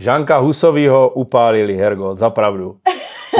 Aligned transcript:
Žanka 0.00 0.38
Husovýho 0.38 1.08
upálili, 1.08 1.76
Hergo, 1.76 2.14
zapravdu. 2.16 2.76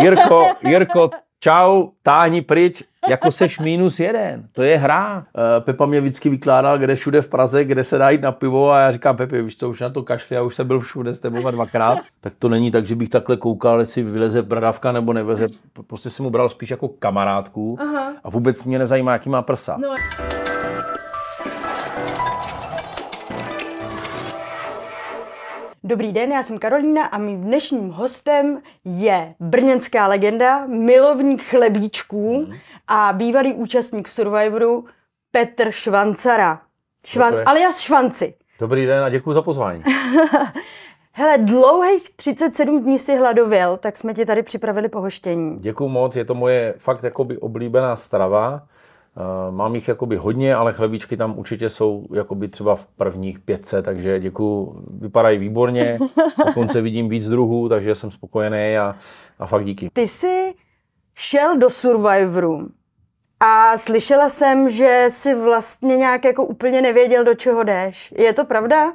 Jirko, 0.01 0.47
Jirko, 0.63 1.11
čau, 1.41 1.89
táhni 2.03 2.43
pryč, 2.43 2.83
jako 3.09 3.33
seš 3.33 3.59
minus 3.59 4.01
jeden, 4.01 4.45
to 4.53 4.63
je 4.63 4.79
hra. 4.79 5.25
Eh, 5.37 5.61
Pepa 5.61 5.87
mě 5.87 6.01
vždycky 6.01 6.29
vykládal, 6.29 6.79
kde 6.79 6.95
všude 6.95 7.23
v 7.23 7.29
Praze, 7.29 7.65
kde 7.65 7.85
se 7.85 7.99
dá 7.99 8.11
jít 8.11 8.21
na 8.23 8.33
pivo 8.33 8.71
a 8.71 8.81
já 8.81 8.93
říkám, 8.93 9.17
Pepi, 9.17 9.43
víš 9.43 9.55
to, 9.55 9.69
už 9.69 9.81
na 9.81 9.91
to 9.91 10.03
kašli, 10.03 10.37
já 10.37 10.43
už 10.43 10.55
jsem 10.55 10.67
byl 10.67 10.81
všude 10.81 11.15
s 11.15 11.21
tebou 11.21 11.51
dvakrát. 11.51 11.99
Tak 12.21 12.33
to 12.39 12.49
není 12.49 12.71
tak, 12.71 12.87
že 12.87 12.97
bych 12.97 13.09
takhle 13.09 13.37
koukal, 13.37 13.81
jestli 13.81 14.03
vyleze 14.03 14.43
bradavka 14.43 14.93
nebo 14.93 15.13
nevyleze. 15.13 15.47
Prostě 15.87 16.11
jsem 16.11 16.25
mu 16.25 16.31
bral 16.31 16.49
spíš 16.49 16.71
jako 16.71 16.89
kamarádku 16.89 17.79
Aha. 17.81 18.13
a 18.25 18.31
vůbec 18.31 18.65
mě 18.65 18.79
nezajímá, 18.79 19.13
jaký 19.13 19.29
má 19.29 19.43
prsa. 19.43 19.77
No. 19.81 19.95
Dobrý 25.91 26.13
den, 26.13 26.33
já 26.33 26.43
jsem 26.43 26.59
Karolína 26.59 27.05
a 27.05 27.19
mým 27.19 27.41
dnešním 27.41 27.91
hostem 27.91 28.63
je 28.85 29.35
brněnská 29.41 30.07
legenda, 30.07 30.67
milovník 30.67 31.43
chlebíčků 31.43 32.49
a 32.89 33.13
bývalý 33.13 33.55
účastník 33.55 34.09
Survivoru 34.09 34.85
Petr 35.31 35.71
Švancara. 35.71 36.61
Švan, 37.07 37.35
alias 37.47 37.79
Švanci. 37.79 38.35
Dobrý 38.61 38.87
den 38.87 39.05
a 39.05 39.09
děkuji 39.09 39.33
za 39.33 39.43
pozvání. 39.43 39.83
Hele, 41.13 41.39
dlouhých 41.39 42.11
37 42.17 42.83
dní 42.83 42.99
si 42.99 43.17
hladověl, 43.17 43.77
tak 43.77 43.97
jsme 43.97 44.15
ti 44.15 44.27
tady 44.27 44.43
připravili 44.43 44.89
pohoštění. 44.89 45.59
Děkuji 45.59 45.89
moc, 45.89 46.17
je 46.17 46.25
to 46.25 46.35
moje 46.35 46.75
fakt 46.79 47.03
jakoby 47.03 47.39
oblíbená 47.39 47.97
strava. 47.97 48.63
Eh, 49.17 49.51
Mám 49.51 49.75
jich 49.75 49.89
jakoby 49.89 50.17
hodně, 50.17 50.55
ale 50.55 50.73
chlebíčky 50.73 51.17
tam 51.17 51.39
určitě 51.39 51.71
jsou 51.71 52.07
jakoby 52.15 52.49
třeba 52.49 52.77
v 52.77 52.87
prvních 52.87 53.39
pětce, 53.39 53.83
takže 53.83 54.21
děkuji, 54.21 54.83
vypadají 55.01 55.39
výborně. 55.39 55.99
Dokonce 56.47 56.81
vidím 56.81 57.09
víc 57.09 57.29
druhů, 57.29 57.69
takže 57.69 57.95
jsem 57.95 58.11
spokojený 58.11 58.79
a, 58.79 58.95
a 59.39 59.47
fakt 59.47 59.65
díky. 59.65 59.91
Ty 59.93 60.09
jsi 60.09 60.55
šel 61.15 61.59
do 61.59 61.71
Survivoru 61.71 62.69
a 63.41 63.77
slyšela 63.79 64.29
jsem, 64.29 64.71
že 64.71 65.05
jsi 65.09 65.35
vlastně 65.35 65.97
nějak 65.97 66.25
jako 66.25 66.45
úplně 66.45 66.83
nevěděl, 66.83 67.25
do 67.25 67.35
čeho 67.35 67.65
jdeš. 67.65 68.15
Je 68.19 68.33
to 68.33 68.45
pravda? 68.45 68.93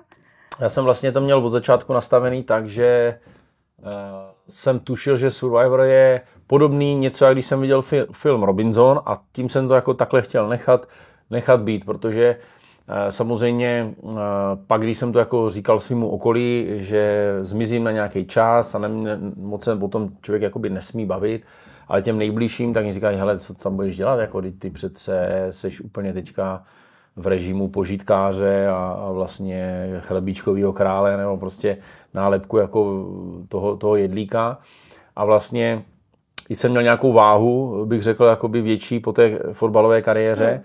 Já 0.60 0.70
jsem 0.70 0.84
vlastně 0.84 1.12
to 1.12 1.22
měl 1.22 1.46
od 1.46 1.50
začátku 1.50 1.94
nastavený 1.94 2.44
tak, 2.44 2.70
že 2.70 2.86
eh, 2.88 3.86
jsem 4.50 4.80
tušil, 4.80 5.18
že 5.18 5.32
Survivor 5.32 5.80
je 5.82 6.22
podobný 6.48 6.96
něco, 6.96 7.26
jak 7.26 7.34
když 7.34 7.46
jsem 7.46 7.62
viděl 7.62 7.82
fi- 7.82 8.06
film 8.12 8.44
Robinson 8.44 9.02
a 9.06 9.22
tím 9.32 9.50
jsem 9.50 9.68
to 9.68 9.74
jako 9.74 9.94
takhle 9.94 10.22
chtěl 10.22 10.48
nechat, 10.50 10.88
nechat 11.32 11.62
být, 11.62 11.86
protože 11.86 12.38
eh, 12.88 13.12
samozřejmě 13.12 13.94
eh, 14.04 14.16
pak, 14.68 14.82
když 14.82 14.98
jsem 14.98 15.14
to 15.14 15.20
jako 15.20 15.50
říkal 15.50 15.80
svýmu 15.80 16.10
okolí, 16.10 16.68
že 16.76 17.34
zmizím 17.42 17.84
na 17.84 17.92
nějaký 17.92 18.26
čas 18.26 18.76
a 18.76 18.80
ne, 18.80 18.90
moc 19.36 19.64
se 19.64 19.76
potom 19.76 20.10
člověk 20.22 20.44
jakoby 20.44 20.70
nesmí 20.70 21.06
bavit, 21.06 21.44
ale 21.88 22.02
těm 22.02 22.18
nejbližším, 22.18 22.74
tak 22.74 22.86
mi 22.86 22.92
říkají, 22.92 23.18
hele, 23.18 23.40
co 23.40 23.54
tam 23.54 23.76
budeš 23.76 23.98
dělat, 23.98 24.20
jako 24.20 24.42
ty, 24.42 24.52
ty 24.52 24.70
přece 24.70 25.48
seš 25.50 25.82
úplně 25.82 26.14
teďka 26.14 26.64
v 27.16 27.28
režimu 27.28 27.68
požitkáře 27.68 28.68
a, 28.68 28.76
a 28.76 29.12
vlastně 29.12 29.90
chlebíčkového 30.00 30.74
krále 30.74 31.18
nebo 31.18 31.38
prostě 31.38 31.78
nálepku 32.14 32.58
jako 32.58 33.06
toho, 33.50 33.78
toho 33.78 33.96
jedlíka. 33.96 34.58
A 35.16 35.26
vlastně 35.26 35.84
když 36.48 36.60
jsem 36.60 36.72
měl 36.72 36.84
nějakou 36.84 37.14
váhu, 37.14 37.86
bych 37.86 38.04
řekl, 38.04 38.26
jakoby 38.26 38.62
větší 38.62 39.00
po 39.00 39.14
té 39.14 39.40
fotbalové 39.54 40.02
kariéře, 40.02 40.64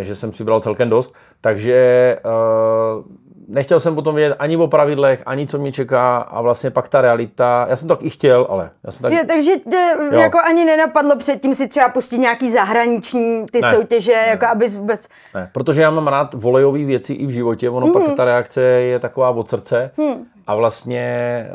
eh, 0.00 0.04
že 0.04 0.14
jsem 0.14 0.30
přibral 0.30 0.60
celkem 0.60 0.90
dost, 0.90 1.14
takže 1.40 1.74
eh, 2.18 3.24
nechtěl 3.48 3.80
jsem 3.80 3.94
potom 3.94 4.14
vědět 4.14 4.36
ani 4.38 4.56
o 4.56 4.66
pravidlech, 4.66 5.22
ani 5.26 5.46
co 5.46 5.58
mě 5.58 5.72
čeká 5.72 6.16
a 6.16 6.40
vlastně 6.40 6.70
pak 6.70 6.88
ta 6.88 7.00
realita, 7.00 7.66
já 7.68 7.76
jsem 7.76 7.88
to 7.88 7.96
tak 7.96 8.04
i 8.04 8.10
chtěl, 8.10 8.46
ale 8.50 8.70
já 8.84 8.92
jsem 8.92 9.02
tak, 9.02 9.12
Je, 9.12 9.24
takže 9.24 9.56
tě 9.70 9.94
Jo. 10.12 10.20
jako 10.20 10.38
ani 10.38 10.64
nenapadlo 10.64 11.16
předtím 11.16 11.54
si 11.54 11.68
třeba 11.68 11.88
pustit 11.88 12.18
nějaký 12.18 12.50
zahraniční 12.50 13.46
ty 13.52 13.60
Ne. 13.62 13.70
soutěže, 13.70 14.12
jako 14.12 14.46
abys 14.46 14.74
vůbec... 14.74 15.08
Ne, 15.34 15.50
protože 15.52 15.82
já 15.82 15.90
mám 15.90 16.08
rád 16.08 16.34
volejové 16.34 16.84
věci 16.84 17.12
i 17.12 17.26
v 17.26 17.30
životě, 17.30 17.70
ono 17.70 17.86
mm. 17.86 17.92
pak 17.92 18.02
ta 18.16 18.24
reakce 18.24 18.60
je 18.62 18.98
taková 18.98 19.30
od 19.30 19.50
srdce 19.50 19.90
mm. 19.96 20.26
A 20.46 20.54
vlastně 20.54 21.00
e, 21.00 21.50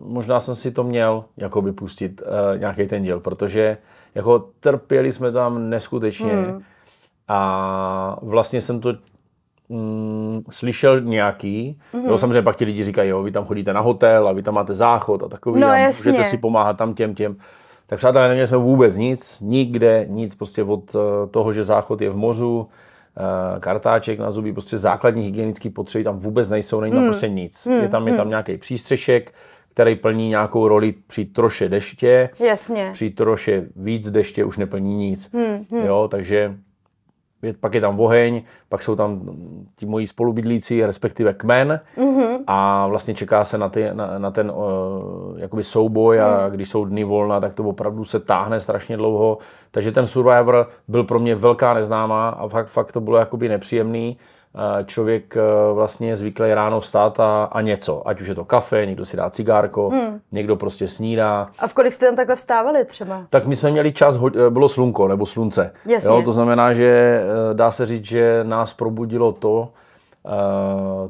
možná 0.00 0.40
jsem 0.40 0.54
si 0.54 0.70
to 0.70 0.84
měl 0.84 1.24
jakoby 1.36 1.72
pustit 1.72 2.22
e, 2.22 2.58
nějaký 2.58 2.86
ten 2.86 3.02
díl, 3.02 3.20
protože 3.20 3.78
jako 4.14 4.44
trpěli 4.60 5.12
jsme 5.12 5.32
tam 5.32 5.70
neskutečně 5.70 6.32
mm. 6.32 6.62
a 7.28 8.18
vlastně 8.22 8.60
jsem 8.60 8.80
to 8.80 8.94
mm, 9.68 10.42
slyšel 10.50 11.00
nějaký, 11.00 11.78
mm. 11.92 12.04
jo, 12.04 12.18
samozřejmě 12.18 12.42
pak 12.42 12.56
ti 12.56 12.64
lidi 12.64 12.82
říkají, 12.82 13.10
jo, 13.10 13.22
vy 13.22 13.32
tam 13.32 13.44
chodíte 13.44 13.72
na 13.72 13.80
hotel 13.80 14.28
a 14.28 14.32
vy 14.32 14.42
tam 14.42 14.54
máte 14.54 14.74
záchod 14.74 15.22
a 15.22 15.28
takový, 15.28 15.60
No, 15.60 15.68
a 15.68 15.76
jasně. 15.76 16.12
můžete 16.12 16.28
si 16.28 16.38
pomáhat 16.38 16.76
tam 16.76 16.94
těm, 16.94 17.14
těm. 17.14 17.36
Tak 17.86 17.98
přátelé, 17.98 18.28
neměli 18.28 18.46
jsme 18.46 18.56
vůbec 18.56 18.96
nic, 18.96 19.40
nikde 19.40 20.06
nic, 20.08 20.34
prostě 20.34 20.62
od 20.64 20.94
eh, 20.94 21.26
toho, 21.26 21.52
že 21.52 21.64
záchod 21.64 22.00
je 22.00 22.10
v 22.10 22.16
mořu, 22.16 22.68
eh, 22.70 22.85
kartáček 23.60 24.18
na 24.18 24.30
zuby, 24.30 24.52
prostě 24.52 24.78
základní 24.78 25.22
hygienické 25.22 25.70
potřeby 25.70 26.04
tam 26.04 26.18
vůbec 26.18 26.48
nejsou, 26.48 26.80
není 26.80 26.94
tam 26.94 27.04
prostě 27.04 27.28
nic. 27.28 27.66
Je 27.82 27.88
tam, 27.88 28.08
je 28.08 28.16
tam 28.16 28.28
nějaký 28.28 28.58
přístřešek, 28.58 29.34
který 29.70 29.96
plní 29.96 30.28
nějakou 30.28 30.68
roli 30.68 30.94
při 31.06 31.24
troše 31.24 31.68
deště, 31.68 32.30
Jasně. 32.38 32.90
při 32.92 33.10
troše 33.10 33.66
víc 33.76 34.10
deště 34.10 34.44
už 34.44 34.58
neplní 34.58 34.94
nic. 34.96 35.30
Jo, 35.84 36.08
takže 36.10 36.56
je, 37.42 37.52
pak 37.52 37.74
je 37.74 37.80
tam 37.80 38.00
oheň, 38.00 38.42
pak 38.68 38.82
jsou 38.82 38.96
tam 38.96 39.20
ti 39.76 39.86
moji 39.86 40.06
spolubydlící, 40.06 40.84
respektive 40.84 41.34
kmen 41.34 41.80
mm-hmm. 41.96 42.38
a 42.46 42.86
vlastně 42.86 43.14
čeká 43.14 43.44
se 43.44 43.58
na, 43.58 43.68
ty, 43.68 43.88
na, 43.92 44.18
na 44.18 44.30
ten 44.30 44.50
uh, 44.50 45.38
jakoby 45.38 45.62
souboj 45.62 46.20
a 46.20 46.48
když 46.48 46.68
jsou 46.68 46.84
dny 46.84 47.04
volna, 47.04 47.40
tak 47.40 47.54
to 47.54 47.64
opravdu 47.64 48.04
se 48.04 48.20
táhne 48.20 48.60
strašně 48.60 48.96
dlouho. 48.96 49.38
Takže 49.70 49.92
ten 49.92 50.06
Survivor 50.06 50.68
byl 50.88 51.04
pro 51.04 51.18
mě 51.18 51.34
velká 51.34 51.74
neznámá 51.74 52.28
a 52.28 52.48
fakt, 52.48 52.66
fakt 52.66 52.92
to 52.92 53.00
bylo 53.00 53.16
jakoby 53.16 53.48
nepříjemný. 53.48 54.16
Eh, 54.58 54.84
Člověk 54.84 55.36
eh, 55.36 55.40
vlastně 55.74 56.08
je 56.08 56.16
zvyklý 56.16 56.54
ráno 56.54 56.80
vstát 56.80 57.20
a, 57.20 57.44
a 57.44 57.60
něco, 57.60 58.08
ať 58.08 58.20
už 58.20 58.28
je 58.28 58.34
to 58.34 58.44
kafe, 58.44 58.86
někdo 58.86 59.04
si 59.04 59.16
dá 59.16 59.30
cigárko, 59.30 59.90
mm. 59.90 60.20
někdo 60.32 60.56
prostě 60.56 60.88
snídá, 60.88 61.48
A 61.58 61.66
v 61.66 61.74
kolik 61.74 61.92
jste 61.92 62.06
tam 62.06 62.16
takhle 62.16 62.36
vstávali 62.36 62.84
třeba? 62.84 63.22
tak 63.30 63.46
my 63.46 63.56
jsme 63.56 63.70
měli 63.70 63.92
čas, 63.92 64.18
eh, 64.46 64.50
bylo 64.50 64.68
slunko 64.68 65.08
nebo 65.08 65.26
slunce. 65.26 65.72
Jasně. 65.88 66.10
Jo, 66.10 66.22
to 66.22 66.32
znamená, 66.32 66.72
že 66.72 67.22
dá 67.52 67.70
se 67.70 67.86
říct, 67.86 68.04
že 68.04 68.40
nás 68.42 68.74
probudilo 68.74 69.32
to, 69.32 69.68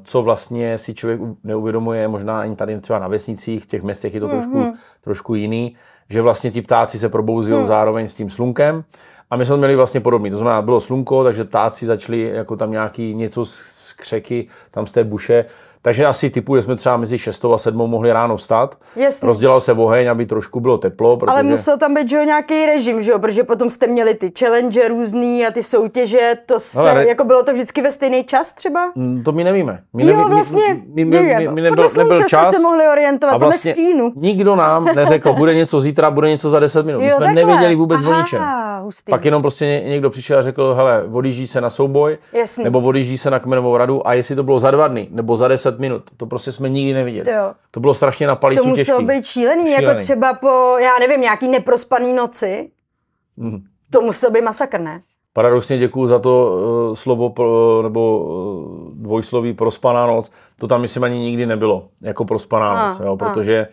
co 0.04 0.22
vlastně 0.22 0.78
si 0.78 0.94
člověk 0.94 1.20
neuvědomuje, 1.44 2.08
možná 2.08 2.40
ani 2.40 2.56
tady 2.56 2.80
třeba 2.80 2.98
na 2.98 3.08
vesnicích, 3.08 3.64
v 3.64 3.66
těch 3.66 3.82
městech 3.82 4.14
je 4.14 4.20
to 4.20 4.28
trošku, 4.28 4.72
trošku 5.04 5.34
jiný, 5.34 5.76
že 6.10 6.22
vlastně 6.22 6.50
ti 6.50 6.62
ptáci 6.62 6.98
se 6.98 7.08
probouzí 7.08 7.52
zároveň 7.66 8.08
s 8.08 8.14
tím 8.14 8.30
slunkem. 8.30 8.84
A 9.30 9.36
my 9.36 9.46
jsme 9.46 9.56
měli 9.56 9.76
vlastně 9.76 10.00
podobný. 10.00 10.30
To 10.30 10.38
znamená, 10.38 10.62
bylo 10.62 10.80
slunko, 10.80 11.24
takže 11.24 11.44
ptáci 11.44 11.86
začali 11.86 12.22
jako 12.34 12.56
tam 12.56 12.70
nějaký 12.70 13.14
něco 13.14 13.44
z 13.44 13.92
křeky, 13.98 14.48
tam 14.70 14.86
z 14.86 14.92
té 14.92 15.04
buše. 15.04 15.44
Takže 15.82 16.06
asi 16.06 16.30
typu, 16.30 16.56
že 16.56 16.62
jsme 16.62 16.76
třeba 16.76 16.96
mezi 16.96 17.18
6 17.18 17.44
a 17.44 17.58
7 17.58 17.90
mohli 17.90 18.12
ráno 18.12 18.36
vstat. 18.36 18.78
Jasně. 18.96 19.26
Rozdělal 19.26 19.60
se 19.60 19.72
oheň, 19.72 20.10
aby 20.10 20.26
trošku 20.26 20.60
bylo 20.60 20.78
teplo. 20.78 21.16
Protože... 21.16 21.30
Ale 21.32 21.42
musel 21.42 21.78
tam 21.78 21.94
být 21.94 22.08
že 22.08 22.16
jo, 22.16 22.22
nějaký 22.24 22.66
režim, 22.66 23.02
že 23.02 23.10
jo? 23.10 23.18
Protože 23.18 23.44
potom 23.44 23.70
jste 23.70 23.86
měli 23.86 24.14
ty 24.14 24.32
challenge 24.38 24.88
různý 24.88 25.46
a 25.46 25.50
ty 25.50 25.62
soutěže, 25.62 26.32
to 26.46 26.58
se, 26.58 26.78
Hele, 26.78 26.94
re- 26.94 27.06
jako 27.08 27.24
bylo 27.24 27.42
to 27.42 27.52
vždycky 27.52 27.82
ve 27.82 27.92
stejný 27.92 28.24
čas 28.24 28.52
třeba? 28.52 28.92
Mm, 28.94 29.22
To 29.24 29.32
my 29.32 29.44
nevíme. 29.44 29.80
My 29.92 30.06
jo, 30.06 30.16
neví- 30.16 30.30
vlastně, 30.30 30.74
my, 30.94 31.04
my, 31.04 31.20
my, 31.22 31.34
my, 31.38 31.48
my 31.48 31.60
nebyl, 31.62 31.70
podle 31.76 31.90
slunce 31.90 32.12
nebyl 32.12 32.28
čas. 32.28 32.46
jste 32.48 32.56
se 32.56 32.62
mohli 32.62 32.88
orientovat, 32.92 33.34
a 33.34 33.38
vlastně 33.38 33.72
stínu. 33.72 34.12
nikdo 34.16 34.56
nám 34.56 34.84
neřekl, 34.84 35.32
bude 35.32 35.54
něco 35.54 35.80
zítra, 35.80 36.10
bude 36.10 36.28
něco 36.28 36.50
za 36.50 36.60
10 36.60 36.86
minut. 36.86 36.98
My 36.98 37.04
Jo, 37.06 37.16
jsme 37.16 37.26
takhle. 37.26 37.44
nevěděli 37.44 37.74
vůbec 37.74 38.02
o 38.04 38.10
Aha, 38.10 38.22
hustý. 38.78 39.10
Pak 39.10 39.24
jenom 39.24 39.42
prostě 39.42 39.66
ně- 39.66 39.80
někdo 39.80 40.10
přišel 40.10 40.38
a 40.38 40.42
řekl, 40.42 40.74
hele, 40.74 41.04
odjíždí 41.12 41.46
se 41.46 41.60
na 41.60 41.70
souboj, 41.70 42.18
Jasný. 42.32 42.64
nebo 42.64 42.80
odjíždí 42.80 43.18
se 43.18 43.30
na 43.30 43.38
kmenovou 43.38 43.76
radu 43.76 44.06
a 44.08 44.12
jestli 44.14 44.36
to 44.36 44.42
bylo 44.42 44.58
za 44.58 44.70
dva 44.70 44.88
dny, 44.88 45.08
nebo 45.10 45.36
za 45.36 45.48
10 45.48 45.78
minut, 45.78 46.02
to 46.16 46.26
prostě 46.26 46.52
jsme 46.52 46.68
nikdy 46.68 46.94
neviděli. 46.94 47.30
Jo. 47.30 47.52
To 47.70 47.80
bylo 47.80 47.94
strašně 47.94 48.26
na 48.26 48.36
palicu 48.36 48.62
To 48.62 48.68
muselo 48.68 48.98
těžký. 48.98 49.06
být 49.14 49.24
šílený, 49.24 49.64
Šílený. 49.64 49.84
jako 49.86 50.00
třeba 50.00 50.34
po, 50.34 50.76
já 50.78 50.98
nevím, 51.00 51.20
nějaký 51.20 51.48
neprospaný 51.48 52.12
noci. 52.12 52.70
Mhm. 53.36 53.62
To 53.90 54.00
musel 54.00 54.30
být 54.30 54.42
masakr, 54.44 54.80
ne? 54.80 55.00
Paradoxně 55.32 55.78
děkuju 55.78 56.06
za 56.06 56.18
to 56.18 56.58
uh, 56.88 56.94
slovo 56.94 57.30
pro, 57.30 57.80
nebo 57.82 58.18
uh, 58.18 58.94
dvojsloví 58.94 59.52
prospaná 59.52 60.06
noc. 60.06 60.30
To 60.58 60.66
tam 60.66 60.80
myslím 60.80 61.04
ani 61.04 61.18
nikdy 61.18 61.46
nebylo, 61.46 61.88
jako 62.02 62.24
prospaná 62.24 62.70
A, 62.72 62.88
noc, 62.88 63.00
jo, 63.00 63.12
a. 63.12 63.66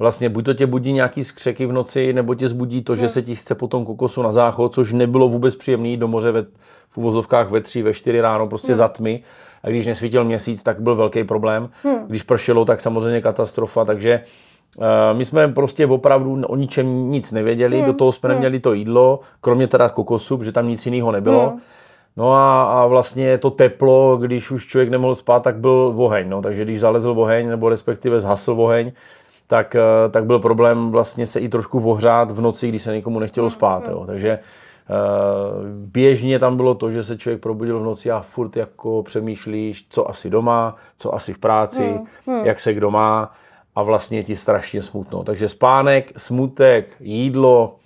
vlastně 0.00 0.28
buď 0.28 0.44
to 0.44 0.54
tě 0.54 0.66
budí 0.66 0.92
nějaký 0.92 1.24
skřeky 1.24 1.66
v 1.66 1.72
noci, 1.72 2.12
nebo 2.12 2.34
tě 2.34 2.48
zbudí 2.48 2.82
to, 2.82 2.96
že 2.96 3.08
se 3.08 3.22
ti 3.22 3.34
chce 3.34 3.54
potom 3.54 3.84
kokosu 3.84 4.22
na 4.22 4.32
záchod, 4.32 4.74
což 4.74 4.92
nebylo 4.92 5.28
vůbec 5.28 5.56
příjemný 5.56 5.96
do 5.96 6.08
moře 6.08 6.32
ve, 6.32 6.42
v 6.88 6.98
uvozovkách 6.98 7.50
ve 7.50 7.60
tři, 7.60 7.82
ve 7.82 7.94
čtyři 7.94 8.20
ráno, 8.20 8.48
prostě 8.48 8.74
za 8.74 8.88
tmy. 8.88 9.22
A 9.62 9.68
když 9.68 9.86
nesvítil 9.86 10.24
měsíc, 10.24 10.62
tak 10.62 10.80
byl 10.80 10.96
velký 10.96 11.24
problém. 11.24 11.68
Když 12.06 12.22
pršelo, 12.22 12.64
tak 12.64 12.80
samozřejmě 12.80 13.20
katastrofa, 13.20 13.84
takže 13.84 14.20
Uh, 14.78 15.18
my 15.18 15.24
jsme 15.24 15.48
prostě 15.48 15.86
opravdu 15.86 16.42
o 16.46 16.56
ničem 16.56 17.10
nic 17.10 17.32
nevěděli, 17.32 17.82
do 17.86 17.92
toho 17.92 18.12
jsme 18.12 18.28
neměli 18.28 18.60
to 18.60 18.72
jídlo, 18.72 19.20
kromě 19.40 19.66
teda 19.66 19.88
kokosu, 19.88 20.38
protože 20.38 20.52
tam 20.52 20.68
nic 20.68 20.86
jiného 20.86 21.12
nebylo. 21.12 21.58
No 22.16 22.32
a, 22.34 22.62
a 22.62 22.86
vlastně 22.86 23.38
to 23.38 23.50
teplo, 23.50 24.16
když 24.16 24.50
už 24.50 24.66
člověk 24.66 24.90
nemohl 24.90 25.14
spát, 25.14 25.42
tak 25.42 25.56
byl 25.56 25.94
oheň. 25.96 26.28
No. 26.28 26.42
Takže 26.42 26.64
když 26.64 26.80
zalezl 26.80 27.10
oheň, 27.10 27.48
nebo 27.48 27.68
respektive 27.68 28.20
zhasl 28.20 28.52
oheň, 28.52 28.92
tak, 29.50 29.74
eh, 29.74 30.08
tak 30.10 30.24
byl 30.24 30.38
problém 30.38 30.90
vlastně 30.90 31.26
se 31.26 31.40
i 31.40 31.48
trošku 31.48 31.90
ohřát 31.90 32.30
v 32.30 32.40
noci, 32.40 32.68
když 32.68 32.82
se 32.82 32.94
nikomu 32.94 33.18
nechtělo 33.18 33.44
Hmm, 33.46 33.50
spát. 33.50 33.88
Jo. 33.88 34.04
Takže 34.06 34.30
eh, 34.30 34.38
běžně 35.72 36.38
tam 36.38 36.56
bylo 36.56 36.74
to, 36.74 36.90
že 36.90 37.04
se 37.04 37.18
člověk 37.18 37.42
probudil 37.42 37.80
v 37.80 37.84
noci 37.84 38.10
a 38.10 38.20
furt 38.20 38.56
jako 38.56 39.02
přemýšlíš, 39.02 39.86
co 39.90 40.10
asi 40.10 40.30
doma, 40.30 40.76
co 40.96 41.14
asi 41.14 41.32
v 41.32 41.38
práci, 41.38 42.00
Hmm, 42.26 42.46
jak 42.46 42.60
se 42.60 42.74
kdo 42.74 42.90
má 42.90 43.32
a 43.74 43.82
vlastně 43.82 44.22
ti 44.22 44.36
strašně 44.36 44.82
smutno. 44.82 45.24
Takže 45.24 45.48
spánek, 45.48 46.12
smutek, 46.16 46.96
jídlo 47.00 47.76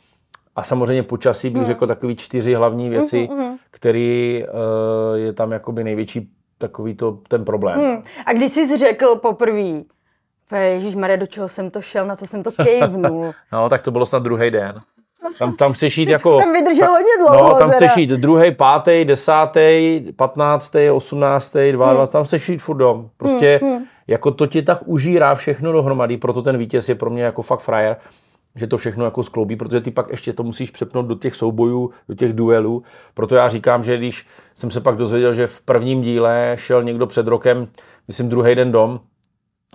a 0.56 0.62
samozřejmě 0.62 1.02
počasí 1.02 1.50
bych 1.50 1.64
řekl 1.64 1.86
takový 1.86 2.16
čtyři 2.16 2.54
hlavní 2.54 2.88
věci, 2.88 3.28
který 3.70 4.44
eh, 4.44 5.18
je 5.18 5.32
tam 5.32 5.52
jakoby 5.52 5.84
největší 5.84 6.30
takový 6.58 6.94
to, 6.94 7.18
ten 7.28 7.44
problém. 7.44 7.80
Hmm. 7.80 8.02
A 8.26 8.32
když 8.32 8.52
jsi 8.52 8.78
řekl 8.78 9.16
poprvé, 9.16 9.93
Ježíš 10.52 10.94
Maria, 10.94 11.16
do 11.16 11.26
čeho 11.26 11.48
jsem 11.48 11.70
to 11.70 11.82
šel, 11.82 12.06
na 12.06 12.16
co 12.16 12.26
jsem 12.26 12.42
to 12.42 12.52
kejvnul. 12.52 13.32
No, 13.52 13.68
tak 13.68 13.82
to 13.82 13.90
bylo 13.90 14.06
snad 14.06 14.22
druhý 14.22 14.50
den. 14.50 14.80
Tam, 15.38 15.56
tam 15.56 15.72
chceš 15.72 15.98
jít 15.98 16.08
jako... 16.08 16.38
Tam 16.38 16.52
vydržel 16.52 16.90
hodně 16.90 17.12
dlouho. 17.18 17.48
No, 17.48 17.58
tam 17.58 17.70
teda. 17.70 17.72
chceš 17.72 17.96
jít 17.96 18.10
druhý, 18.10 18.54
pátý, 18.54 19.04
desátý, 19.04 20.00
patnáctý, 20.16 20.90
osmnáctý, 20.90 21.72
dvacátý, 21.72 22.12
tam 22.12 22.24
chceš 22.24 22.48
jít 22.48 22.62
furt 22.62 22.76
dom. 22.76 23.10
Prostě 23.16 23.60
jako 24.06 24.30
to 24.30 24.46
ti 24.46 24.62
tak 24.62 24.78
užírá 24.84 25.34
všechno 25.34 25.72
dohromady, 25.72 26.16
proto 26.16 26.42
ten 26.42 26.58
vítěz 26.58 26.88
je 26.88 26.94
pro 26.94 27.10
mě 27.10 27.22
jako 27.22 27.42
fakt 27.42 27.60
frajer, 27.60 27.96
že 28.56 28.66
to 28.66 28.76
všechno 28.76 29.04
jako 29.04 29.22
skloubí, 29.22 29.56
protože 29.56 29.80
ty 29.80 29.90
pak 29.90 30.10
ještě 30.10 30.32
to 30.32 30.42
musíš 30.42 30.70
přepnout 30.70 31.06
do 31.06 31.14
těch 31.14 31.34
soubojů, 31.34 31.90
do 32.08 32.14
těch 32.14 32.32
duelů. 32.32 32.82
Proto 33.14 33.34
já 33.34 33.48
říkám, 33.48 33.84
že 33.84 33.96
když 33.96 34.26
jsem 34.54 34.70
se 34.70 34.80
pak 34.80 34.96
dozvěděl, 34.96 35.34
že 35.34 35.46
v 35.46 35.60
prvním 35.60 36.02
díle 36.02 36.52
šel 36.58 36.82
někdo 36.82 37.06
před 37.06 37.26
rokem, 37.26 37.68
myslím 38.08 38.28
druhý 38.28 38.54
den 38.54 38.72
dom, 38.72 39.00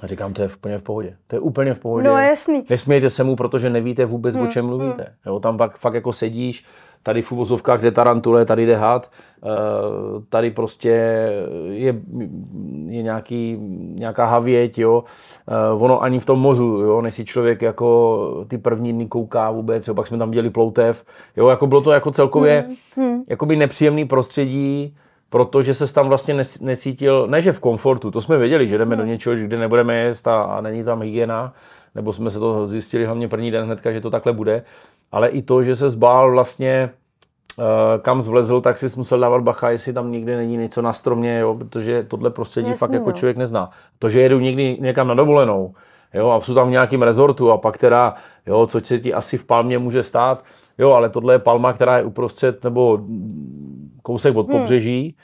a 0.01 0.07
říkám, 0.07 0.33
to 0.33 0.41
je 0.41 0.49
úplně 0.57 0.77
v 0.77 0.83
pohodě. 0.83 1.17
To 1.27 1.35
je 1.35 1.39
úplně 1.39 1.73
v 1.73 1.79
pohodě. 1.79 2.07
No 2.07 2.17
jasný. 2.17 2.65
Nesmějte 2.69 3.09
se 3.09 3.23
mu, 3.23 3.35
protože 3.35 3.69
nevíte 3.69 4.05
vůbec, 4.05 4.35
o 4.35 4.47
čem 4.47 4.65
mluvíte. 4.65 5.15
Jo, 5.25 5.39
tam 5.39 5.57
pak 5.57 5.77
fakt 5.77 5.93
jako 5.93 6.13
sedíš, 6.13 6.65
tady 7.03 7.21
v 7.21 7.31
uvozovkách 7.31 7.81
jde 7.81 7.91
tarantule, 7.91 8.45
tady 8.45 8.65
jde 8.65 8.75
had, 8.75 9.11
eh, 9.43 9.47
tady 10.29 10.51
prostě 10.51 10.89
je, 11.69 11.95
je 12.87 13.03
nějaký, 13.03 13.57
nějaká 13.95 14.25
havěť, 14.25 14.77
jo. 14.77 15.03
Eh, 15.47 15.73
ono 15.73 16.03
ani 16.03 16.19
v 16.19 16.25
tom 16.25 16.39
mořu, 16.39 16.65
jo, 16.65 17.01
než 17.01 17.15
si 17.15 17.25
člověk 17.25 17.61
jako 17.61 18.45
ty 18.47 18.57
první 18.57 18.93
dny 18.93 19.07
kouká 19.07 19.51
vůbec, 19.51 19.87
jo, 19.87 19.93
pak 19.93 20.07
jsme 20.07 20.17
tam 20.17 20.29
viděli 20.29 20.49
ploutev, 20.49 21.05
jo, 21.37 21.47
jako 21.47 21.67
bylo 21.67 21.81
to 21.81 21.91
jako 21.91 22.11
celkově 22.11 22.69
jakoby 23.29 23.55
nepříjemný 23.55 24.05
prostředí, 24.05 24.95
protože 25.29 25.73
se 25.73 25.93
tam 25.93 26.07
vlastně 26.07 26.43
necítil, 26.61 27.27
ne 27.27 27.41
že 27.41 27.51
v 27.51 27.59
komfortu, 27.59 28.11
to 28.11 28.21
jsme 28.21 28.37
věděli, 28.37 28.67
že 28.67 28.77
jdeme 28.77 28.95
do 28.95 29.05
něčeho, 29.05 29.35
kde 29.35 29.57
nebudeme 29.57 30.07
jíst 30.07 30.27
a, 30.27 30.41
a 30.41 30.61
není 30.61 30.83
tam 30.83 31.01
hygiena, 31.01 31.53
nebo 31.95 32.13
jsme 32.13 32.29
se 32.29 32.39
to 32.39 32.67
zjistili 32.67 33.05
hlavně 33.05 33.27
první 33.27 33.51
den 33.51 33.65
hnedka, 33.65 33.91
že 33.91 34.01
to 34.01 34.09
takhle 34.09 34.33
bude, 34.33 34.63
ale 35.11 35.29
i 35.29 35.41
to, 35.41 35.63
že 35.63 35.75
se 35.75 35.89
zbál 35.89 36.31
vlastně 36.31 36.89
eh, 37.59 37.63
kam 37.99 38.21
zvlezl, 38.21 38.61
tak 38.61 38.77
si 38.77 38.87
musel 38.97 39.19
dávat 39.19 39.41
bacha, 39.41 39.69
jestli 39.69 39.93
tam 39.93 40.11
někde 40.11 40.37
není 40.37 40.57
něco 40.57 40.81
na 40.81 40.93
stromě, 40.93 41.39
jo, 41.39 41.55
protože 41.55 42.03
tohle 42.03 42.29
prostředí 42.29 42.69
Jasný, 42.69 42.79
fakt 42.79 42.93
jako 42.93 43.09
no. 43.09 43.15
člověk 43.15 43.37
nezná. 43.37 43.69
To, 43.99 44.09
že 44.09 44.21
jedu 44.21 44.39
někdy 44.39 44.77
někam 44.79 45.07
na 45.07 45.13
dovolenou, 45.13 45.73
jo, 46.13 46.29
a 46.29 46.41
jsou 46.41 46.53
tam 46.53 46.67
v 46.67 46.71
nějakém 46.71 47.01
rezortu 47.01 47.51
a 47.51 47.57
pak 47.57 47.77
teda, 47.77 48.13
jo, 48.45 48.67
co 48.67 48.79
se 48.79 48.99
ti 48.99 49.13
asi 49.13 49.37
v 49.37 49.45
Palmě 49.45 49.77
může 49.77 50.03
stát, 50.03 50.43
jo, 50.79 50.91
ale 50.91 51.09
tohle 51.09 51.33
je 51.33 51.39
Palma, 51.39 51.73
která 51.73 51.97
je 51.97 52.03
uprostřed, 52.03 52.63
nebo 52.63 52.99
kousek 54.01 54.35
od 54.35 54.47
pobřeží, 54.51 55.15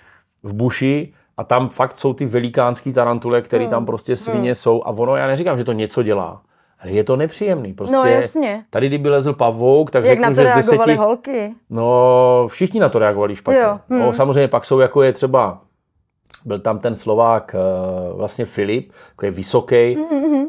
v 0.44 0.54
buši 0.54 1.14
a 1.38 1.44
tam 1.44 1.70
fakt 1.70 2.00
jsou 2.00 2.14
ty 2.14 2.26
velikánský 2.26 2.94
tarantule, 2.94 3.42
které 3.42 3.68
tam 3.68 3.86
prostě 3.86 4.16
svině 4.16 4.56
jsou 4.56 4.84
a 4.84 4.90
ono, 4.90 5.16
já 5.16 5.28
neříkám, 5.28 5.58
že 5.58 5.64
to 5.64 5.72
něco 5.72 6.04
dělá, 6.04 6.42
ale 6.80 6.92
je 6.92 7.04
to 7.04 7.16
nepříjemný. 7.16 7.74
Prostě 7.74 7.96
No 7.96 8.06
jasně. 8.06 8.66
Tady, 8.70 8.88
kdyby 8.88 9.10
lezl 9.10 9.34
pavouk, 9.34 9.92
tak 9.92 10.06
Jak 10.06 10.12
řeknu, 10.12 10.24
na 10.24 10.30
to 10.30 10.36
že 10.36 10.42
z 10.42 10.44
reagovaly 10.44 10.78
deseti... 10.78 10.96
holky. 10.96 11.54
No, 11.70 12.48
všichni 12.50 12.80
na 12.80 12.90
to 12.90 13.00
reagovali 13.00 13.36
špatně. 13.36 13.62
Jo, 13.62 13.80
hm. 13.90 14.00
No, 14.00 14.14
samozřejmě 14.14 14.48
pak 14.48 14.66
jsou, 14.66 14.80
jako 14.80 15.04
je 15.04 15.14
třeba, 15.14 15.62
byl 16.46 16.60
tam 16.60 16.80
ten 16.80 16.96
Slovák, 16.96 17.56
eh, 17.56 18.14
vlastně 18.14 18.46
Filip, 18.46 18.92
je 19.24 19.32
vysoký, 19.32 19.76
Mm-hmm. 19.76 20.48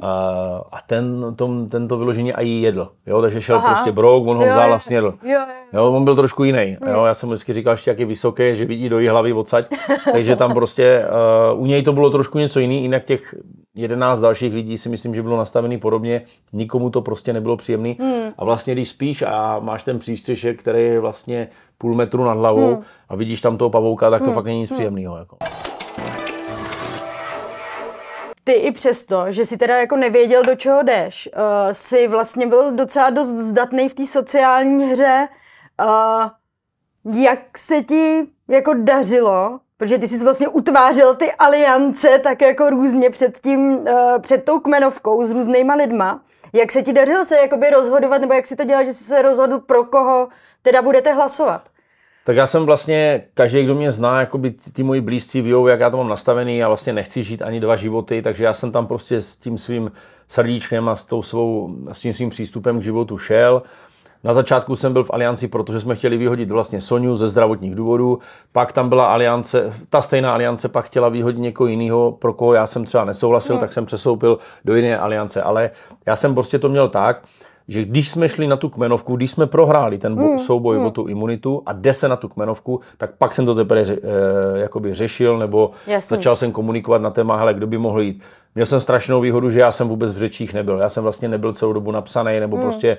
a 0.72 0.78
ten, 0.86 1.34
tom, 1.36 1.68
ten 1.68 1.88
to 1.88 1.98
vyloženě 1.98 2.32
i 2.32 2.48
jedl. 2.48 2.88
Jo, 3.06 3.22
takže 3.22 3.40
šel 3.40 3.56
Aha. 3.56 3.74
prostě 3.74 3.92
brouk, 3.92 4.26
on 4.26 4.36
ho 4.36 4.44
Jo, 4.44 4.50
vzal 4.50 4.74
a 4.74 4.78
snědl. 4.78 5.14
Jo, 5.22 5.30
jo. 5.30 5.46
Jo, 5.72 5.92
on 5.92 6.04
byl 6.04 6.16
trošku 6.16 6.44
jiný. 6.44 6.76
Jo, 6.90 7.04
já 7.04 7.14
jsem 7.14 7.28
vždycky 7.28 7.52
říkal, 7.52 7.72
ještě 7.72 7.90
jak 7.90 8.00
je 8.00 8.06
vysoký, 8.06 8.56
že 8.56 8.64
vidí 8.64 8.88
do 8.88 8.98
jí 8.98 9.08
hlavy 9.08 9.32
odsaď. 9.32 9.66
Takže 10.12 10.36
tam 10.36 10.54
prostě, 10.54 11.04
uh, 11.54 11.60
u 11.62 11.66
něj 11.66 11.82
to 11.82 11.92
bylo 11.92 12.10
trošku 12.10 12.38
něco 12.38 12.60
jiný, 12.60 12.82
jinak 12.82 13.04
těch 13.04 13.34
11 13.74 14.20
dalších 14.20 14.54
lidí 14.54 14.78
si 14.78 14.88
myslím, 14.88 15.14
že 15.14 15.22
bylo 15.22 15.36
nastavený 15.36 15.78
podobně. 15.78 16.22
Nikomu 16.52 16.90
to 16.90 17.02
prostě 17.02 17.32
nebylo 17.32 17.56
příjemný. 17.56 17.98
A 18.38 18.44
vlastně, 18.44 18.74
když 18.74 18.88
spíš 18.88 19.22
a 19.22 19.58
máš 19.60 19.84
ten 19.84 19.98
přístřešek, 19.98 20.60
který 20.60 20.82
je 20.84 21.00
vlastně 21.00 21.48
půl 21.78 21.94
metru 21.94 22.24
nad 22.24 22.34
hlavou 22.34 22.82
a 23.08 23.16
vidíš 23.16 23.40
tam 23.40 23.58
toho 23.58 23.70
pavouka, 23.70 24.10
tak 24.10 24.22
to 24.22 24.32
fakt 24.32 24.44
není 24.44 24.60
nic 24.60 24.70
příjemného. 24.70 25.16
Jako. 25.16 25.36
Ty 28.44 28.52
i 28.52 28.72
přesto, 28.72 29.24
že 29.28 29.44
si 29.44 29.56
teda 29.56 29.76
jako 29.76 29.96
nevěděl, 29.96 30.42
do 30.42 30.54
čeho 30.54 30.82
jdeš, 30.82 31.28
uh, 31.36 31.42
si 31.72 32.08
vlastně 32.08 32.46
byl 32.46 32.72
docela 32.72 33.10
dost 33.10 33.28
zdatný 33.28 33.88
v 33.88 33.94
té 33.94 34.06
sociální 34.06 34.84
hře. 34.84 35.28
Uh, 35.84 37.16
jak 37.22 37.58
se 37.58 37.82
ti 37.82 38.26
jako 38.48 38.74
dařilo, 38.74 39.58
protože 39.76 39.98
ty 39.98 40.08
jsi 40.08 40.24
vlastně 40.24 40.48
utvářel 40.48 41.14
ty 41.14 41.32
aliance 41.32 42.18
tak 42.18 42.42
jako 42.42 42.70
různě 42.70 43.10
před 43.10 43.38
tím, 43.38 43.60
uh, 43.60 43.86
před 44.20 44.44
tou 44.44 44.60
kmenovkou 44.60 45.24
s 45.24 45.30
různýma 45.30 45.74
lidma. 45.74 46.20
Jak 46.56 46.72
se 46.72 46.82
ti 46.82 46.92
dařilo 46.92 47.24
se 47.24 47.36
jakoby 47.36 47.70
rozhodovat, 47.70 48.20
nebo 48.20 48.34
jak 48.34 48.46
si 48.46 48.56
to 48.56 48.64
dělal, 48.64 48.84
že 48.84 48.92
jsi 48.92 49.04
se 49.04 49.22
rozhodl, 49.22 49.58
pro 49.58 49.84
koho 49.84 50.28
teda 50.62 50.82
budete 50.82 51.12
hlasovat? 51.12 51.68
Tak 52.24 52.36
já 52.36 52.46
jsem 52.46 52.66
vlastně, 52.66 53.24
každý, 53.34 53.64
kdo 53.64 53.74
mě 53.74 53.92
zná, 53.92 54.20
jakoby 54.20 54.50
ty, 54.50 54.72
ty 54.72 54.82
moji 54.82 55.00
blízcí 55.00 55.40
ví, 55.40 55.52
jak 55.68 55.80
já 55.80 55.90
to 55.90 55.96
mám 55.96 56.08
nastavený, 56.08 56.58
já 56.58 56.68
vlastně 56.68 56.92
nechci 56.92 57.22
žít 57.22 57.42
ani 57.42 57.60
dva 57.60 57.76
životy, 57.76 58.22
takže 58.22 58.44
já 58.44 58.54
jsem 58.54 58.72
tam 58.72 58.86
prostě 58.86 59.20
s 59.20 59.36
tím 59.36 59.58
svým 59.58 59.92
srdíčkem 60.28 60.88
a 60.88 60.96
s, 60.96 61.04
tou 61.04 61.22
svou, 61.22 61.76
s 61.92 62.00
tím 62.00 62.12
svým 62.12 62.30
přístupem 62.30 62.80
k 62.80 62.82
životu 62.82 63.18
šel. 63.18 63.62
Na 64.24 64.34
začátku 64.34 64.76
jsem 64.76 64.92
byl 64.92 65.04
v 65.04 65.10
alianci, 65.10 65.48
protože 65.48 65.80
jsme 65.80 65.94
chtěli 65.94 66.16
vyhodit 66.16 66.50
vlastně 66.50 66.80
Soniu 66.80 67.14
ze 67.14 67.28
zdravotních 67.28 67.74
důvodů, 67.74 68.18
pak 68.52 68.72
tam 68.72 68.88
byla 68.88 69.06
aliance, 69.06 69.72
ta 69.90 70.02
stejná 70.02 70.32
aliance 70.32 70.68
pak 70.68 70.84
chtěla 70.84 71.08
vyhodit 71.08 71.40
někoho 71.40 71.68
jiného, 71.68 72.12
pro 72.12 72.32
koho 72.32 72.54
já 72.54 72.66
jsem 72.66 72.84
třeba 72.84 73.04
nesouhlasil, 73.04 73.54
no. 73.54 73.60
tak 73.60 73.72
jsem 73.72 73.86
přesoupil 73.86 74.38
do 74.64 74.74
jiné 74.74 74.98
aliance, 74.98 75.42
ale 75.42 75.70
já 76.06 76.16
jsem 76.16 76.34
prostě 76.34 76.58
to 76.58 76.68
měl 76.68 76.88
tak, 76.88 77.22
že 77.68 77.84
když 77.84 78.08
jsme 78.10 78.28
šli 78.28 78.46
na 78.46 78.56
tu 78.56 78.68
kmenovku, 78.68 79.16
když 79.16 79.30
jsme 79.30 79.46
prohráli 79.46 79.98
ten 79.98 80.14
bo- 80.14 80.38
souboj 80.38 80.78
o 80.78 80.90
tu 80.90 81.06
imunitu 81.06 81.62
a 81.66 81.72
jde 81.72 81.92
se 81.94 82.08
na 82.08 82.16
tu 82.16 82.28
kmenovku, 82.28 82.80
tak 82.98 83.10
pak 83.18 83.34
jsem 83.34 83.46
to 83.46 83.54
teprve 83.54 83.84
ře, 83.84 83.98
e, 84.02 84.58
jakoby 84.58 84.94
řešil 84.94 85.38
nebo 85.38 85.70
Jasný. 85.86 86.16
začal 86.16 86.36
jsem 86.36 86.52
komunikovat 86.52 87.02
na 87.02 87.10
téma, 87.10 87.36
hele, 87.36 87.54
kdo 87.54 87.66
by 87.66 87.78
mohl 87.78 88.00
jít. 88.00 88.22
Měl 88.54 88.66
jsem 88.66 88.80
strašnou 88.80 89.20
výhodu, 89.20 89.50
že 89.50 89.60
já 89.60 89.72
jsem 89.72 89.88
vůbec 89.88 90.12
v 90.12 90.18
řečích 90.18 90.54
nebyl. 90.54 90.78
Já 90.78 90.88
jsem 90.88 91.02
vlastně 91.02 91.28
nebyl 91.28 91.52
celou 91.52 91.72
dobu 91.72 91.90
napsaný, 91.90 92.40
nebo 92.40 92.56
prostě 92.56 92.98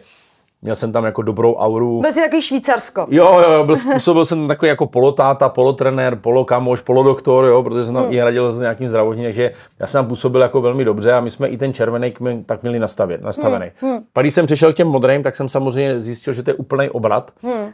měl 0.61 0.75
jsem 0.75 0.91
tam 0.91 1.05
jako 1.05 1.21
dobrou 1.21 1.55
auru. 1.55 2.01
Byl 2.01 2.13
jsi 2.13 2.21
takový 2.21 2.41
Švýcarsko. 2.41 3.07
Jo, 3.09 3.39
jo, 3.41 3.63
byl, 3.63 3.75
způsobil 3.75 4.25
jsem 4.25 4.47
takový 4.47 4.69
jako 4.69 4.87
polotáta, 4.87 5.49
polotrenér, 5.49 6.15
polokamoš, 6.15 6.81
polodoktor, 6.81 7.45
jo, 7.45 7.63
protože 7.63 7.83
jsem 7.83 7.93
tam 7.93 8.05
i 8.09 8.23
radil 8.23 8.51
s 8.51 8.59
nějakým 8.59 8.89
zdravotním, 8.89 9.25
takže 9.25 9.51
já 9.79 9.87
jsem 9.87 9.99
tam 9.99 10.07
působil 10.07 10.41
jako 10.41 10.61
velmi 10.61 10.85
dobře 10.85 11.13
a 11.13 11.19
my 11.19 11.29
jsme 11.29 11.47
i 11.47 11.57
ten 11.57 11.73
červený 11.73 12.11
kmen 12.11 12.43
tak 12.43 12.61
měli 12.61 12.79
nastavit, 12.79 13.21
nastavený. 13.21 13.71
Pak 14.13 14.23
když 14.23 14.33
jsem 14.33 14.45
přišel 14.45 14.73
k 14.73 14.75
těm 14.75 14.87
modrým, 14.87 15.23
tak 15.23 15.35
jsem 15.35 15.49
samozřejmě 15.49 15.99
zjistil, 15.99 16.33
že 16.33 16.43
to 16.43 16.49
je 16.49 16.53
úplný 16.53 16.89
obrat. 16.89 17.31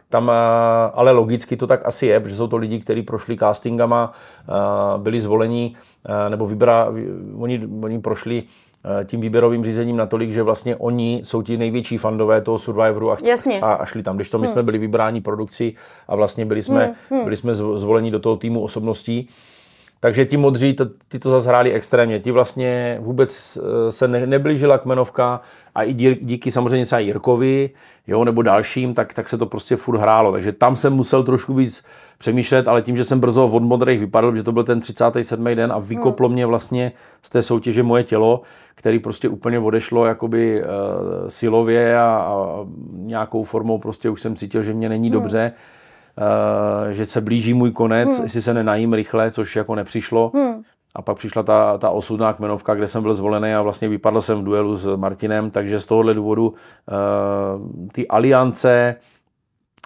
Tam, 0.09 0.29
a, 0.29 0.85
ale 0.85 1.11
logicky 1.11 1.57
to 1.57 1.67
tak 1.67 1.85
asi 1.85 2.05
je, 2.07 2.19
protože 2.19 2.35
jsou 2.35 2.47
to 2.47 2.57
lidi, 2.57 2.79
kteří 2.79 3.01
prošli 3.01 3.37
castingama, 3.37 4.11
byli 4.97 5.21
zvolení, 5.21 5.75
a, 6.05 6.29
nebo 6.29 6.47
vybra, 6.47 6.87
oni, 7.37 7.67
oni 7.83 7.99
prošli 7.99 8.43
tím 9.05 9.21
výběrovým 9.21 9.63
řízením 9.65 9.97
natolik, 9.97 10.31
že 10.31 10.43
vlastně 10.43 10.75
oni 10.75 11.21
jsou 11.23 11.41
ti 11.41 11.57
největší 11.57 11.97
fandové 11.97 12.41
toho 12.41 12.57
Survivoru 12.57 13.11
a, 13.11 13.17
Jasně. 13.23 13.59
a, 13.59 13.73
a 13.73 13.85
šli 13.85 14.03
tam. 14.03 14.15
Když 14.15 14.29
to 14.29 14.39
my 14.39 14.47
jsme 14.47 14.63
byli 14.63 14.77
vybráni 14.77 15.21
produkcí 15.21 15.75
a 16.07 16.15
vlastně 16.15 16.45
byli 16.45 16.61
jsme, 16.61 16.93
byli 17.23 17.35
jsme 17.35 17.51
zv- 17.53 17.75
zvoleni 17.77 18.11
do 18.11 18.19
toho 18.19 18.35
týmu 18.37 18.61
osobností. 18.61 19.29
Takže 19.99 20.25
ti 20.25 20.37
modří, 20.37 20.73
to, 20.73 20.85
ty 21.07 21.19
to 21.19 21.29
zase 21.29 21.49
hráli 21.49 21.71
extrémně. 21.73 22.19
Ti 22.19 22.31
vlastně 22.31 22.97
vůbec 23.01 23.57
eh, 23.87 23.91
se 23.91 24.07
ne, 24.07 24.27
neblížila 24.27 24.77
kmenovka 24.77 25.41
a 25.75 25.83
i 25.83 25.93
dí- 25.93 26.17
díky 26.21 26.51
samozřejmě 26.51 26.85
třeba 26.85 26.99
Jirkovi, 26.99 27.69
jo, 28.07 28.23
nebo 28.23 28.41
dalším, 28.41 28.93
tak, 28.93 29.13
tak 29.13 29.29
se 29.29 29.37
to 29.37 29.45
prostě 29.45 29.75
furt 29.75 29.97
hrálo. 29.97 30.31
Takže 30.31 30.51
tam 30.51 30.75
jsem 30.75 30.93
musel 30.93 31.23
trošku 31.23 31.53
víc 31.53 31.83
přemýšlet, 32.17 32.67
ale 32.67 32.81
tím, 32.81 32.97
že 32.97 33.03
jsem 33.03 33.19
brzo 33.19 33.45
od 33.47 33.63
modrých 33.63 33.99
vypadl, 33.99 34.35
že 34.35 34.43
to 34.43 34.51
byl 34.51 34.63
ten 34.63 34.79
37. 34.79 35.43
den 35.55 35.71
a 35.71 35.79
vykoplo 35.79 36.29
mě 36.29 36.45
vlastně 36.45 36.91
z 37.23 37.29
té 37.29 37.41
soutěže 37.41 37.83
moje 37.83 38.03
tělo, 38.03 38.41
který 38.75 38.99
prostě 38.99 39.29
úplně 39.29 39.59
odešlo 39.59 40.05
jakoby 40.05 40.63
uh, 40.63 40.69
silově 41.27 41.97
a, 41.97 42.05
a 42.05 42.65
nějakou 42.91 43.43
formou 43.43 43.77
prostě 43.77 44.09
už 44.09 44.21
jsem 44.21 44.35
cítil, 44.35 44.63
že 44.63 44.73
mě 44.73 44.89
není 44.89 45.09
dobře 45.09 45.51
uh, 46.17 46.91
že 46.91 47.05
se 47.05 47.21
blíží 47.21 47.53
můj 47.53 47.71
konec, 47.71 48.15
hmm. 48.15 48.23
jestli 48.25 48.41
se 48.41 48.53
nenajím 48.53 48.93
rychle, 48.93 49.31
což 49.31 49.55
jako 49.55 49.75
nepřišlo. 49.75 50.31
Hmm. 50.35 50.61
A 50.95 51.01
pak 51.01 51.17
přišla 51.17 51.43
ta, 51.43 51.77
ta 51.77 51.89
osudná 51.89 52.33
kmenovka, 52.33 52.75
kde 52.75 52.87
jsem 52.87 53.03
byl 53.03 53.13
zvolený 53.13 53.53
a 53.53 53.61
vlastně 53.61 53.87
vypadl 53.89 54.21
jsem 54.21 54.41
v 54.41 54.43
duelu 54.43 54.77
s 54.77 54.95
Martinem, 54.95 55.51
takže 55.51 55.79
z 55.79 55.85
tohohle 55.85 56.13
důvodu 56.13 56.47
uh, 56.47 57.87
ty 57.91 58.07
aliance 58.07 58.95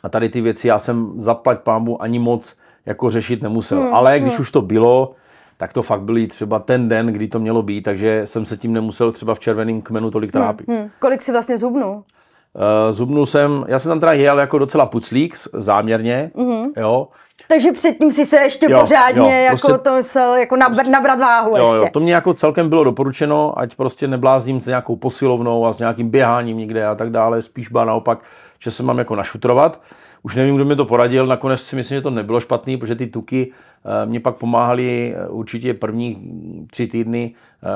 a 0.04 0.10
tady 0.10 0.30
ty 0.30 0.42
věci 0.42 0.68
já 0.68 0.80
jsem 0.80 1.14
zaplať 1.18 1.60
pámbu 1.60 2.02
ani 2.02 2.20
moc 2.20 2.58
jako 2.86 3.12
řešit 3.12 3.42
nemusel. 3.42 3.82
Hmm. 3.82 3.94
Ale 3.94 4.20
když 4.20 4.34
hmm. 4.34 4.42
už 4.42 4.52
to 4.52 4.62
bylo, 4.62 5.14
tak 5.58 5.74
to 5.74 5.82
fakt 5.82 6.02
byl 6.02 6.28
třeba 6.28 6.60
ten 6.60 6.90
den, 6.90 7.08
kdy 7.08 7.28
to 7.28 7.40
mělo 7.40 7.62
být, 7.62 7.82
takže 7.82 8.22
jsem 8.26 8.46
se 8.46 8.58
tím 8.58 8.74
nemusel 8.74 9.12
třeba 9.12 9.36
v 9.36 9.40
červeném 9.40 9.82
kmenu 9.82 10.12
tolik 10.12 10.36
hmm, 10.36 10.44
trápit. 10.44 10.68
Hmm. 10.68 10.78
Hmm. 10.78 10.90
Kolik 11.00 11.22
si 11.22 11.32
vlastně 11.32 11.58
zubnul? 11.58 11.94
Uh, 11.94 12.92
zubnul 12.92 13.26
jsem, 13.26 13.66
já 13.68 13.80
jsem 13.80 13.90
tam 13.90 14.00
teda 14.00 14.14
jel 14.14 14.40
jako 14.40 14.58
docela 14.58 14.86
puclík, 14.86 15.36
záměrně, 15.54 16.32
hmm. 16.36 16.66
jo. 16.78 17.08
Takže 17.48 17.72
předtím 17.72 18.12
si 18.12 18.26
se 18.26 18.38
ještě 18.38 18.68
jo, 18.70 18.80
pořádně 18.80 19.22
jo, 19.22 19.44
jako 19.44 19.68
prostě, 19.68 19.84
to 19.84 19.96
musel 19.96 20.36
jako 20.36 20.56
nabr, 20.56 20.76
prostě, 20.76 20.92
nabrat 20.92 21.20
váhu 21.20 21.58
jo, 21.58 21.74
ještě. 21.74 21.86
Jo, 21.86 21.90
to 21.94 22.00
mě 22.00 22.14
jako 22.14 22.34
celkem 22.34 22.70
bylo 22.70 22.84
doporučeno, 22.84 23.60
ať 23.60 23.76
prostě 23.76 24.08
neblázním 24.08 24.62
s 24.62 24.68
nějakou 24.68 24.96
posilovnou 24.96 25.66
a 25.66 25.74
s 25.74 25.80
nějakým 25.80 26.10
běháním 26.10 26.58
nikde 26.58 26.86
a 26.86 26.96
tak 26.96 27.10
dále, 27.10 27.42
spíš 27.42 27.70
ba 27.70 27.86
naopak, 27.86 28.20
že 28.60 28.72
se 28.72 28.84
mám 28.84 28.98
jako 28.98 29.16
našutrovat. 29.16 29.82
Už 30.28 30.36
nevím, 30.36 30.56
kdo 30.56 30.66
mi 30.66 30.76
to 30.76 30.86
poradil, 30.86 31.26
nakonec 31.26 31.62
si 31.62 31.76
myslím, 31.76 31.98
že 31.98 32.02
to 32.02 32.10
nebylo 32.10 32.40
špatný, 32.40 32.78
protože 32.78 32.96
ty 32.96 33.08
tuky 33.08 33.52
eh, 33.86 34.06
mě 34.06 34.20
pak 34.20 34.36
pomáhaly 34.36 35.16
eh, 35.16 35.28
určitě 35.28 35.74
první 35.74 36.18
tři 36.72 36.88
týdny 36.88 37.36
eh, 37.64 37.68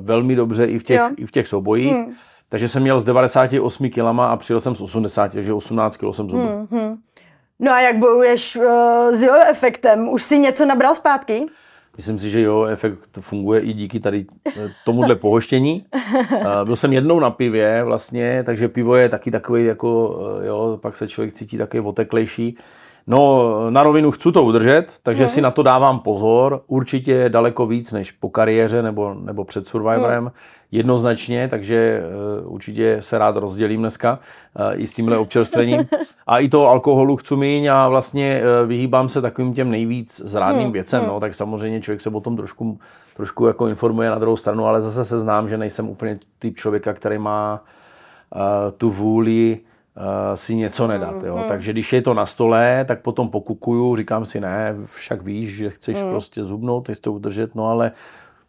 velmi 0.00 0.36
dobře 0.36 0.64
i 0.64 0.78
v 0.78 0.84
těch, 0.84 1.00
i 1.16 1.26
v 1.26 1.30
těch 1.30 1.48
soubojích. 1.48 1.92
Hmm. 1.92 2.12
Takže 2.48 2.68
jsem 2.68 2.82
měl 2.82 3.00
z 3.00 3.04
98 3.04 3.90
kg 3.90 3.98
a 4.20 4.36
přijel 4.36 4.60
jsem 4.60 4.74
z 4.74 4.80
80, 4.80 5.32
takže 5.32 5.52
18 5.52 5.96
kg 5.96 6.14
jsem 6.14 6.30
zubil. 6.30 6.46
Hmm, 6.46 6.66
hmm. 6.70 6.96
No 7.58 7.72
a 7.72 7.80
jak 7.80 7.96
bojuješ 7.98 8.56
uh, 8.56 8.64
s 9.12 9.22
jo 9.22 9.34
efektem? 9.50 10.08
Už 10.08 10.22
si 10.22 10.38
něco 10.38 10.66
nabral 10.66 10.94
zpátky? 10.94 11.46
Myslím 12.00 12.18
si, 12.18 12.30
že 12.30 12.40
jo, 12.40 12.64
efekt 12.64 12.98
funguje 13.20 13.60
i 13.60 13.72
díky 13.72 14.00
tady 14.00 14.26
tomuhle 14.84 15.14
pohoštění. 15.14 15.84
Byl 16.64 16.76
jsem 16.76 16.92
jednou 16.92 17.20
na 17.20 17.30
pivě 17.30 17.84
vlastně, 17.84 18.42
takže 18.44 18.68
pivo 18.68 18.96
je 18.96 19.08
taky 19.08 19.30
takový 19.30 19.64
jako, 19.64 20.18
jo, 20.42 20.78
pak 20.82 20.96
se 20.96 21.08
člověk 21.08 21.34
cítí 21.34 21.58
taky 21.58 21.80
oteklejší. 21.80 22.56
No, 23.06 23.70
na 23.70 23.82
rovinu 23.82 24.10
chci 24.10 24.32
to 24.32 24.42
udržet, 24.42 24.86
takže 25.02 25.22
hmm. 25.22 25.30
si 25.30 25.40
na 25.40 25.50
to 25.50 25.62
dávám 25.62 25.98
pozor. 25.98 26.62
Určitě 26.66 27.28
daleko 27.28 27.66
víc 27.66 27.92
než 27.92 28.12
po 28.12 28.30
kariéře 28.30 28.82
nebo, 28.82 29.14
nebo 29.14 29.44
před 29.44 29.66
Survivorem. 29.66 30.24
Hmm. 30.24 30.32
Jednoznačně, 30.72 31.48
takže 31.48 32.02
uh, 32.44 32.54
určitě 32.54 32.96
se 33.00 33.18
rád 33.18 33.36
rozdělím 33.36 33.80
dneska 33.80 34.18
uh, 34.58 34.80
i 34.80 34.86
s 34.86 34.94
tímhle 34.94 35.18
občerstvením. 35.18 35.86
A 36.26 36.38
i 36.38 36.48
to 36.48 36.66
alkoholu 36.66 37.16
chci 37.16 37.36
míň 37.36 37.66
a 37.66 37.88
vlastně 37.88 38.42
uh, 38.42 38.68
vyhýbám 38.68 39.08
se 39.08 39.20
takovým 39.20 39.54
těm 39.54 39.70
nejvíc 39.70 40.22
zrádným 40.24 40.64
hmm. 40.64 40.72
věcem. 40.72 41.00
Hmm. 41.00 41.08
No, 41.08 41.20
tak 41.20 41.34
samozřejmě 41.34 41.80
člověk 41.80 42.00
se 42.00 42.10
o 42.10 42.20
tom 42.20 42.36
trošku, 42.36 42.78
trošku 43.16 43.46
jako 43.46 43.66
informuje 43.66 44.10
na 44.10 44.18
druhou 44.18 44.36
stranu, 44.36 44.66
ale 44.66 44.82
zase 44.82 45.04
se 45.04 45.18
znám, 45.18 45.48
že 45.48 45.58
nejsem 45.58 45.88
úplně 45.88 46.18
typ 46.38 46.56
člověka, 46.56 46.92
který 46.92 47.18
má 47.18 47.64
uh, 48.34 48.40
tu 48.76 48.90
vůli 48.90 49.58
uh, 49.96 50.02
si 50.34 50.54
něco 50.54 50.86
nedat. 50.86 51.22
Jo? 51.24 51.36
Mm. 51.36 51.48
Takže 51.48 51.72
když 51.72 51.92
je 51.92 52.02
to 52.02 52.14
na 52.14 52.26
stole, 52.26 52.84
tak 52.88 53.02
potom 53.02 53.28
pokukuju, 53.28 53.96
říkám 53.96 54.24
si 54.24 54.40
ne, 54.40 54.76
však 54.84 55.22
víš, 55.22 55.56
že 55.56 55.70
chceš 55.70 56.02
mm. 56.02 56.10
prostě 56.10 56.44
zubnout, 56.44 56.84
chceš 56.84 56.98
to 56.98 57.12
udržet, 57.12 57.54
no 57.54 57.66
ale 57.66 57.92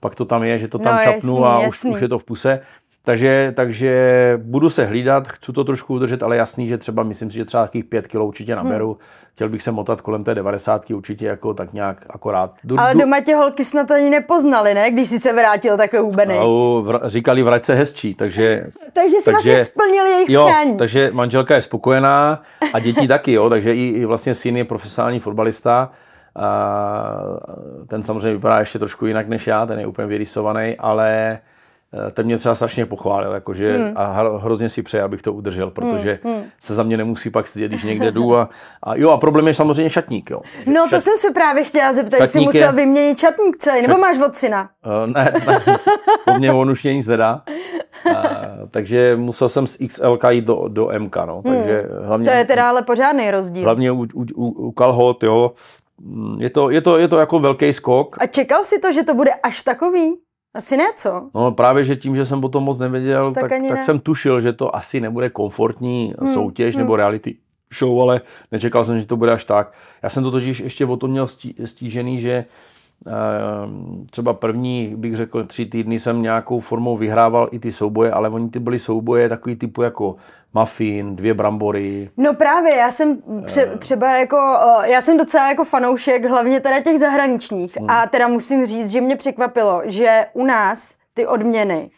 pak 0.02 0.16
to 0.16 0.26
tam 0.26 0.44
je, 0.44 0.58
že 0.58 0.68
to 0.68 0.80
tam 0.80 0.96
no, 0.96 1.02
čapnu 1.04 1.34
jasný, 1.34 1.46
a 1.46 1.62
jasný. 1.62 1.90
Už, 1.92 1.96
už 1.96 2.02
je 2.02 2.10
to 2.10 2.20
v 2.20 2.24
puse. 2.24 2.60
Takže, 3.04 3.54
takže 3.56 4.34
budu 4.44 4.70
se 4.70 4.86
hlídat, 4.86 5.28
chci 5.28 5.54
to 5.54 5.64
trošku 5.64 5.94
udržet, 5.94 6.24
ale 6.24 6.38
jasný, 6.38 6.68
že 6.68 6.78
třeba 6.78 7.04
myslím 7.04 7.32
si, 7.32 7.38
že 7.38 7.46
třeba 7.46 7.64
takových 7.64 7.86
5 7.86 8.08
kg 8.08 8.16
určitě 8.16 8.56
naberu. 8.56 8.88
Hmm. 8.88 9.02
Chtěl 9.34 9.50
bych 9.50 9.64
se 9.64 9.72
motat 9.72 10.02
kolem 10.02 10.24
té 10.24 10.36
90 10.36 10.90
určitě 10.90 11.26
jako 11.26 11.54
tak 11.54 11.74
nějak 11.74 12.06
akorát. 12.10 12.54
Du, 12.64 12.80
ale 12.80 12.96
doma 12.96 13.22
tě 13.22 13.36
holky 13.36 13.66
snad 13.66 13.92
ani 13.92 14.10
nepoznali, 14.10 14.74
ne? 14.74 14.92
Když 14.92 15.08
jsi 15.08 15.20
se 15.20 15.34
vrátil 15.34 15.78
takový 15.78 16.02
hubený. 16.02 16.36
No, 16.36 16.84
říkali 17.06 17.44
vrať 17.44 17.64
se 17.64 17.76
hezčí, 17.76 18.14
takže... 18.14 18.68
takže 18.94 19.18
jsi 19.20 19.26
takže, 19.26 19.32
vlastně 19.32 19.58
splnil 19.58 20.06
jejich 20.06 20.30
jo, 20.30 20.46
přání. 20.48 20.78
takže 20.78 21.10
manželka 21.14 21.56
je 21.56 21.62
spokojená 21.62 22.42
a 22.74 22.80
děti 22.80 23.08
taky, 23.08 23.32
jo, 23.32 23.50
takže 23.50 23.76
i, 23.76 23.88
i 23.88 24.06
vlastně 24.06 24.34
syn 24.34 24.58
je 24.58 24.66
profesionální 24.66 25.20
fotbalista. 25.20 25.92
A 26.36 27.24
ten 27.88 28.04
samozřejmě 28.04 28.34
vypadá 28.34 28.60
ještě 28.60 28.80
trošku 28.80 29.06
jinak 29.06 29.28
než 29.28 29.48
já, 29.48 29.66
ten 29.66 29.80
je 29.80 29.88
úplně 29.88 30.08
vyrysovaný, 30.08 30.78
ale 30.78 31.40
Eh, 31.94 32.12
ten 32.12 32.26
mě 32.26 32.38
třeba 32.38 32.56
strašně 32.56 32.86
pochválil, 32.86 33.32
jakože 33.32 33.78
hmm. 33.78 33.94
a 33.96 34.38
hrozně 34.38 34.70
si 34.70 34.84
přeje, 34.84 35.04
abych 35.04 35.22
to 35.22 35.34
udržel, 35.34 35.72
protože 35.72 36.20
hmm. 36.24 36.34
hmm. 36.34 36.44
se 36.60 36.76
za 36.76 36.84
mě 36.84 36.98
nemusí 36.98 37.30
pak 37.30 37.48
stydět, 37.48 37.72
když 37.72 37.84
někde 37.84 38.12
jdu 38.12 38.38
a, 38.38 38.50
a 38.84 38.96
jo 38.96 39.10
a 39.10 39.18
problém 39.18 39.48
je 39.48 39.54
samozřejmě 39.54 39.90
šatník, 39.90 40.30
jo. 40.30 40.42
No 40.66 40.90
to 40.90 41.00
jsem 41.00 41.14
se 41.18 41.32
právě 41.32 41.64
chtěla 41.64 41.94
zeptat, 41.94 42.20
jestli 42.22 42.40
jsi 42.40 42.46
musel 42.46 42.68
je... 42.68 42.76
vyměnit 42.76 43.20
šatník 43.20 43.58
celý, 43.58 43.88
nebo 43.88 44.00
máš 44.00 44.18
od 44.20 44.36
syna? 44.36 44.70
Uh, 44.86 45.14
ne, 45.14 45.34
ne, 45.48 45.60
po 46.26 46.34
mně 46.34 46.54
on 46.54 46.70
už 46.70 46.84
nic 46.84 47.08
nedá. 47.08 47.42
Uh, 48.06 48.16
takže 48.72 49.16
musel 49.16 49.50
jsem 49.50 49.68
z 49.68 49.78
XL 49.88 50.18
jít 50.30 50.46
do, 50.46 50.68
do 50.68 50.90
MK, 51.00 51.16
no, 51.26 51.42
takže 51.46 51.88
hmm. 51.92 52.06
hlavně... 52.06 52.26
To 52.26 52.32
je 52.32 52.46
teda 52.46 52.70
ale 52.70 52.82
pořádný 52.82 53.32
rozdíl. 53.32 53.64
Hlavně 53.64 53.92
u, 53.92 54.08
u, 54.14 54.26
u, 54.36 54.48
u 54.48 54.72
kalhot, 54.72 55.24
jo, 55.24 55.52
je 56.38 56.50
to, 56.50 56.70
je, 56.70 56.82
to, 56.82 56.98
je 56.98 57.08
to 57.08 57.20
jako 57.20 57.40
velký 57.40 57.74
skok. 57.74 58.16
A 58.20 58.28
čekal 58.28 58.64
si 58.64 58.80
to, 58.80 58.92
že 58.92 59.04
to 59.04 59.14
bude 59.14 59.32
až 59.34 59.64
takový? 59.64 60.14
Asi 60.54 60.78
ne, 60.78 60.86
co? 60.96 61.30
No 61.36 61.52
právě, 61.52 61.84
že 61.84 61.96
tím, 61.96 62.16
že 62.16 62.26
jsem 62.26 62.44
o 62.44 62.50
tom 62.50 62.64
moc 62.64 62.80
nevěděl, 62.80 63.34
tak, 63.34 63.42
tak, 63.44 63.50
tak 63.50 63.78
ne. 63.78 63.84
jsem 63.84 64.00
tušil, 64.00 64.42
že 64.42 64.54
to 64.54 64.76
asi 64.76 65.02
nebude 65.02 65.30
komfortní 65.30 66.14
hmm. 66.20 66.34
soutěž 66.34 66.76
hmm. 66.76 66.84
nebo 66.84 66.96
reality 66.96 67.36
show, 67.74 68.02
ale 68.02 68.22
nečekal 68.52 68.84
jsem, 68.84 69.00
že 69.00 69.08
to 69.08 69.18
bude 69.18 69.32
až 69.32 69.46
tak. 69.46 69.74
Já 70.04 70.10
jsem 70.10 70.24
to 70.24 70.32
totiž 70.32 70.60
ještě 70.60 70.86
o 70.86 70.98
tom 70.98 71.12
měl 71.12 71.28
stížený, 71.66 72.22
že 72.22 72.46
třeba 74.10 74.34
první, 74.34 74.94
bych 74.96 75.16
řekl, 75.16 75.44
tři 75.44 75.66
týdny 75.66 76.00
jsem 76.00 76.22
nějakou 76.22 76.60
formou 76.60 76.98
vyhrával 76.98 77.50
i 77.52 77.60
ty 77.60 77.72
souboje, 77.72 78.12
ale 78.12 78.30
oni 78.30 78.50
ty 78.50 78.60
byly 78.60 78.80
souboje 78.80 79.30
takový 79.30 79.56
typu 79.56 79.82
jako 79.82 80.16
muffin, 80.54 81.16
dvě 81.16 81.34
brambory. 81.34 82.10
No 82.18 82.34
právě, 82.34 82.76
já 82.76 82.92
jsem 82.92 83.16
tře- 83.18 83.70
ehm. 83.72 83.80
třeba 83.80 84.18
jako, 84.18 84.38
já 84.84 85.02
jsem 85.02 85.18
docela 85.18 85.50
jako 85.50 85.64
fanoušek 85.64 86.26
hlavně 86.26 86.60
teda 86.60 86.80
těch 86.80 87.00
zahraničních 87.00 87.78
hmm. 87.78 87.90
a 87.90 88.08
teda 88.08 88.28
musím 88.28 88.66
říct, 88.66 88.90
že 88.90 89.02
mě 89.02 89.16
překvapilo, 89.16 89.82
že 89.86 90.26
u 90.34 90.46
nás 90.46 90.96
ty 91.14 91.28
odměny 91.28 91.92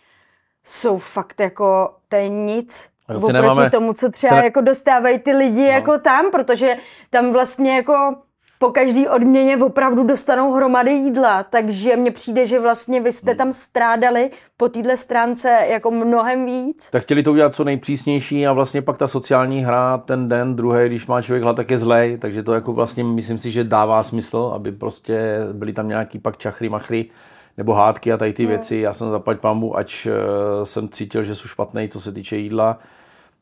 jsou 0.64 0.98
fakt 0.98 1.40
jako, 1.40 1.94
to 2.10 2.16
je 2.16 2.30
nic 2.30 2.90
oproti 3.16 3.34
nemáme, 3.34 3.70
tomu, 3.70 3.94
co 3.94 4.12
třeba 4.12 4.40
se... 4.40 4.44
jako 4.44 4.62
dostávají 4.62 5.20
ty 5.20 5.32
lidi 5.32 5.64
no. 5.64 5.72
jako 5.72 5.98
tam, 5.98 6.32
protože 6.32 6.78
tam 7.10 7.32
vlastně 7.32 7.76
jako 7.76 8.16
po 8.64 8.72
každý 8.72 9.08
odměně 9.08 9.58
opravdu 9.58 10.04
dostanou 10.04 10.52
hromady 10.52 10.92
jídla, 10.92 11.44
takže 11.44 11.98
mně 11.98 12.12
přijde, 12.12 12.48
že 12.48 12.60
vlastně 12.60 13.02
vy 13.02 13.12
jste 13.12 13.36
tam 13.36 13.54
strádali 13.54 14.32
po 14.58 14.70
téhle 14.70 14.98
stránce 14.98 15.58
jako 15.70 15.92
mnohem 15.92 16.46
víc. 16.46 16.90
Tak 16.92 17.04
chtěli 17.04 17.24
to 17.24 17.32
udělat 17.32 17.56
co 17.56 17.64
nejpřísnější 17.64 18.48
a 18.48 18.54
vlastně 18.54 18.82
pak 18.82 18.98
ta 18.98 19.08
sociální 19.08 19.64
hra 19.64 19.98
ten 19.98 20.30
den, 20.30 20.56
druhý, 20.56 20.88
když 20.88 21.08
má 21.08 21.22
člověk 21.22 21.44
hlad, 21.44 21.56
tak 21.56 21.72
je 21.72 21.78
zlej, 21.78 22.18
takže 22.18 22.44
to 22.44 22.54
jako 22.54 22.74
vlastně 22.74 23.04
myslím 23.04 23.38
si, 23.38 23.52
že 23.52 23.64
dává 23.64 24.04
smysl, 24.04 24.52
aby 24.56 24.72
prostě 24.72 25.40
byly 25.54 25.74
tam 25.74 25.88
nějaký 25.88 26.20
pak 26.20 26.38
čachry, 26.38 26.70
machry, 26.70 27.06
nebo 27.58 27.74
hádky 27.74 28.14
a 28.14 28.18
tady 28.18 28.34
ty 28.34 28.44
hmm. 28.44 28.50
věci. 28.50 28.78
Já 28.78 28.94
jsem 28.94 29.12
zaplať 29.12 29.40
pambu, 29.40 29.78
ač 29.78 30.06
uh, 30.06 30.14
jsem 30.64 30.90
cítil, 30.90 31.24
že 31.24 31.36
jsou 31.36 31.48
špatné, 31.48 31.88
co 31.88 32.02
se 32.02 32.12
týče 32.12 32.38
jídla, 32.38 32.80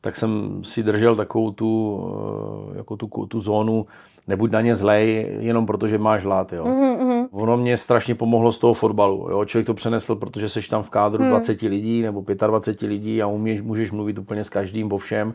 tak 0.04 0.16
jsem 0.16 0.60
si 0.64 0.82
držel 0.82 1.16
takovou 1.16 1.50
tu, 1.50 1.96
uh, 1.96 2.76
jako 2.76 2.96
tu, 2.96 3.26
tu 3.26 3.40
zónu, 3.40 3.86
nebuď 4.28 4.50
na 4.50 4.60
ně 4.60 4.76
zlej, 4.76 5.36
jenom 5.38 5.66
protože 5.66 5.98
máš 5.98 6.24
hlad. 6.24 6.52
Jo. 6.52 6.64
Mm-hmm. 6.64 7.28
Ono 7.30 7.56
mě 7.56 7.76
strašně 7.76 8.14
pomohlo 8.14 8.52
z 8.52 8.58
toho 8.58 8.74
fotbalu. 8.74 9.30
Jo. 9.30 9.44
Člověk 9.44 9.66
to 9.66 9.74
přenesl, 9.74 10.14
protože 10.14 10.48
seš 10.48 10.68
tam 10.68 10.82
v 10.82 10.90
kádru 10.90 11.24
mm. 11.24 11.30
20 11.30 11.62
lidí 11.62 12.02
nebo 12.02 12.24
25 12.46 12.88
lidí 12.88 13.22
a 13.22 13.26
umíš, 13.26 13.62
můžeš 13.62 13.90
mluvit 13.90 14.18
úplně 14.18 14.44
s 14.44 14.48
každým 14.48 14.92
o 14.92 14.98
všem. 14.98 15.34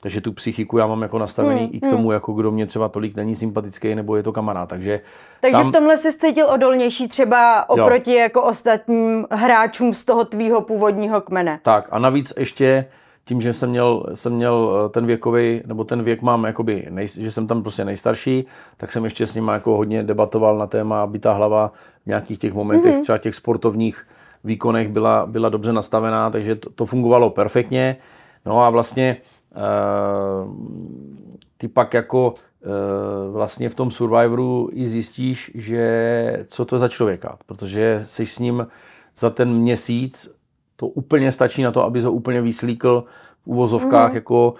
Takže 0.00 0.20
tu 0.20 0.32
psychiku 0.32 0.78
já 0.78 0.86
mám 0.86 1.02
jako 1.02 1.18
nastavený 1.18 1.60
mm, 1.60 1.70
i 1.72 1.80
k 1.80 1.90
tomu, 1.90 2.08
mm. 2.08 2.12
jako 2.12 2.32
kdo 2.32 2.50
mě 2.50 2.66
třeba 2.66 2.88
tolik 2.88 3.16
není 3.16 3.34
sympatický, 3.34 3.94
nebo 3.94 4.16
je 4.16 4.22
to 4.22 4.32
kamarád. 4.32 4.68
Takže, 4.68 5.00
Takže 5.40 5.52
tam... 5.52 5.68
v 5.68 5.72
tomhle 5.72 5.98
jsi 5.98 6.18
cítil 6.18 6.46
odolnější 6.46 7.08
třeba 7.08 7.70
oproti 7.70 8.12
jo. 8.12 8.18
jako 8.18 8.42
ostatním 8.42 9.26
hráčům 9.30 9.94
z 9.94 10.04
toho 10.04 10.24
tvýho 10.24 10.60
původního 10.60 11.20
kmene. 11.20 11.60
Tak 11.62 11.88
a 11.90 11.98
navíc 11.98 12.32
ještě 12.38 12.86
tím, 13.24 13.40
že 13.40 13.52
jsem 13.52 13.70
měl, 13.70 14.06
jsem 14.14 14.32
měl 14.32 14.84
eh, 14.86 14.88
ten 14.88 15.06
věkový, 15.06 15.62
nebo 15.66 15.84
ten 15.84 16.02
věk 16.02 16.22
mám, 16.22 16.44
jakoby, 16.44 16.86
nej, 16.90 17.06
že 17.08 17.30
jsem 17.30 17.46
tam 17.46 17.62
prostě 17.62 17.84
nejstarší, 17.84 18.46
tak 18.76 18.92
jsem 18.92 19.04
ještě 19.04 19.26
s 19.26 19.34
ním 19.34 19.48
jako 19.48 19.76
hodně 19.76 20.02
debatoval 20.02 20.58
na 20.58 20.66
téma, 20.66 21.02
aby 21.02 21.18
ta 21.18 21.32
hlava 21.32 21.72
v 22.02 22.06
nějakých 22.06 22.38
těch 22.38 22.54
momentech, 22.54 22.94
mm-hmm. 22.94 23.02
třeba 23.02 23.18
těch 23.18 23.34
sportovních 23.34 24.06
výkonech 24.44 24.88
byla, 24.88 25.26
byla 25.26 25.48
dobře 25.48 25.72
nastavená, 25.72 26.30
takže 26.30 26.54
to, 26.54 26.70
to 26.70 26.86
fungovalo 26.86 27.30
perfektně. 27.30 27.96
No 28.46 28.62
a 28.62 28.70
vlastně 28.70 29.16
uh, 29.56 30.52
ty 31.56 31.68
pak 31.68 31.94
jako 31.94 32.34
uh, 32.34 33.32
vlastně 33.32 33.68
v 33.68 33.74
tom 33.74 33.90
Survivoru 33.90 34.68
i 34.72 34.86
zjistíš, 34.86 35.50
že 35.54 36.44
co 36.48 36.64
to 36.64 36.74
je 36.74 36.78
za 36.78 36.88
člověka, 36.88 37.38
protože 37.46 38.02
jsi 38.04 38.26
s 38.26 38.38
ním 38.38 38.66
za 39.16 39.30
ten 39.30 39.54
měsíc 39.54 40.36
to 40.76 40.86
úplně 40.86 41.32
stačí 41.32 41.62
na 41.62 41.70
to, 41.70 41.84
aby 41.84 42.00
ho 42.00 42.12
úplně 42.12 42.40
vyslíkl 42.40 43.04
v 43.44 43.46
uvozovkách 43.46 44.10
mm. 44.10 44.14
jako 44.14 44.54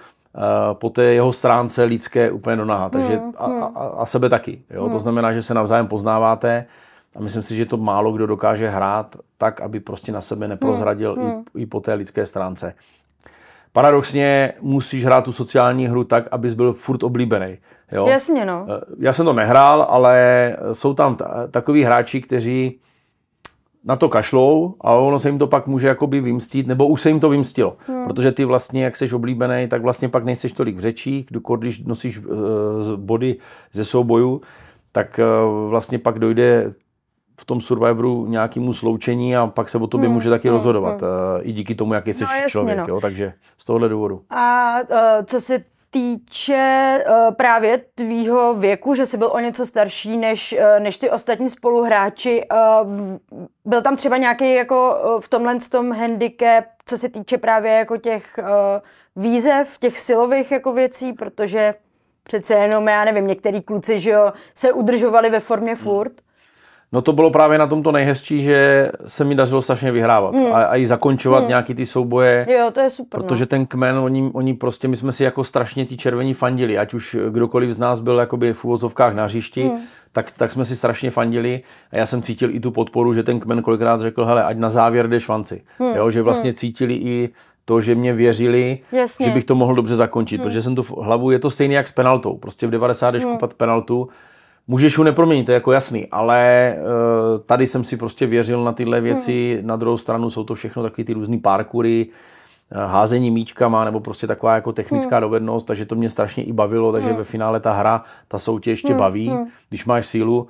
po 0.73 0.89
té 0.89 1.03
jeho 1.03 1.33
stránce 1.33 1.83
lidské 1.83 2.31
úplně 2.31 2.55
do 2.55 2.65
naha. 2.65 2.89
Takže 2.89 3.19
a, 3.37 3.45
a, 3.45 3.85
a 3.87 4.05
sebe 4.05 4.29
taky. 4.29 4.61
Jo? 4.69 4.89
To 4.89 4.99
znamená, 4.99 5.33
že 5.33 5.41
se 5.41 5.53
navzájem 5.53 5.87
poznáváte 5.87 6.65
a 7.15 7.19
myslím 7.19 7.43
si, 7.43 7.55
že 7.55 7.65
to 7.65 7.77
málo 7.77 8.11
kdo 8.11 8.27
dokáže 8.27 8.69
hrát 8.69 9.15
tak, 9.37 9.61
aby 9.61 9.79
prostě 9.79 10.11
na 10.11 10.21
sebe 10.21 10.47
neprozradil 10.47 11.17
i, 11.55 11.61
i 11.61 11.65
po 11.65 11.79
té 11.79 11.93
lidské 11.93 12.25
stránce. 12.25 12.73
Paradoxně 13.73 14.53
musíš 14.61 15.05
hrát 15.05 15.23
tu 15.23 15.31
sociální 15.31 15.87
hru 15.87 16.03
tak, 16.03 16.27
abys 16.31 16.53
byl 16.53 16.73
furt 16.73 17.03
oblíbený. 17.03 17.57
Jo? 17.91 18.07
Jasně, 18.07 18.45
no. 18.45 18.67
Já 18.99 19.13
jsem 19.13 19.25
to 19.25 19.33
nehrál, 19.33 19.87
ale 19.89 20.57
jsou 20.71 20.93
tam 20.93 21.15
t- 21.15 21.25
takový 21.51 21.83
hráči, 21.83 22.21
kteří 22.21 22.79
na 23.85 23.95
to 23.95 24.09
kašlou 24.09 24.75
a 24.81 24.93
ono 24.93 25.19
se 25.19 25.29
jim 25.29 25.39
to 25.39 25.47
pak 25.47 25.67
může 25.67 25.87
jakoby 25.87 26.21
vymstít, 26.21 26.67
nebo 26.67 26.87
už 26.87 27.01
se 27.01 27.09
jim 27.09 27.19
to 27.19 27.29
vymstilo. 27.29 27.77
Hmm. 27.87 28.05
Protože 28.05 28.31
ty 28.31 28.45
vlastně, 28.45 28.83
jak 28.83 28.95
jsi 28.95 29.11
oblíbený, 29.13 29.67
tak 29.67 29.81
vlastně 29.81 30.09
pak 30.09 30.23
nejseš 30.23 30.51
tolik 30.51 30.75
v 30.75 30.79
řečí, 30.79 31.27
když 31.57 31.83
nosíš 31.83 32.19
uh, 32.19 32.25
body 32.95 33.35
ze 33.73 33.85
soubojů, 33.85 34.41
tak 34.91 35.19
uh, 35.19 35.69
vlastně 35.69 35.99
pak 35.99 36.19
dojde 36.19 36.73
v 37.39 37.45
tom 37.45 37.61
Survivoru 37.61 38.25
nějakému 38.25 38.73
sloučení 38.73 39.37
a 39.37 39.47
pak 39.47 39.69
se 39.69 39.77
o 39.77 39.87
tobě 39.87 40.07
hmm, 40.07 40.13
může 40.13 40.29
taky 40.29 40.47
hmm, 40.47 40.57
rozhodovat. 40.57 41.01
Hmm. 41.01 41.11
Uh, 41.11 41.47
I 41.47 41.51
díky 41.53 41.75
tomu, 41.75 41.93
jaký 41.93 42.13
jsi 42.13 42.23
no, 42.23 42.29
jasně, 42.33 42.49
člověk. 42.49 42.77
No. 42.77 42.85
Jo? 42.87 43.01
Takže 43.01 43.33
z 43.57 43.65
tohohle 43.65 43.89
důvodu. 43.89 44.21
A 44.29 44.75
uh, 44.91 45.25
co 45.25 45.41
se 45.41 45.63
týče 45.95 47.03
uh, 47.07 47.35
právě 47.35 47.81
tvýho 47.95 48.53
věku, 48.53 48.93
že 48.93 49.05
jsi 49.05 49.17
byl 49.17 49.31
o 49.33 49.39
něco 49.39 49.65
starší 49.65 50.17
než, 50.17 50.55
uh, 50.59 50.83
než 50.83 50.97
ty 50.97 51.09
ostatní 51.09 51.49
spoluhráči, 51.49 52.43
uh, 52.83 52.91
byl 53.65 53.81
tam 53.81 53.95
třeba 53.95 54.17
nějaký 54.17 54.53
jako 54.53 54.99
uh, 55.15 55.21
v 55.21 55.27
tomhle 55.27 55.57
tom 55.71 55.91
handicap, 55.91 56.65
co 56.85 56.97
se 56.97 57.09
týče 57.09 57.37
právě 57.37 57.71
jako 57.71 57.97
těch 57.97 58.39
uh, 58.39 58.45
výzev, 59.23 59.77
těch 59.77 59.99
silových 59.99 60.51
jako 60.51 60.73
věcí, 60.73 61.13
protože 61.13 61.73
přece 62.23 62.53
jenom, 62.53 62.87
já 62.87 63.05
nevím, 63.05 63.27
některý 63.27 63.61
kluci, 63.61 63.99
že 63.99 64.09
jo, 64.09 64.33
se 64.55 64.73
udržovali 64.73 65.29
ve 65.29 65.39
formě 65.39 65.73
hmm. 65.73 65.83
No 66.91 67.01
to 67.01 67.13
bylo 67.13 67.31
právě 67.31 67.57
na 67.57 67.67
tomto 67.67 67.91
nejhezčí, 67.91 68.43
že 68.43 68.91
se 69.07 69.23
mi 69.23 69.35
dařilo 69.35 69.61
strašně 69.61 69.91
vyhrávat 69.91 70.35
hmm. 70.35 70.53
a, 70.53 70.63
a 70.63 70.75
i 70.75 70.85
zakončovat 70.85 71.39
hmm. 71.39 71.49
nějaký 71.49 71.73
ty 71.73 71.85
souboje. 71.85 72.47
Jo, 72.49 72.71
to 72.71 72.79
je 72.79 72.89
super. 72.89 73.21
Protože 73.21 73.43
no. 73.43 73.47
ten 73.47 73.65
kmen, 73.65 73.97
oni, 73.97 74.31
oni 74.33 74.53
prostě, 74.53 74.87
my 74.87 74.95
jsme 74.95 75.11
si 75.11 75.23
jako 75.23 75.43
strašně 75.43 75.85
ti 75.85 75.97
červení 75.97 76.33
fandili, 76.33 76.77
ať 76.77 76.93
už 76.93 77.17
kdokoliv 77.29 77.71
z 77.71 77.77
nás 77.77 77.99
byl 77.99 78.19
jakoby 78.19 78.53
v 78.53 78.65
úvozovkách 78.65 79.13
na 79.13 79.25
hřišti, 79.25 79.63
hmm. 79.63 79.79
tak, 80.11 80.31
tak 80.31 80.51
jsme 80.51 80.65
si 80.65 80.75
strašně 80.75 81.11
fandili 81.11 81.61
a 81.91 81.97
já 81.97 82.05
jsem 82.05 82.21
cítil 82.21 82.55
i 82.55 82.59
tu 82.59 82.71
podporu, 82.71 83.13
že 83.13 83.23
ten 83.23 83.39
kmen 83.39 83.61
kolikrát 83.61 84.01
řekl, 84.01 84.25
hele, 84.25 84.43
ať 84.43 84.57
na 84.57 84.69
závěr 84.69 85.09
jde 85.09 85.19
švanci. 85.19 85.61
Hmm. 85.79 85.95
Jo, 85.95 86.11
že 86.11 86.21
vlastně 86.21 86.49
hmm. 86.49 86.55
cítili 86.55 86.93
i 86.93 87.29
to, 87.65 87.81
že 87.81 87.95
mě 87.95 88.13
věřili, 88.13 88.79
Jasně. 88.91 89.25
že 89.25 89.31
bych 89.31 89.43
to 89.43 89.55
mohl 89.55 89.75
dobře 89.75 89.95
zakončit, 89.95 90.37
hmm. 90.37 90.47
protože 90.49 90.61
jsem 90.61 90.75
to 90.75 90.83
v 90.83 90.91
hlavu, 90.91 91.31
je 91.31 91.39
to 91.39 91.49
stejné 91.49 91.75
jak 91.75 91.87
s 91.87 91.91
penaltou. 91.91 92.37
Prostě 92.37 92.67
v 92.67 92.71
90 92.71 93.11
jdeš 93.11 93.23
kupat 93.23 93.53
penaltu, 93.53 94.09
Můžeš 94.67 94.97
ho 94.97 95.03
neproměnit, 95.03 95.45
to 95.45 95.51
je 95.51 95.53
jako 95.53 95.71
jasný, 95.71 96.07
ale 96.11 96.73
uh, 96.77 97.39
tady 97.45 97.67
jsem 97.67 97.83
si 97.83 97.97
prostě 97.97 98.25
věřil 98.25 98.63
na 98.63 98.71
tyhle 98.71 99.01
věci. 99.01 99.57
Hmm. 99.59 99.67
Na 99.67 99.75
druhou 99.75 99.97
stranu 99.97 100.29
jsou 100.29 100.43
to 100.43 100.55
všechno 100.55 100.83
taky 100.83 101.03
ty 101.03 101.13
různé 101.13 101.37
parkury, 101.39 102.07
uh, 102.71 102.77
házení 102.77 103.31
míčkama 103.31 103.85
nebo 103.85 103.99
prostě 103.99 104.27
taková 104.27 104.55
jako 104.55 104.73
technická 104.73 105.15
hmm. 105.15 105.21
dovednost, 105.21 105.67
takže 105.67 105.85
to 105.85 105.95
mě 105.95 106.09
strašně 106.09 106.43
i 106.43 106.53
bavilo, 106.53 106.91
takže 106.91 107.09
hmm. 107.09 107.17
ve 107.17 107.23
finále 107.23 107.59
ta 107.59 107.73
hra, 107.73 108.03
ta 108.27 108.39
soutěž 108.39 108.81
tě 108.81 108.93
hmm. 108.93 108.99
baví, 108.99 109.29
hmm. 109.29 109.47
když 109.69 109.85
máš 109.85 110.05
sílu. 110.05 110.47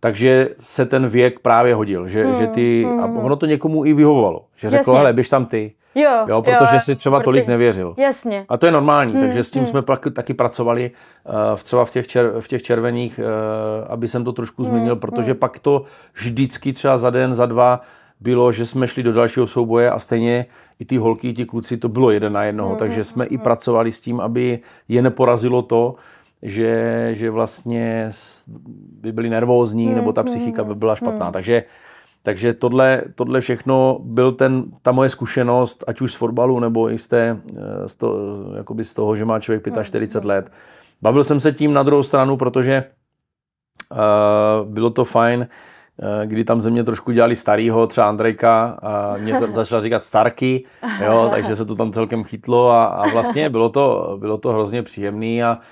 Takže 0.00 0.48
se 0.60 0.86
ten 0.86 1.06
věk 1.06 1.40
právě 1.40 1.74
hodil, 1.74 2.08
že, 2.08 2.26
hmm. 2.26 2.34
že 2.34 2.46
ty, 2.46 2.86
a 2.86 3.04
hmm. 3.04 3.18
ono 3.18 3.36
to 3.36 3.46
někomu 3.46 3.84
i 3.84 3.92
vyhovovalo, 3.92 4.44
že 4.56 4.70
řekl, 4.70 4.94
hele, 4.94 5.12
běž 5.12 5.28
tam 5.28 5.46
ty. 5.46 5.72
Jo, 5.94 6.24
jo 6.26 6.42
protože 6.42 6.76
jo, 6.76 6.80
si 6.80 6.96
třeba 6.96 7.18
protože, 7.18 7.24
tolik 7.24 7.46
nevěřil. 7.46 7.94
Jasně. 7.96 8.44
A 8.48 8.56
to 8.56 8.66
je 8.66 8.72
normální, 8.72 9.12
hmm, 9.12 9.20
takže 9.20 9.44
s 9.44 9.50
tím 9.50 9.62
hmm. 9.62 9.66
jsme 9.66 9.82
pak, 9.82 10.06
taky 10.12 10.34
pracovali 10.34 10.90
uh, 11.24 11.34
třeba 11.62 11.84
v 11.84 11.90
těch, 11.90 12.06
čer, 12.06 12.32
v 12.40 12.48
těch 12.48 12.62
červených, 12.62 13.18
uh, 13.18 13.24
aby 13.92 14.08
jsem 14.08 14.24
to 14.24 14.32
trošku 14.32 14.62
hmm, 14.62 14.70
změnil, 14.72 14.96
protože 14.96 15.32
hmm. 15.32 15.38
pak 15.38 15.58
to 15.58 15.84
vždycky 16.14 16.72
třeba 16.72 16.98
za 16.98 17.10
den, 17.10 17.34
za 17.34 17.46
dva 17.46 17.80
bylo, 18.20 18.52
že 18.52 18.66
jsme 18.66 18.86
šli 18.86 19.02
do 19.02 19.12
dalšího 19.12 19.46
souboje 19.46 19.90
a 19.90 19.98
stejně 19.98 20.46
i 20.78 20.84
ty 20.84 20.96
holky, 20.96 21.28
i 21.28 21.34
ti 21.34 21.44
kluci, 21.44 21.76
to 21.76 21.88
bylo 21.88 22.10
jeden 22.10 22.32
na 22.32 22.44
jednoho, 22.44 22.70
hmm, 22.70 22.78
takže 22.78 23.04
jsme 23.04 23.24
hmm. 23.24 23.34
i 23.34 23.38
pracovali 23.38 23.92
s 23.92 24.00
tím, 24.00 24.20
aby 24.20 24.58
je 24.88 25.02
neporazilo 25.02 25.62
to, 25.62 25.94
že, 26.42 27.08
že 27.12 27.30
vlastně 27.30 28.10
by 29.00 29.12
byli 29.12 29.30
nervózní, 29.30 29.86
hmm, 29.86 29.94
nebo 29.94 30.12
ta 30.12 30.22
psychika 30.22 30.64
by 30.64 30.74
byla 30.74 30.96
špatná. 30.96 31.26
Hmm. 31.26 31.32
Takže 31.32 31.64
takže 32.24 32.54
tohle, 32.54 33.02
tohle 33.14 33.40
všechno 33.40 33.98
byl 34.02 34.32
ten, 34.32 34.64
ta 34.82 34.92
moje 34.92 35.08
zkušenost, 35.08 35.84
ať 35.86 36.00
už 36.00 36.12
z 36.12 36.16
fotbalu, 36.16 36.60
nebo 36.60 36.90
i 36.90 36.98
z, 36.98 37.08
té, 37.08 37.40
eh, 37.56 37.88
z, 37.88 37.96
to, 37.96 38.18
jakoby 38.56 38.84
z 38.84 38.94
toho, 38.94 39.16
že 39.16 39.24
má 39.24 39.40
člověk 39.40 39.68
45 39.82 40.20
hmm. 40.20 40.30
let. 40.30 40.52
Bavil 41.02 41.24
jsem 41.24 41.40
se 41.40 41.52
tím 41.52 41.72
na 41.72 41.82
druhou 41.82 42.02
stranu, 42.02 42.36
protože 42.36 42.84
uh, 43.92 44.68
bylo 44.72 44.90
to 44.90 45.04
fajn, 45.04 45.40
uh, 45.40 46.06
kdy 46.24 46.44
tam 46.44 46.60
ze 46.60 46.70
mě 46.70 46.84
trošku 46.84 47.12
dělali 47.12 47.36
starýho, 47.36 47.86
třeba 47.86 48.08
Andrejka, 48.08 48.78
a 48.82 49.16
mě 49.16 49.34
začal 49.52 49.80
říkat 49.80 50.04
Starky, 50.04 50.64
jo, 51.04 51.28
takže 51.30 51.56
se 51.56 51.64
to 51.64 51.74
tam 51.74 51.92
celkem 51.92 52.24
chytlo 52.24 52.70
a, 52.70 52.84
a 52.84 53.08
vlastně 53.08 53.50
bylo 53.50 53.68
to, 53.68 54.16
bylo 54.20 54.38
to 54.38 54.52
hrozně 54.52 54.82
příjemný 54.82 55.42
a 55.42 55.58
Uh, 55.58 55.64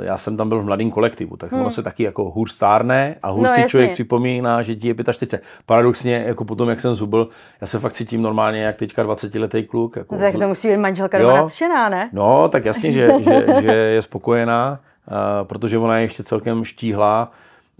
já 0.00 0.18
jsem 0.18 0.36
tam 0.36 0.48
byl 0.48 0.60
v 0.60 0.64
mladém 0.64 0.90
kolektivu, 0.90 1.36
tak 1.36 1.52
hmm. 1.52 1.60
ono 1.60 1.70
se 1.70 1.82
taky 1.82 2.02
jako 2.02 2.30
hůř 2.30 2.52
stárne 2.52 3.16
a 3.22 3.30
hůř 3.30 3.46
no, 3.46 3.54
si 3.54 3.60
jasně. 3.60 3.70
člověk 3.70 3.90
připomíná, 3.90 4.62
že 4.62 4.76
ti 4.76 4.88
je 4.88 4.94
45. 5.12 5.42
Paradoxně, 5.66 6.24
jako 6.26 6.44
potom, 6.44 6.68
jak 6.68 6.80
jsem 6.80 6.94
zubl, 6.94 7.28
já 7.60 7.66
se 7.66 7.78
fakt 7.78 7.92
cítím 7.92 8.22
normálně, 8.22 8.62
jak 8.62 8.76
teďka 8.76 9.04
20-letý 9.04 9.64
kluk. 9.64 9.96
Jako, 9.96 10.14
no, 10.14 10.20
tak 10.20 10.34
to 10.34 10.48
musí 10.48 10.68
být 10.68 10.76
manželka 10.76 11.18
doma 11.18 11.34
nadšená, 11.34 11.88
ne? 11.88 12.10
No, 12.12 12.48
tak 12.48 12.64
jasně, 12.64 12.92
že, 12.92 13.10
že, 13.24 13.46
že 13.62 13.72
je 13.72 14.02
spokojená, 14.02 14.80
uh, 15.10 15.16
protože 15.46 15.78
ona 15.78 15.96
je 15.96 16.04
ještě 16.04 16.22
celkem 16.22 16.64
štíhlá 16.64 17.32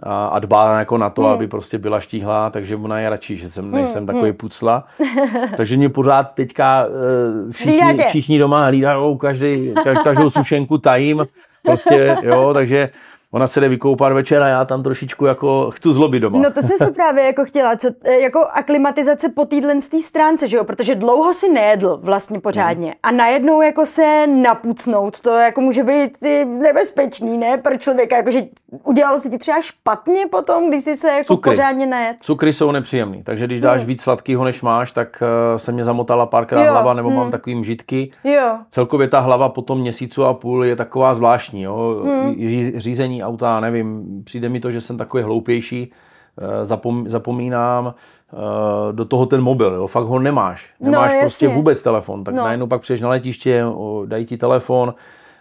a, 0.02 0.26
a 0.26 0.38
dbá 0.38 0.78
jako 0.78 0.98
na 0.98 1.10
to, 1.10 1.22
hmm. 1.22 1.32
aby 1.32 1.48
prostě 1.48 1.78
byla 1.78 2.00
štíhlá, 2.00 2.50
takže 2.50 2.76
ona 2.76 3.00
je 3.00 3.10
radši, 3.10 3.36
že 3.36 3.50
jsem, 3.50 3.64
hmm, 3.64 3.74
nejsem 3.74 3.98
hmm. 3.98 4.06
takový 4.06 4.32
pucla. 4.32 4.84
takže 5.56 5.76
mě 5.76 5.88
pořád 5.88 6.22
teďka 6.22 6.86
uh, 6.86 7.52
všichni, 7.52 8.04
všichni 8.08 8.38
doma 8.38 8.66
hlídají 8.66 9.18
každý, 9.18 9.74
každou 10.04 10.30
sušenku 10.30 10.78
tajím, 10.78 11.26
prostě, 11.68 12.16
jo, 12.22 12.54
takže 12.54 12.90
ona 13.32 13.46
se 13.46 13.60
jde 13.60 13.68
vykoupat 13.68 14.12
večer 14.12 14.42
a 14.42 14.48
já 14.48 14.64
tam 14.64 14.82
trošičku 14.82 15.26
jako 15.26 15.70
chci 15.70 15.92
zlobit 15.92 16.22
doma. 16.22 16.38
No 16.38 16.50
to 16.50 16.62
jsem 16.62 16.78
si 16.78 16.92
právě 16.92 17.24
jako 17.24 17.44
chtěla, 17.44 17.76
co, 17.76 17.88
e, 18.04 18.12
jako 18.20 18.38
aklimatizace 18.52 19.28
po 19.28 19.44
týdlen 19.44 19.82
z 19.82 19.88
té 19.88 20.00
stránce, 20.00 20.48
že 20.48 20.56
jo, 20.56 20.64
protože 20.64 20.94
dlouho 20.94 21.34
si 21.34 21.52
nejedl 21.52 21.98
vlastně 22.02 22.40
pořádně 22.40 22.94
a 23.02 23.10
najednou 23.10 23.62
jako 23.62 23.86
se 23.86 24.26
napucnout, 24.26 25.20
to 25.20 25.30
jako 25.30 25.60
může 25.60 25.82
být 25.82 26.18
nebezpečný, 26.44 27.38
ne, 27.38 27.56
pro 27.56 27.76
člověka, 27.76 28.16
jakože 28.16 28.42
udělalo 28.84 29.20
se 29.20 29.30
ti 29.30 29.38
třeba 29.38 29.60
špatně 29.60 30.26
potom, 30.26 30.68
když 30.68 30.84
si 30.84 30.96
se 30.96 31.08
jako 31.08 31.34
Cukry. 31.34 31.50
pořádně 31.50 31.86
nejet. 31.86 32.16
Cukry 32.20 32.52
jsou 32.52 32.72
nepříjemný, 32.72 33.22
takže 33.22 33.46
když 33.46 33.60
dáš 33.60 33.78
hmm. 33.78 33.88
víc 33.88 34.02
sladkého, 34.02 34.44
než 34.44 34.62
máš, 34.62 34.92
tak 34.92 35.22
uh, 35.22 35.58
se 35.58 35.72
mě 35.72 35.84
zamotala 35.84 36.26
párkrát 36.26 36.64
jo. 36.64 36.72
hlava, 36.72 36.94
nebo 36.94 37.08
hmm. 37.08 37.18
mám 37.18 37.30
takový 37.30 37.56
mžitky. 37.56 38.10
Jo. 38.24 38.58
Celkově 38.70 39.08
ta 39.08 39.20
hlava 39.20 39.48
po 39.48 39.62
tom 39.62 39.80
měsícu 39.80 40.24
a 40.24 40.34
půl 40.34 40.64
je 40.64 40.76
taková 40.76 41.14
zvláštní, 41.14 41.62
jo, 41.62 42.02
hmm. 42.04 42.34
řízení 42.76 43.17
auta, 43.22 43.60
nevím, 43.60 44.06
přijde 44.24 44.48
mi 44.48 44.60
to, 44.60 44.70
že 44.70 44.80
jsem 44.80 44.96
takový 44.98 45.22
hloupější, 45.22 45.92
eh, 46.38 46.64
zapom, 46.64 47.04
zapomínám 47.08 47.94
eh, 47.94 48.92
do 48.92 49.04
toho 49.04 49.26
ten 49.26 49.40
mobil, 49.40 49.74
jo, 49.74 49.86
fakt 49.86 50.04
ho 50.04 50.18
nemáš. 50.18 50.70
No, 50.80 50.90
nemáš 50.90 51.14
no, 51.14 51.20
prostě 51.20 51.48
vůbec 51.48 51.82
telefon, 51.82 52.24
tak 52.24 52.34
no. 52.34 52.44
najednou 52.44 52.66
pak 52.66 52.80
přijdeš 52.80 53.00
na 53.00 53.08
letiště, 53.08 53.64
dají 54.06 54.26
ti 54.26 54.36
telefon, 54.36 54.94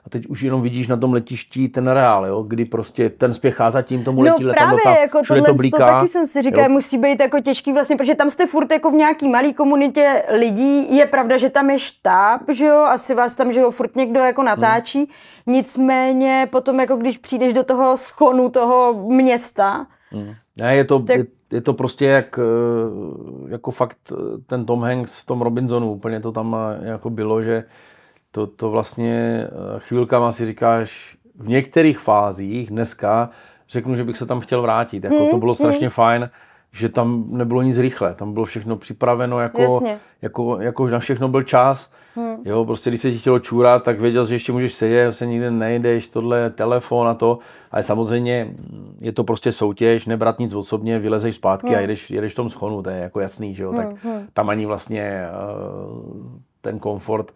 a 0.08 0.10
teď 0.10 0.28
už 0.28 0.42
jenom 0.42 0.62
vidíš 0.62 0.88
na 0.88 0.98
tom 0.98 1.14
letišti 1.14 1.70
ten 1.70 1.88
reál, 1.88 2.26
jo, 2.26 2.44
kdy 2.44 2.66
prostě 2.66 3.10
ten 3.10 3.34
spěchá 3.34 3.72
za 3.72 3.82
tím 3.82 4.04
tomu 4.04 4.22
letí 4.22 4.44
no, 4.44 4.54
právě, 4.54 4.84
tam, 4.84 4.96
jako 4.96 5.22
tohle, 5.28 5.48
to, 5.48 5.54
blíká, 5.54 5.78
to 5.78 5.94
taky 5.94 6.08
jsem 6.08 6.28
si 6.28 6.42
říkal, 6.42 6.70
musí 6.70 6.98
být 6.98 7.20
jako 7.20 7.40
těžký 7.40 7.74
vlastně, 7.74 7.96
protože 7.96 8.16
tam 8.16 8.30
jste 8.30 8.48
furt 8.48 8.72
jako 8.72 8.92
v 8.92 8.94
nějaký 8.94 9.30
malý 9.30 9.54
komunitě 9.54 10.24
lidí, 10.30 10.98
je 10.98 11.06
pravda, 11.06 11.38
že 11.38 11.50
tam 11.50 11.70
je 11.70 11.80
štáb, 11.80 12.42
že 12.52 12.66
jo, 12.66 12.76
asi 12.76 13.16
vás 13.16 13.36
tam, 13.36 13.54
že 13.54 13.60
jo, 13.60 13.72
furt 13.72 13.96
někdo 13.96 14.20
jako 14.20 14.44
natáčí, 14.44 15.00
hmm. 15.00 15.56
nicméně 15.56 16.48
potom 16.52 16.80
jako 16.80 16.96
když 16.96 17.18
přijdeš 17.18 17.54
do 17.54 17.64
toho 17.64 17.98
schonu 17.98 18.50
toho 18.50 19.06
města, 19.08 19.88
hmm. 20.12 20.34
Ne, 20.60 20.76
je 20.76 20.86
to, 20.86 21.00
tak... 21.00 21.18
je, 21.18 21.26
je 21.52 21.62
to 21.62 21.74
prostě 21.74 22.06
jak, 22.06 22.40
eh, 22.40 23.52
jako 23.52 23.72
fakt 23.72 23.98
eh, 24.12 24.16
ten 24.46 24.66
Tom 24.66 24.82
Hanks 24.82 25.22
v 25.22 25.26
tom 25.26 25.42
Robinsonu, 25.42 25.92
úplně 25.92 26.20
to 26.20 26.32
tam 26.32 26.56
eh, 26.56 26.88
jako 26.88 27.10
bylo, 27.10 27.42
že 27.42 27.64
to, 28.38 28.48
to 28.48 28.70
vlastně 28.70 29.48
eh, 29.48 29.80
chvilkama 29.80 30.32
si 30.32 30.46
říkáš, 30.46 31.18
v 31.36 31.50
některých 31.50 32.00
fázích 32.00 32.70
dneska 32.70 33.30
řeknu, 33.70 33.96
že 33.96 34.04
bych 34.04 34.18
se 34.18 34.26
tam 34.26 34.40
chtěl 34.40 34.62
vrátit. 34.62 35.04
Jako 35.04 35.16
hmm, 35.16 35.30
to 35.30 35.38
bylo 35.38 35.56
strašně 35.56 35.88
hmm. 35.88 35.94
fajn, 35.94 36.30
že 36.72 36.90
tam 36.90 37.26
nebylo 37.28 37.62
nic 37.62 37.78
rychle, 37.78 38.14
tam 38.14 38.34
bylo 38.34 38.46
všechno 38.46 38.76
připraveno, 38.76 39.40
jako, 39.40 39.82
jako, 40.22 40.58
jako 40.60 40.88
na 40.88 41.00
všechno 41.00 41.28
byl 41.28 41.44
čas. 41.44 41.92
Hmm. 42.16 42.36
Jo, 42.46 42.66
prostě 42.66 42.90
když 42.90 43.02
se 43.02 43.12
ti 43.12 43.18
chtělo 43.18 43.40
čůrat, 43.40 43.84
tak 43.84 44.00
věděl, 44.00 44.26
že 44.26 44.36
ještě 44.36 44.52
můžeš 44.52 44.74
sedět, 44.74 45.12
se 45.12 45.26
nikde 45.26 45.52
nejdeš, 45.52 46.10
tohle 46.10 46.50
telefon 46.50 47.08
a 47.08 47.14
to. 47.14 47.40
Ale 47.72 47.84
samozřejmě 47.84 48.54
je 49.00 49.12
to 49.12 49.24
prostě 49.24 49.52
soutěž, 49.52 50.06
nebrat 50.06 50.40
nic 50.40 50.54
osobně, 50.54 51.00
vylezeš 51.00 51.36
zpátky 51.36 51.68
hmm. 51.68 51.78
a 51.78 51.80
jedeš, 51.80 52.12
jedeš 52.12 52.34
v 52.34 52.36
tom 52.36 52.50
schonu, 52.50 52.84
to 52.84 52.90
je 52.90 52.98
jako 52.98 53.20
jasný, 53.20 53.56
že 53.56 53.64
jo. 53.64 53.74
Tak 53.74 54.04
hmm. 54.04 54.14
hmm. 54.14 54.28
tam 54.34 54.50
ani 54.50 54.66
vlastně 54.66 55.28
uh, 55.32 56.40
ten 56.62 56.80
komfort 56.80 57.32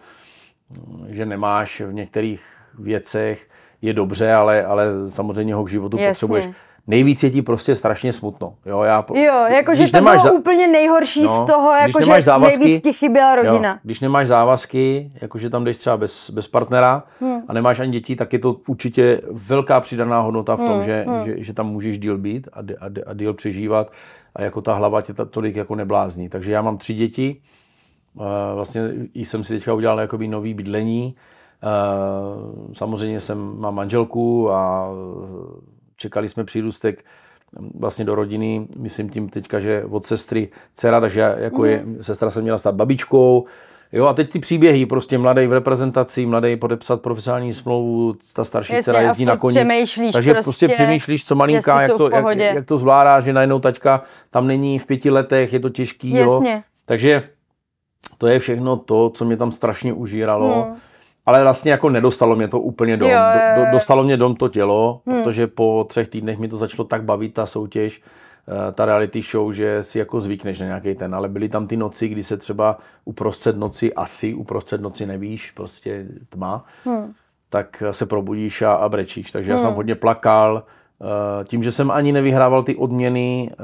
že 1.08 1.26
nemáš 1.26 1.82
v 1.82 1.94
některých 1.94 2.44
věcech, 2.80 3.48
je 3.82 3.94
dobře, 3.94 4.34
ale, 4.34 4.66
ale 4.66 4.86
samozřejmě 5.08 5.56
ho 5.56 5.64
k 5.64 5.70
životu 5.70 5.98
Jasně. 5.98 6.10
potřebuješ. 6.10 6.50
Nejvíc 6.88 7.24
je 7.24 7.30
ti 7.30 7.42
prostě 7.42 7.76
strašně 7.76 8.14
smutno. 8.14 8.54
Jo, 8.66 8.82
já, 8.82 9.06
Jo, 9.14 9.46
jakože 9.56 9.82
když 9.84 9.92
to 9.92 10.02
bylo 10.02 10.20
za- 10.20 10.32
úplně 10.32 10.68
nejhorší 10.68 11.24
No, 11.24 11.28
z 11.30 11.42
toho, 11.42 11.72
jakože 11.72 12.06
nemáš 12.06 12.24
závazky- 12.26 12.60
nejvíc 12.60 12.82
ti 12.82 12.94
chyběla 12.94 13.36
rodina. 13.36 13.70
Jo, 13.70 13.76
když 13.84 14.00
nemáš 14.00 14.28
závazky, 14.28 15.12
jakože 15.22 15.50
tam 15.50 15.64
jdeš 15.64 15.78
třeba 15.78 15.98
bez, 15.98 16.30
bez 16.30 16.48
partnera 16.48 17.04
hmm. 17.22 17.42
a 17.48 17.54
nemáš 17.54 17.80
ani 17.80 17.92
děti, 17.92 18.16
tak 18.16 18.34
je 18.34 18.40
to 18.40 18.56
určitě 18.68 19.22
velká 19.32 19.80
přidaná 19.80 20.22
hodnota 20.22 20.56
v 20.56 20.60
tom, 20.60 20.74
Hmm, 20.74 20.84
že, 20.84 21.06
že, 21.26 21.44
že 21.44 21.54
tam 21.54 21.68
můžeš 21.70 22.00
díl 22.00 22.18
být 22.18 22.48
a, 22.54 22.60
a, 22.60 22.90
a 23.06 23.14
díl 23.14 23.34
přežívat 23.34 23.92
a 24.36 24.42
jako 24.42 24.62
ta 24.62 24.74
hlava 24.74 25.02
tě 25.02 25.14
ta 25.14 25.26
tolik 25.26 25.56
jako 25.56 25.76
neblázní. 25.76 26.30
Takže 26.30 26.52
já 26.52 26.62
mám 26.62 26.78
tři 26.78 26.94
děti, 26.94 27.42
vlastně 28.56 28.82
i 29.13 29.26
jsem 29.26 29.43
si 29.43 29.54
teďka 29.54 29.74
udělal 29.74 30.00
jakoby 30.00 30.28
nový 30.28 30.54
bydlení. 30.54 31.15
Samozřejmě 32.74 33.19
jsem, 33.19 33.60
mám 33.60 33.76
manželku 33.76 34.52
a 34.52 34.89
čekali 35.97 36.30
jsme 36.30 36.43
přírůstek 36.43 37.06
vlastně 37.80 38.06
do 38.06 38.15
rodiny, 38.15 38.67
myslím 38.78 39.10
tím 39.10 39.30
teďka, 39.30 39.60
že 39.60 39.84
od 39.89 40.06
sestry 40.06 40.50
dcera, 40.74 41.00
takže 41.00 41.36
jako 41.38 41.65
je, 41.65 41.86
sestra 42.02 42.32
se 42.32 42.41
měla 42.41 42.58
stát 42.58 42.76
babičkou, 42.76 43.45
Jo, 43.93 44.06
a 44.06 44.13
teď 44.13 44.32
ty 44.32 44.39
příběhy, 44.39 44.86
prostě 44.86 45.17
mladý 45.17 45.47
v 45.47 45.54
reprezentaci, 45.54 46.26
mladý 46.26 46.56
podepsat 46.56 47.02
profesionální 47.02 47.54
smlouvu, 47.54 48.15
ta 48.36 48.43
starší 48.43 48.74
Jasně, 48.74 48.84
dcera 48.84 49.02
jezdí 49.02 49.26
na 49.26 49.38
koni. 49.38 49.65
Takže 50.13 50.34
prostě, 50.34 50.43
prostě, 50.43 50.67
přemýšlíš, 50.67 51.26
co 51.26 51.36
malinká, 51.36 51.82
jak 51.82 51.97
to, 51.97 52.10
jak, 52.10 52.38
jak, 52.38 52.65
to 52.65 52.78
zvládá, 52.78 53.19
že 53.19 53.34
najednou 53.34 53.60
tačka 53.60 54.04
tam 54.30 54.47
není 54.47 54.80
v 54.80 54.86
pěti 54.86 55.10
letech, 55.10 55.54
je 55.54 55.60
to 55.60 55.69
těžký. 55.69 56.12
Jo. 56.15 56.34
Jasně. 56.34 56.63
Takže 56.86 57.24
to 58.18 58.28
je 58.28 58.40
všechno 58.40 58.78
to, 58.78 59.10
co 59.10 59.26
mě 59.26 59.38
tam 59.38 59.52
strašně 59.52 59.94
užíralo. 59.94 60.64
Hmm. 60.64 60.76
Ale 61.26 61.44
vlastně 61.44 61.72
jako 61.72 61.90
nedostalo 61.90 62.36
mě 62.36 62.48
to 62.48 62.60
úplně 62.60 62.98
dom. 62.98 63.10
Jo, 63.12 63.18
jo, 63.18 63.42
jo. 63.60 63.66
do, 63.66 63.72
dostalo 63.72 64.04
mě 64.04 64.18
dom 64.18 64.36
to 64.36 64.48
tělo, 64.50 65.02
Hmm. 65.08 65.24
protože 65.24 65.48
po 65.48 65.86
třech 65.90 66.08
týdnech 66.08 66.40
mi 66.40 66.48
to 66.48 66.58
začalo 66.58 66.86
tak 66.88 67.04
bavit, 67.04 67.34
ta 67.34 67.46
soutěž, 67.46 68.02
eh, 68.48 68.72
ta 68.72 68.86
reality 68.86 69.22
show, 69.22 69.52
že 69.54 69.84
si 69.84 70.00
jako 70.00 70.22
zvykneš 70.22 70.60
na 70.60 70.66
nějaký 70.66 70.96
ten. 70.96 71.16
Ale 71.16 71.30
byly 71.30 71.50
tam 71.50 71.68
ty 71.68 71.78
noci, 71.78 72.08
kdy 72.08 72.24
se 72.24 72.38
třeba 72.38 72.78
uprostřed 73.06 73.58
noci, 73.58 73.94
asi 73.94 74.34
uprostřed 74.34 74.82
noci 74.82 75.06
nevíš, 75.06 75.52
prostě 75.52 76.06
tma, 76.30 76.66
Hmm. 76.86 77.14
tak 77.50 77.84
se 77.92 78.06
probudíš 78.06 78.62
a, 78.62 78.74
a 78.74 78.90
brečíš. 78.90 79.32
Takže 79.32 79.52
já 79.52 79.58
jsem 79.58 79.74
hodně 79.74 79.96
plakal, 79.96 80.64
tím, 81.44 81.64
že 81.64 81.72
jsem 81.72 81.92
ani 81.92 82.12
nevyhrával 82.12 82.64
ty 82.64 82.76
odměny 82.76 83.50
eh, 83.52 83.56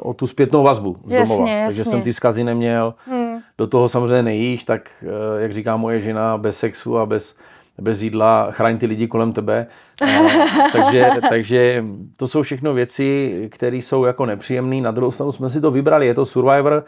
o 0.00 0.14
tu 0.14 0.26
zpětnou 0.26 0.62
vazbu 0.62 0.96
z 1.06 1.12
Jasně, 1.12 1.34
domova. 1.36 1.50
jasně. 1.50 1.66
Takže 1.66 1.90
jsem 1.90 2.02
ty 2.02 2.12
vzkazy 2.12 2.44
neměl. 2.44 2.94
Hmm. 3.06 3.38
Do 3.58 3.66
toho 3.66 3.88
samozřejmě 3.88 4.22
nejíš, 4.22 4.64
tak 4.64 4.90
eh, 5.02 5.42
jak 5.42 5.52
říká 5.52 5.76
moje 5.76 6.00
žena, 6.00 6.38
bez 6.38 6.58
sexu 6.58 6.98
a 6.98 7.06
bez, 7.06 7.36
bez 7.80 8.02
jídla 8.02 8.48
chraň 8.50 8.78
ty 8.78 8.86
lidi 8.86 9.06
kolem 9.06 9.32
tebe. 9.32 9.66
Eh, 10.02 10.20
takže, 10.72 11.10
takže 11.28 11.84
to 12.16 12.26
jsou 12.26 12.42
všechno 12.42 12.74
věci, 12.74 13.34
které 13.52 13.76
jsou 13.76 14.04
jako 14.04 14.26
nepříjemné. 14.26 14.80
Na 14.80 14.90
druhou 14.90 15.10
stranu 15.10 15.32
jsme 15.32 15.50
si 15.50 15.60
to 15.60 15.70
vybrali, 15.70 16.06
je 16.06 16.14
to 16.14 16.24
Survivor, 16.24 16.84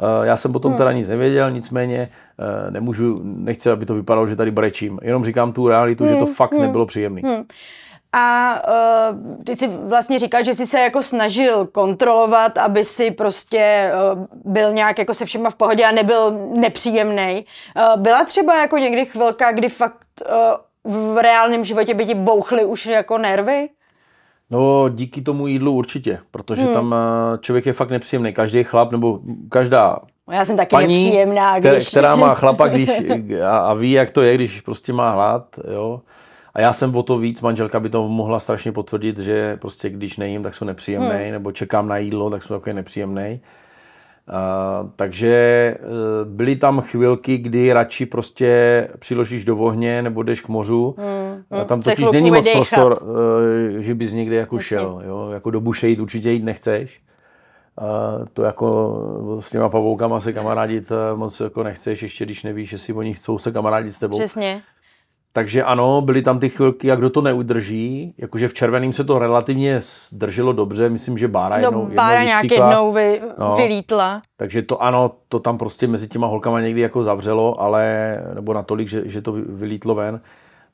Eh, 0.00 0.26
Já 0.26 0.36
jsem 0.36 0.52
potom 0.52 0.74
teda 0.74 0.92
nic 0.92 1.08
nevěděl, 1.08 1.50
nicméně 1.50 2.08
eh, 2.38 2.70
nemůžu, 2.70 3.20
nechci, 3.24 3.70
aby 3.70 3.86
to 3.86 3.94
vypadalo, 3.94 4.26
že 4.26 4.36
tady 4.36 4.50
brečím. 4.50 4.98
Jenom 5.02 5.24
říkám 5.24 5.52
tu 5.52 5.68
realitu, 5.68 6.06
že 6.06 6.16
to 6.16 6.26
fakt 6.26 6.52
nebylo 6.52 6.86
příjemné. 6.86 7.44
A 8.12 8.54
uh, 9.10 9.44
ty 9.44 9.56
si 9.56 9.66
vlastně 9.68 10.18
říkal, 10.18 10.44
že 10.44 10.54
jsi 10.54 10.66
se 10.66 10.80
jako 10.80 11.02
snažil 11.02 11.66
kontrolovat, 11.66 12.58
aby 12.58 12.84
si 12.84 13.10
prostě 13.10 13.92
uh, 14.14 14.24
byl 14.44 14.72
nějak 14.72 14.98
jako 14.98 15.14
se 15.14 15.24
všema 15.24 15.50
v 15.50 15.54
pohodě 15.54 15.84
a 15.84 15.92
nebyl 15.92 16.30
nepříjemný. 16.54 17.44
Uh, 17.76 18.02
byla 18.02 18.24
třeba 18.24 18.60
jako 18.60 18.78
někdy 18.78 19.04
chvilka, 19.04 19.52
kdy 19.52 19.68
fakt 19.68 20.06
uh, 20.84 21.14
v 21.14 21.18
reálném 21.22 21.64
životě 21.64 21.94
by 21.94 22.06
ti 22.06 22.14
bouchly 22.14 22.64
už 22.64 22.86
jako 22.86 23.18
nervy? 23.18 23.68
No 24.50 24.88
díky 24.88 25.22
tomu 25.22 25.46
jídlu 25.46 25.72
určitě, 25.72 26.18
protože 26.30 26.66
tam 26.66 26.94
eh, 26.94 27.38
člověk 27.38 27.66
je 27.66 27.72
fakt 27.72 27.90
nepříjemný. 27.90 28.32
Každý 28.32 28.64
chlap 28.64 28.92
nebo 28.92 29.20
každá 29.48 29.98
No, 30.28 30.36
Já 30.36 30.44
jsem 30.44 30.56
taky 30.56 30.76
paní, 30.76 30.94
nepříjemná, 30.94 31.58
když... 31.58 31.88
která 31.88 32.16
má 32.16 32.34
chlapa 32.34 32.68
když, 32.68 32.90
a, 33.46 33.58
a 33.58 33.74
ví, 33.74 33.92
jak 33.92 34.10
to 34.10 34.22
je, 34.22 34.34
když 34.34 34.60
prostě 34.60 34.92
má 34.92 35.10
hlad. 35.10 35.46
Jo. 35.72 36.00
A 36.54 36.60
já 36.60 36.72
jsem 36.72 36.96
o 36.96 37.02
to 37.02 37.18
víc, 37.18 37.42
manželka 37.42 37.80
by 37.80 37.88
to 37.88 38.08
mohla 38.08 38.40
strašně 38.40 38.72
potvrdit, 38.72 39.18
že 39.18 39.56
prostě 39.56 39.90
když 39.90 40.16
nejím, 40.16 40.42
tak 40.42 40.54
jsou 40.54 40.64
nepříjemný, 40.64 41.08
hmm. 41.08 41.32
nebo 41.32 41.52
čekám 41.52 41.88
na 41.88 41.98
jídlo, 41.98 42.30
tak 42.30 42.42
jsou 42.42 42.54
takový 42.54 42.74
nepříjemný. 42.76 43.40
Uh, 44.28 44.90
takže 44.96 45.76
uh, 45.80 46.28
byly 46.28 46.56
tam 46.56 46.80
chvilky, 46.80 47.38
kdy 47.38 47.72
radši 47.72 48.06
prostě 48.06 48.88
přiložíš 48.98 49.44
do 49.44 49.56
ohně 49.56 50.02
nebo 50.02 50.22
jdeš 50.22 50.40
k 50.40 50.48
mořu. 50.48 50.94
hmm, 50.98 51.60
A 51.62 51.64
tam 51.64 51.82
se 51.82 51.90
totiž 51.90 52.10
není 52.10 52.30
moc 52.30 52.52
prostor, 52.52 52.98
uh, 53.02 53.08
že 53.78 53.94
bys 53.94 54.12
někde 54.12 54.36
jako 54.36 54.56
Jasně. 54.56 54.68
šel. 54.68 55.02
Jo? 55.06 55.30
Jako 55.30 55.50
do 55.50 55.60
buše 55.60 55.88
jít 55.88 56.00
určitě 56.00 56.30
jít 56.30 56.44
nechceš. 56.44 57.02
Uh, 57.80 58.26
to 58.32 58.42
jako 58.42 58.98
s 59.40 59.50
těma 59.50 59.68
pavoukama 59.68 60.20
se 60.20 60.32
kamarádit 60.32 60.90
uh, 60.90 61.18
moc 61.18 61.40
jako 61.40 61.62
nechceš, 61.62 62.02
ještě 62.02 62.24
když 62.24 62.42
nevíš, 62.42 62.72
jestli 62.72 62.92
oni 62.92 63.14
chcou 63.14 63.38
se 63.38 63.52
kamarádit 63.52 63.92
s 63.92 63.98
tebou. 63.98 64.18
Přesně. 64.18 64.62
Takže 65.32 65.64
ano, 65.64 66.00
byly 66.00 66.22
tam 66.22 66.38
ty 66.38 66.48
chvilky, 66.48 66.86
jak 66.88 66.98
kdo 66.98 67.10
to 67.10 67.20
neudrží. 67.22 68.14
Jakože 68.18 68.48
v 68.48 68.54
červeným 68.54 68.92
se 68.92 69.04
to 69.04 69.18
relativně 69.18 69.80
drželo 70.12 70.52
dobře, 70.52 70.88
myslím, 70.88 71.18
že 71.18 71.28
Bára 71.28 71.56
jednou, 71.58 71.84
No, 71.88 71.94
Bára 71.94 72.12
jednou 72.20 72.26
nějak 72.26 72.50
jednou 72.50 72.92
vy, 72.92 73.20
No. 73.38 73.54
vylítla. 73.56 74.22
Takže 74.36 74.62
to 74.62 74.82
ano, 74.82 75.12
to 75.28 75.38
tam 75.40 75.58
prostě 75.58 75.86
mezi 75.86 76.08
těma 76.08 76.26
holkama 76.26 76.60
někdy 76.60 76.80
jako 76.80 77.02
zavřelo, 77.02 77.60
ale, 77.60 78.16
nebo 78.34 78.52
natolik, 78.54 78.88
že, 78.88 79.02
že 79.04 79.22
to 79.22 79.32
vy- 79.32 79.42
vylítlo 79.48 79.94
ven, 79.94 80.20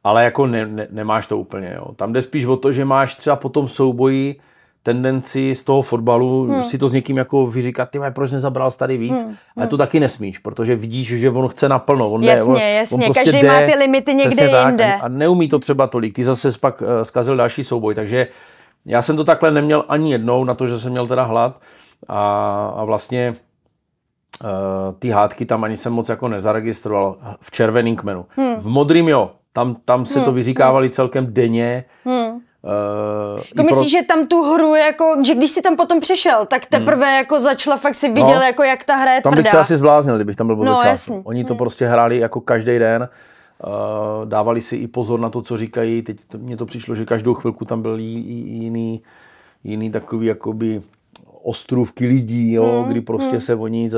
ale 0.04 0.24
jako 0.24 0.46
ne, 0.46 0.66
ne, 0.66 0.86
nemáš 0.90 1.26
to 1.26 1.38
úplně. 1.38 1.72
Jo. 1.76 1.86
Tam 1.96 2.12
jde 2.12 2.22
spíš 2.22 2.44
o 2.46 2.56
to, 2.56 2.72
že 2.72 2.84
máš 2.84 3.16
třeba 3.16 3.36
po 3.36 3.48
tom 3.48 3.68
souboji 3.68 4.36
tendenci 4.86 5.54
z 5.54 5.64
toho 5.64 5.82
fotbalu 5.82 6.46
hmm. 6.46 6.62
si 6.62 6.78
to 6.78 6.88
s 6.88 6.92
někým 6.92 7.16
jako 7.16 7.46
vyříkat, 7.46 7.90
ty 7.90 8.00
proč 8.14 8.32
nezabral 8.32 8.70
tady 8.70 8.96
víc, 8.96 9.22
hmm. 9.22 9.36
ale 9.56 9.66
to 9.66 9.76
taky 9.76 10.00
nesmíš, 10.00 10.38
protože 10.38 10.76
vidíš, 10.76 11.08
že 11.08 11.30
on 11.30 11.48
chce 11.48 11.68
naplno. 11.68 12.10
On 12.10 12.22
Jasně, 12.22 12.54
jde, 12.54 12.60
on, 12.60 12.60
jasně, 12.60 12.96
on 12.96 13.12
prostě 13.14 13.30
každý 13.32 13.46
má 13.46 13.60
jde, 13.60 13.66
ty 13.66 13.78
limity 13.78 14.14
někde 14.14 14.48
tak, 14.48 14.68
jinde. 14.68 14.94
A, 14.94 15.08
neumí 15.08 15.48
to 15.48 15.58
třeba 15.58 15.86
tolik. 15.86 16.14
Ty 16.14 16.24
zase 16.24 16.50
pak 16.60 16.82
uh, 16.82 16.88
zkazil 17.02 17.36
další 17.36 17.64
souboj, 17.64 17.94
takže 17.94 18.26
já 18.84 19.02
jsem 19.02 19.16
to 19.16 19.24
takhle 19.24 19.50
neměl 19.50 19.84
ani 19.88 20.12
jednou, 20.12 20.44
na 20.44 20.54
to, 20.54 20.66
že 20.66 20.78
jsem 20.80 20.90
měl 20.90 21.06
teda 21.06 21.22
hlad 21.22 21.60
a, 22.08 22.20
a 22.76 22.84
vlastně 22.84 23.36
uh, 24.44 24.48
ty 24.98 25.10
hádky 25.10 25.46
tam 25.46 25.64
ani 25.64 25.76
jsem 25.76 25.92
moc 25.92 26.08
jako 26.08 26.28
nezaregistroval 26.28 27.16
v 27.40 27.50
červeným 27.50 27.96
kmenu. 27.96 28.26
Hmm. 28.36 28.56
V 28.56 28.66
modrým 28.66 29.08
jo, 29.08 29.30
tam, 29.52 29.76
tam 29.84 30.06
se 30.06 30.20
to 30.20 30.32
vyříkávali 30.32 30.90
celkem 30.90 31.26
denně. 31.34 31.84
Hmm. 32.04 32.35
Uh, 32.66 33.40
Jako 33.56 33.62
myslíš, 33.62 33.90
že 33.90 34.02
tam 34.02 34.26
tu 34.26 34.42
hru, 34.42 34.74
jako, 34.74 35.04
že 35.26 35.34
když 35.34 35.50
jsi 35.50 35.62
tam 35.62 35.76
potom 35.76 36.00
přešel, 36.00 36.46
tak 36.46 36.66
teprve 36.66 37.06
hmm. 37.06 37.16
jako 37.16 37.40
začala, 37.40 37.76
fakt 37.76 37.94
si 37.94 38.08
viděl, 38.08 38.34
No. 38.34 38.42
jako 38.42 38.62
jak 38.62 38.84
ta 38.84 38.96
hra 38.96 39.12
je 39.14 39.20
Tam 39.20 39.32
tvrdá. 39.32 39.42
bych 39.42 39.50
se 39.50 39.58
asi 39.58 39.76
zbláznil, 39.76 40.14
kdybych 40.16 40.36
tam 40.36 40.46
byl 40.46 40.56
No, 40.56 40.82
jasně. 40.84 41.20
Oni 41.24 41.44
to 41.44 41.54
prostě 41.54 41.86
hráli 41.86 42.18
jako 42.18 42.40
každý 42.40 42.78
den. 42.78 43.08
Uh, 43.66 43.70
dávali 44.28 44.60
si 44.60 44.76
i 44.76 44.86
pozor 44.86 45.20
na 45.20 45.30
to, 45.30 45.42
co 45.42 45.56
říkají. 45.56 46.02
Teď 46.02 46.16
to, 46.28 46.38
mně 46.38 46.56
to 46.56 46.66
přišlo, 46.66 46.94
že 46.94 47.04
každou 47.04 47.34
chvilku 47.34 47.64
tam 47.64 47.82
byl 47.82 47.98
jí- 47.98 48.26
jí- 48.28 48.62
jiný, 48.64 49.02
jiný 49.64 49.90
takový 49.90 50.26
jakoby 50.26 50.82
ostrůvky 51.42 52.06
lidí, 52.06 52.52
jo, 52.52 52.80
Hmm, 52.82 52.90
kdy 52.90 53.00
prostě 53.00 53.40
se 53.40 53.54
oni 53.54 53.90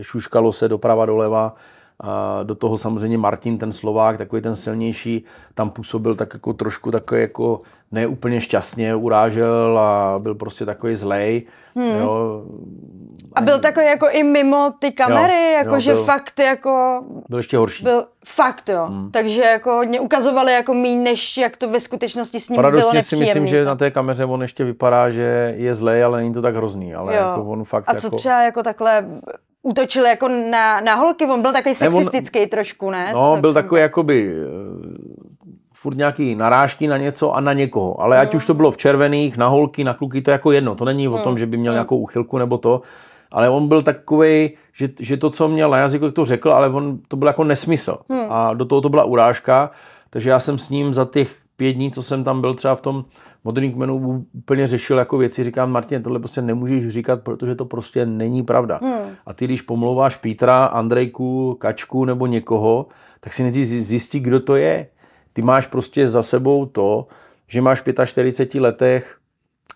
šuškalo 0.00 0.52
se 0.52 0.68
doprava 0.68 1.06
doleva. 1.06 1.54
A 2.00 2.40
do 2.42 2.54
toho 2.54 2.78
samozřejmě 2.78 3.18
Martin, 3.18 3.58
ten 3.58 3.72
Slovák, 3.72 4.18
takový 4.18 4.42
ten 4.42 4.56
silnější, 4.56 5.24
tam 5.54 5.70
působil 5.70 6.14
tak 6.14 6.34
jako 6.34 6.52
trošku 6.52 6.90
takový 6.90 7.20
jako 7.20 7.58
neúplně 7.92 8.40
šťastně, 8.40 8.94
urážel 8.94 9.78
a 9.78 10.18
byl 10.18 10.34
prostě 10.34 10.64
takový 10.66 10.96
zlej. 10.96 11.42
Hmm. 11.76 12.00
Jo. 12.00 12.42
A 13.34 13.40
byl 13.40 13.58
takový 13.58 13.86
jako 13.86 14.06
i 14.10 14.22
mimo 14.22 14.70
ty 14.78 14.90
kamery, 14.90 15.32
Jo, 15.52 15.52
jako 15.58 15.74
jo, 15.74 15.80
že 15.80 15.92
byl. 15.92 16.04
fakt 16.04 16.38
jako 16.38 17.02
Byl 17.28 17.38
ještě 17.38 17.56
horší. 17.56 17.84
byl 17.84 18.04
fakt 18.26 18.68
jo. 18.68 18.84
Hmm. 18.88 19.10
Takže 19.10 19.42
jako 19.42 19.72
hodně 19.72 20.00
ukazovali 20.00 20.52
jako 20.52 20.74
míň, 20.74 21.02
než 21.02 21.36
jak 21.36 21.56
to 21.56 21.68
ve 21.68 21.80
skutečnosti 21.80 22.40
s 22.40 22.48
ním 22.48 22.56
bylo 22.56 22.62
Paradoxně 22.70 22.90
si 22.90 22.96
nepříjemný. 23.16 23.24
myslím, 23.42 23.46
že 23.46 23.64
na 23.64 23.74
té 23.76 23.90
kameře 23.90 24.24
on 24.24 24.42
ještě 24.42 24.64
vypadá, 24.64 25.10
že 25.10 25.54
je 25.56 25.74
zlej, 25.74 26.04
ale 26.04 26.20
není 26.20 26.34
to 26.34 26.42
tak 26.42 26.56
hrozný. 26.56 26.94
Ale 26.94 27.16
Jo. 27.16 27.22
jako 27.22 27.44
on 27.44 27.64
fakt 27.64 27.84
A 27.86 27.94
co 27.94 28.06
jako... 28.06 28.16
třeba 28.16 28.42
jako 28.42 28.62
takhle 28.62 29.04
útočil 29.62 30.04
jako 30.04 30.28
na, 30.28 30.80
na 30.80 30.94
holky, 30.94 31.24
on 31.26 31.42
byl 31.42 31.52
takový 31.52 31.70
on- 31.70 31.74
sexistický 31.74 32.46
trošku, 32.46 32.90
ne? 32.90 33.10
No, 33.14 33.34
Co- 33.34 33.40
byl 33.40 33.54
takový 33.54 33.80
jakoby 33.80 34.34
eh, 34.36 35.11
furt 35.82 35.96
nějaký 35.96 36.34
narážky 36.34 36.86
na 36.86 36.96
něco 36.96 37.32
a 37.32 37.40
na 37.40 37.52
někoho. 37.52 38.00
Ale 38.00 38.18
ať 38.18 38.34
už 38.34 38.46
to 38.46 38.54
bylo 38.54 38.70
v 38.70 38.76
červených, 38.76 39.36
na 39.36 39.48
holky, 39.48 39.84
na 39.84 39.94
kluky, 39.94 40.22
to 40.22 40.30
je 40.30 40.32
jako 40.32 40.52
jedno. 40.52 40.74
To 40.74 40.84
není 40.84 41.08
o 41.08 41.18
tom, 41.18 41.38
že 41.38 41.46
by 41.46 41.56
měl 41.56 41.72
nějakou 41.72 41.98
uchylku 41.98 42.38
nebo 42.38 42.58
to. 42.58 42.80
Ale 43.30 43.48
on 43.48 43.68
byl 43.68 43.82
takový, 43.82 44.50
že, 44.72 44.88
že 45.00 45.16
to, 45.16 45.30
co 45.30 45.48
měl 45.48 45.70
na 45.70 45.78
jazyku, 45.78 46.10
to 46.10 46.24
řekl, 46.24 46.52
ale 46.52 46.68
on 46.68 46.98
to 47.08 47.16
byl 47.16 47.28
jako 47.28 47.44
nesmysl. 47.44 47.96
A 48.28 48.54
do 48.54 48.64
toho 48.64 48.80
to 48.80 48.88
byla 48.88 49.04
urážka. 49.04 49.70
Takže 50.10 50.30
já 50.30 50.40
jsem 50.40 50.58
s 50.58 50.70
ním 50.70 50.94
za 50.94 51.04
těch 51.04 51.36
pět 51.56 51.72
dní, 51.72 51.90
co 51.90 52.02
jsem 52.02 52.24
tam 52.24 52.40
byl 52.40 52.54
třeba 52.54 52.74
v 52.74 52.80
tom 52.80 53.04
moderním 53.44 53.72
kmenu, 53.72 54.26
úplně 54.34 54.66
řešil 54.66 54.98
jako 54.98 55.18
věci. 55.18 55.44
Říkám, 55.44 55.70
Martin, 55.70 56.02
tohle 56.02 56.18
prostě 56.18 56.42
nemůžeš 56.42 56.88
říkat, 56.88 57.22
protože 57.22 57.54
to 57.54 57.64
prostě 57.64 58.06
není 58.06 58.42
pravda. 58.42 58.80
Hmm. 58.82 59.10
A 59.26 59.32
ty, 59.32 59.44
když 59.44 59.62
pomlouváš 59.62 60.16
Pítra, 60.16 60.64
Andrejku, 60.64 61.56
Kačku 61.60 62.04
nebo 62.04 62.26
někoho, 62.26 62.86
tak 63.20 63.32
si 63.32 63.42
nejdřív 63.42 63.66
zjistí, 63.66 64.20
kdo 64.20 64.40
to 64.40 64.56
je. 64.56 64.86
Ty 65.32 65.42
máš 65.42 65.66
prostě 65.66 66.08
za 66.08 66.22
sebou 66.22 66.66
to, 66.66 67.06
že 67.46 67.60
máš 67.60 67.80
v 67.80 68.06
45 68.06 68.60
letech 68.60 69.18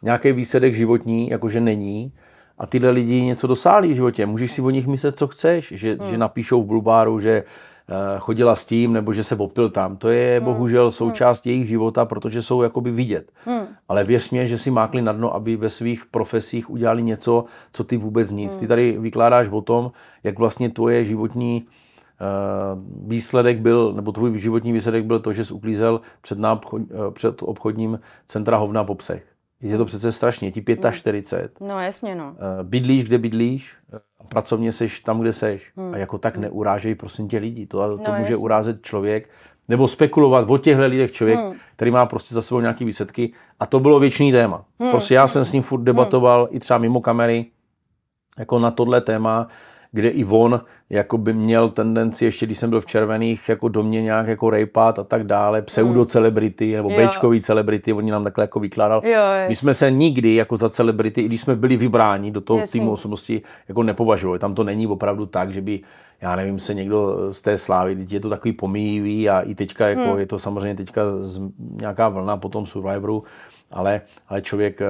nějaký 0.02 0.32
výsledek 0.32 0.74
životní, 0.74 1.30
jakože 1.30 1.60
není, 1.60 2.12
a 2.58 2.66
tyhle 2.66 2.90
lidi 2.90 3.22
něco 3.22 3.46
dosáhli 3.46 3.88
v 3.88 3.94
životě. 3.94 4.26
Můžeš 4.26 4.52
si 4.52 4.62
o 4.62 4.70
nich 4.70 4.86
myslet, 4.86 5.18
co 5.18 5.26
chceš, 5.26 5.72
že, 5.76 5.96
hmm. 6.00 6.10
že 6.10 6.18
napíšou 6.18 6.62
v 6.62 6.66
Blubáru, 6.66 7.20
že 7.20 7.42
uh, 7.42 8.20
chodila 8.20 8.56
s 8.56 8.64
tím, 8.64 8.92
nebo 8.92 9.12
že 9.12 9.24
se 9.24 9.36
popil 9.36 9.68
tam. 9.68 9.96
To 9.96 10.08
je 10.08 10.36
hmm. 10.36 10.44
bohužel 10.44 10.82
hmm. 10.82 10.90
součást 10.90 11.44
hmm. 11.44 11.52
jejich 11.52 11.68
života, 11.68 12.04
protože 12.04 12.42
jsou 12.42 12.62
jakoby 12.62 12.90
vidět. 12.90 13.32
Hmm. 13.44 13.66
Ale 13.88 14.04
věř 14.04 14.30
mě, 14.30 14.46
že 14.46 14.58
si 14.58 14.70
mákli 14.70 15.02
na 15.02 15.12
dno, 15.12 15.34
aby 15.34 15.56
ve 15.56 15.70
svých 15.70 16.06
profesích 16.06 16.70
udělali 16.70 17.02
něco, 17.02 17.44
co 17.72 17.84
ty 17.84 17.96
vůbec 17.96 18.30
nic. 18.30 18.50
Hmm. 18.52 18.60
Ty 18.60 18.66
tady 18.66 18.96
vykládáš 18.98 19.48
o 19.50 19.60
tom, 19.60 19.92
jak 20.24 20.38
vlastně 20.38 20.70
tvoje 20.70 21.04
životní 21.04 21.66
výsledek 23.07 23.59
byl, 23.59 23.92
nebo 23.92 24.12
tvůj 24.12 24.38
životní 24.38 24.72
výsledek 24.72 25.05
byl 25.05 25.20
to, 25.20 25.33
že 25.33 25.44
jsi 25.44 25.55
uklízel 25.55 26.00
před, 26.20 26.38
náobchod, 26.38 26.83
uh, 26.83 27.11
před 27.11 27.42
obchodním 27.42 28.00
centra 28.26 28.57
hovna 28.57 28.85
po 28.85 28.94
psech. 28.94 29.37
Je 29.61 29.79
to 29.79 29.85
přece 29.85 30.12
strašně, 30.12 30.52
ti 30.52 30.64
45. 30.92 31.61
No 31.61 31.81
jasně, 31.81 32.14
no. 32.14 32.37
Eh, 32.38 32.64
bydlíš, 32.64 33.05
kde 33.05 33.18
bydlíš, 33.18 33.74
a 34.20 34.24
pracovně 34.24 34.72
seš 34.72 35.00
tam, 35.00 35.20
kde 35.20 35.33
seš. 35.33 35.72
Hmm. 35.76 35.94
A 35.94 35.96
jako 35.96 36.18
tak 36.18 36.37
neurážej 36.37 36.94
prosím 36.94 37.29
tě 37.29 37.38
lidi. 37.38 37.66
To, 37.66 37.79
to 37.79 37.96
no, 37.96 38.18
může 38.18 38.20
jasně. 38.20 38.37
urázet 38.37 38.83
člověk, 38.83 39.31
nebo 39.68 39.88
spekulovat 39.88 40.50
o 40.50 40.59
těchto 40.59 40.87
lidech 40.87 41.12
člověk, 41.12 41.38
hmm. 41.38 41.55
který 41.76 41.90
má 41.90 42.07
prostě 42.07 42.35
za 42.35 42.42
sebou 42.42 42.61
nějaké 42.61 42.85
výsledky. 42.85 43.33
A 43.61 43.66
to 43.66 43.81
bylo 43.81 44.00
věčný 44.00 44.33
téma. 44.33 44.64
Hmm. 44.81 44.90
Prostě 44.90 45.14
já 45.14 45.26
jsem 45.26 45.44
s 45.44 45.52
ním 45.52 45.62
furt 45.62 45.83
debatoval, 45.83 46.44
hmm. 46.44 46.57
i 46.57 46.61
třeba 46.61 46.79
mimo 46.79 47.00
kamery, 47.00 47.46
jako 48.38 48.59
na 48.59 48.70
tohle 48.70 49.00
téma 49.00 49.48
kde 49.96 50.09
i 50.09 50.24
on 50.24 50.61
jako 50.90 51.18
by 51.18 51.32
měl 51.32 51.68
tendenci, 51.68 52.24
ještě 52.24 52.46
když 52.46 52.59
jsem 52.59 52.70
byl 52.70 52.80
v 52.80 52.87
červených, 52.87 53.48
jako 53.48 53.68
do 53.68 53.82
mě 53.82 54.02
nějak 54.02 54.26
jako 54.26 54.50
rejpat 54.50 54.98
a 54.98 55.04
tak 55.04 55.24
dále, 55.24 55.62
pseudo-celebrity 55.62 56.76
nebo 56.76 56.88
bečkový 56.88 57.40
celebrity, 57.40 57.92
oni 57.92 58.11
nám 58.11 58.24
takhle 58.24 58.44
jako 58.44 58.61
vykládal. 58.61 59.00
Jo, 59.04 59.20
My 59.48 59.54
jsme 59.54 59.74
se 59.74 59.90
nikdy 59.90 60.35
jako 60.35 60.56
za 60.56 60.68
celebrity, 60.68 61.20
i 61.20 61.24
když 61.24 61.40
jsme 61.40 61.56
byli 61.56 61.76
vybráni 61.76 62.30
do 62.30 62.40
toho 62.40 62.61
Jasný. 62.61 62.80
týmu 62.80 62.92
osobnosti, 62.92 63.42
jako 63.68 63.82
nepovažovali. 63.82 64.38
Tam 64.38 64.54
to 64.54 64.64
není 64.64 64.87
opravdu 64.87 65.26
tak, 65.26 65.52
že 65.52 65.61
by 65.61 65.80
já 66.20 66.37
nevím, 66.37 66.59
se 66.59 66.74
někdo 66.74 67.32
z 67.32 67.42
té 67.42 67.59
slávy, 67.59 68.06
je 68.11 68.20
to 68.20 68.28
takový 68.28 68.52
pomíjivý 68.52 69.28
a 69.28 69.40
i 69.40 69.54
teďka 69.54 69.88
jako 69.88 70.11
hmm. 70.11 70.18
je 70.18 70.26
to 70.26 70.38
samozřejmě 70.38 70.74
teďka 70.74 71.02
nějaká 71.59 72.09
vlna 72.09 72.37
po 72.37 72.48
tom 72.48 72.66
Survivoru, 72.66 73.24
ale, 73.70 74.00
ale 74.28 74.42
člověk, 74.42 74.80
eh, 74.80 74.87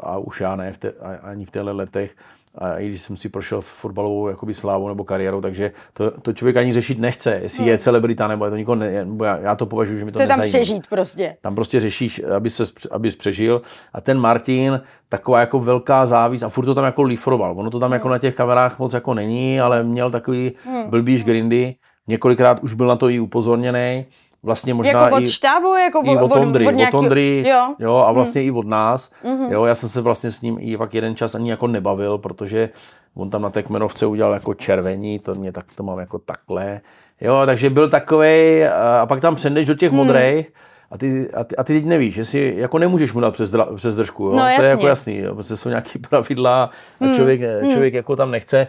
a 0.00 0.18
už 0.18 0.40
já 0.40 0.56
ne, 0.56 0.72
v 0.72 0.78
te, 0.78 0.92
ani 1.22 1.44
v 1.44 1.50
těchto 1.50 1.76
letech, 1.76 2.16
a 2.54 2.78
i 2.78 2.88
když 2.88 3.02
jsem 3.02 3.16
si 3.16 3.28
prošel 3.28 3.60
fotbalovou 3.60 4.28
jakoby 4.28 4.54
slávou 4.54 4.88
nebo 4.88 5.04
kariérou, 5.04 5.40
takže 5.40 5.72
to, 5.92 6.10
to 6.10 6.32
člověk 6.32 6.56
ani 6.56 6.72
řešit 6.72 6.98
nechce, 6.98 7.38
jestli 7.42 7.58
hmm. 7.58 7.68
je 7.68 7.78
celebrita 7.78 8.28
nebo 8.28 8.44
je 8.44 8.50
to 8.50 8.56
nikoho 8.56 8.74
ne, 8.74 9.04
nebo 9.04 9.24
já, 9.24 9.38
já 9.38 9.54
to 9.54 9.66
považuji, 9.66 9.98
že 9.98 10.04
mi 10.04 10.12
to 10.12 10.18
Chce 10.18 10.26
tam 10.26 10.42
přežít 10.42 10.86
prostě. 10.86 11.36
Tam 11.40 11.54
prostě 11.54 11.80
řešíš, 11.80 12.22
aby 12.36 12.50
se, 12.50 12.64
abys 12.90 13.16
přežil 13.16 13.62
a 13.92 14.00
ten 14.00 14.18
Martin, 14.18 14.80
taková 15.08 15.40
jako 15.40 15.60
velká 15.60 16.06
závis 16.06 16.42
a 16.42 16.48
furt 16.48 16.64
to 16.64 16.74
tam 16.74 16.84
jako 16.84 17.02
lifroval. 17.02 17.58
Ono 17.58 17.70
to 17.70 17.78
tam 17.78 17.88
hmm. 17.88 17.92
jako 17.94 18.08
na 18.08 18.18
těch 18.18 18.34
kamerách 18.34 18.78
moc 18.78 18.94
jako 18.94 19.14
není, 19.14 19.60
ale 19.60 19.82
měl 19.82 20.10
takový 20.10 20.52
hmm. 20.64 20.90
blbýš 20.90 21.24
grindy. 21.24 21.74
Několikrát 22.06 22.62
už 22.62 22.74
byl 22.74 22.86
na 22.86 22.96
to 22.96 23.08
i 23.08 23.20
upozorněný 23.20 24.06
vlastně 24.42 24.74
možná 24.74 25.02
jako 25.02 25.16
od 25.16 25.22
i, 25.22 25.26
štábu, 25.26 25.74
jako 25.74 26.02
i 26.04 26.16
od, 26.16 26.32
Ondry, 26.32 26.66
od, 26.66 26.70
nějaký... 26.70 26.96
od 26.96 26.98
Ondry, 26.98 27.44
jo. 27.48 27.74
jo, 27.78 27.96
a 27.96 28.12
vlastně 28.12 28.40
hmm. 28.40 28.48
i 28.48 28.58
od 28.58 28.66
nás. 28.66 29.10
Mm-hmm. 29.24 29.52
Jo, 29.52 29.64
já 29.64 29.74
jsem 29.74 29.88
se 29.88 30.00
vlastně 30.00 30.30
s 30.30 30.42
ním 30.42 30.56
i 30.60 30.76
pak 30.76 30.94
jeden 30.94 31.16
čas 31.16 31.34
ani 31.34 31.50
jako 31.50 31.66
nebavil, 31.66 32.18
protože 32.18 32.70
on 33.14 33.30
tam 33.30 33.42
na 33.42 33.50
té 33.50 33.62
kmenovce 33.62 34.06
udělal 34.06 34.32
jako 34.32 34.54
červení, 34.54 35.18
to 35.18 35.34
mě 35.34 35.52
tak 35.52 35.66
to 35.74 35.82
mám 35.82 35.98
jako 35.98 36.18
takhle. 36.18 36.80
Jo, 37.20 37.42
takže 37.46 37.70
byl 37.70 37.88
takový 37.88 38.64
a 38.64 39.06
pak 39.06 39.20
tam 39.20 39.34
přendeš 39.34 39.66
do 39.66 39.74
těch 39.74 39.90
mm. 39.90 39.96
modrej, 39.96 40.46
a 40.90 40.98
ty, 40.98 41.30
a, 41.34 41.44
ty, 41.44 41.56
a 41.56 41.64
ty 41.64 41.72
teď 41.72 41.84
nevíš, 41.84 42.14
že 42.14 42.24
si 42.24 42.54
jako 42.56 42.78
nemůžeš 42.78 43.12
mu 43.12 43.20
dát 43.20 43.30
přes, 43.30 43.52
přes 43.76 43.96
držku. 43.96 44.24
Jo? 44.24 44.32
No, 44.32 44.44
to 44.56 44.62
je 44.62 44.68
jako 44.68 44.86
jasný, 44.86 45.18
jo? 45.18 45.34
protože 45.34 45.56
jsou 45.56 45.68
nějaký 45.68 45.98
pravidla 46.08 46.70
a 47.00 47.04
hmm. 47.04 47.16
člověk, 47.16 47.40
mm. 47.40 47.70
člověk 47.70 47.94
jako 47.94 48.16
tam 48.16 48.30
nechce. 48.30 48.66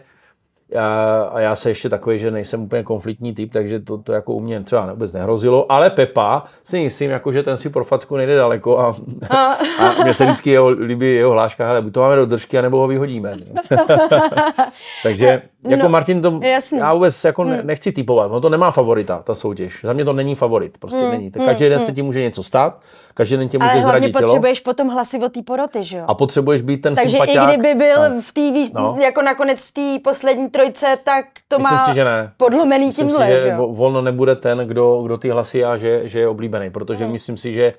Já, 0.71 1.21
a 1.33 1.39
já 1.39 1.55
se 1.55 1.69
ještě 1.69 1.89
takový, 1.89 2.19
že 2.19 2.31
nejsem 2.31 2.63
úplně 2.63 2.83
konfliktní 2.83 3.33
typ, 3.33 3.53
takže 3.53 3.79
to, 3.79 3.97
to 3.97 4.13
jako 4.13 4.33
u 4.33 4.39
mě 4.39 4.63
třeba 4.63 4.91
vůbec 4.93 5.11
nehrozilo, 5.11 5.71
ale 5.71 5.89
Pepa 5.89 6.43
si 6.63 6.83
myslím, 6.83 7.11
jako, 7.11 7.31
že 7.31 7.43
ten 7.43 7.57
si 7.57 7.69
pro 7.69 7.83
facku 7.83 8.17
nejde 8.17 8.35
daleko 8.35 8.79
a, 8.79 8.95
a. 9.29 9.53
a 9.79 10.03
mě 10.03 10.13
se 10.13 10.25
vždycky 10.25 10.49
jeho, 10.49 10.69
líbí 10.69 11.15
jeho 11.15 11.31
hláška, 11.31 11.69
ale 11.69 11.81
buď 11.81 11.93
to 11.93 11.99
máme 11.99 12.15
do 12.15 12.25
držky, 12.25 12.59
anebo 12.59 12.79
ho 12.79 12.87
vyhodíme. 12.87 13.33
takže 15.03 15.41
jako 15.69 15.83
no, 15.83 15.89
Martin, 15.89 16.21
to 16.21 16.39
jasný. 16.43 16.79
já 16.79 16.93
vůbec 16.93 17.23
jako 17.23 17.43
hmm. 17.43 17.57
nechci 17.63 17.91
typovat, 17.91 18.31
no 18.31 18.41
to 18.41 18.49
nemá 18.49 18.71
favorita, 18.71 19.21
ta 19.23 19.35
soutěž. 19.35 19.81
Za 19.83 19.93
mě 19.93 20.05
to 20.05 20.13
není 20.13 20.35
favorit, 20.35 20.77
prostě 20.77 20.99
hmm. 20.99 21.11
není. 21.11 21.31
Tak 21.31 21.45
každý 21.45 21.65
hmm. 21.65 21.69
den 21.69 21.79
se 21.79 21.91
ti 21.91 22.01
může 22.01 22.21
něco 22.21 22.43
stát, 22.43 22.81
každý 23.21 23.37
den 23.37 23.49
tě 23.49 23.57
může 23.57 23.71
Ale 23.71 23.81
hlavně 23.81 24.09
potřebuješ 24.09 24.61
tělo. 24.61 24.73
potom 24.73 24.87
hlasy 24.87 25.19
od 25.19 25.31
té 25.31 25.41
poroty, 25.41 25.83
že 25.83 25.97
jo? 25.97 26.05
A 26.07 26.13
potřebuješ 26.13 26.61
být 26.61 26.77
ten 26.77 26.95
Takže 26.95 27.09
sympatiák. 27.09 27.49
i 27.49 27.57
kdyby 27.57 27.75
byl 27.75 28.09
no. 28.09 28.21
v 28.21 28.31
té, 28.31 28.41
no. 28.73 28.97
jako 29.01 29.21
nakonec 29.21 29.65
v 29.65 29.71
té 29.71 29.99
poslední 30.03 30.49
trojce, 30.49 30.97
tak 31.03 31.25
to 31.47 31.57
Myslím 31.57 31.77
má 31.77 31.85
si, 31.85 31.95
že 31.95 32.03
ne. 32.03 32.31
podlomený 32.37 32.85
myslím 32.85 33.07
tímhle, 33.07 33.25
si, 33.25 33.31
že, 33.31 33.41
že 33.41 33.55
Volno 33.55 34.01
nebude 34.01 34.35
ten, 34.35 34.57
kdo, 34.57 35.01
kdo 35.01 35.17
ty 35.17 35.29
hlasy 35.29 35.65
a 35.65 35.77
že, 35.77 36.09
že 36.09 36.19
je 36.19 36.27
oblíbený, 36.27 36.69
protože 36.69 37.03
hmm. 37.03 37.13
myslím 37.13 37.37
si, 37.37 37.53
že 37.53 37.71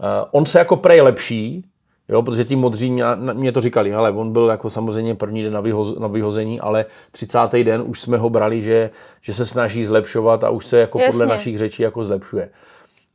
uh, 0.00 0.06
on 0.30 0.46
se 0.46 0.58
jako 0.58 0.76
prej 0.76 1.00
lepší, 1.00 1.64
Jo, 2.10 2.22
protože 2.22 2.44
ti 2.44 2.56
modří 2.56 2.90
mě, 2.90 3.04
mě 3.32 3.52
to 3.52 3.60
říkali, 3.60 3.94
ale 3.94 4.10
on 4.10 4.32
byl 4.32 4.48
jako 4.48 4.70
samozřejmě 4.70 5.14
první 5.14 5.42
den 5.42 5.52
na, 5.52 5.60
vyhoz, 5.60 5.98
na 5.98 6.06
vyhození, 6.06 6.60
ale 6.60 6.84
30. 7.12 7.38
den 7.62 7.82
už 7.86 8.00
jsme 8.00 8.18
ho 8.18 8.30
brali, 8.30 8.62
že, 8.62 8.90
že 9.20 9.34
se 9.34 9.46
snaží 9.46 9.84
zlepšovat 9.84 10.44
a 10.44 10.50
už 10.50 10.66
se 10.66 10.78
jako 10.78 10.98
Jasně. 10.98 11.12
podle 11.12 11.26
našich 11.26 11.58
řečí 11.58 11.82
jako 11.82 12.04
zlepšuje. 12.04 12.50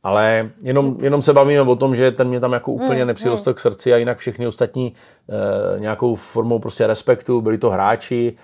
Ale 0.04 0.50
jenom, 0.62 0.96
jenom 1.00 1.22
se 1.22 1.32
bavíme 1.32 1.60
o 1.60 1.76
tom, 1.76 1.94
že 1.94 2.10
ten 2.10 2.28
mě 2.28 2.40
tam 2.40 2.52
jako 2.52 2.72
úplně 2.72 2.98
hmm, 2.98 3.06
nepřirostl 3.06 3.50
hmm. 3.50 3.54
k 3.54 3.60
srdci 3.60 3.94
a 3.94 3.96
jinak 3.96 4.18
všechny 4.18 4.46
ostatní 4.46 4.92
e, 5.76 5.80
nějakou 5.80 6.14
formou 6.14 6.58
prostě 6.58 6.86
respektu, 6.86 7.40
byli 7.40 7.58
to 7.58 7.70
hráči, 7.70 8.36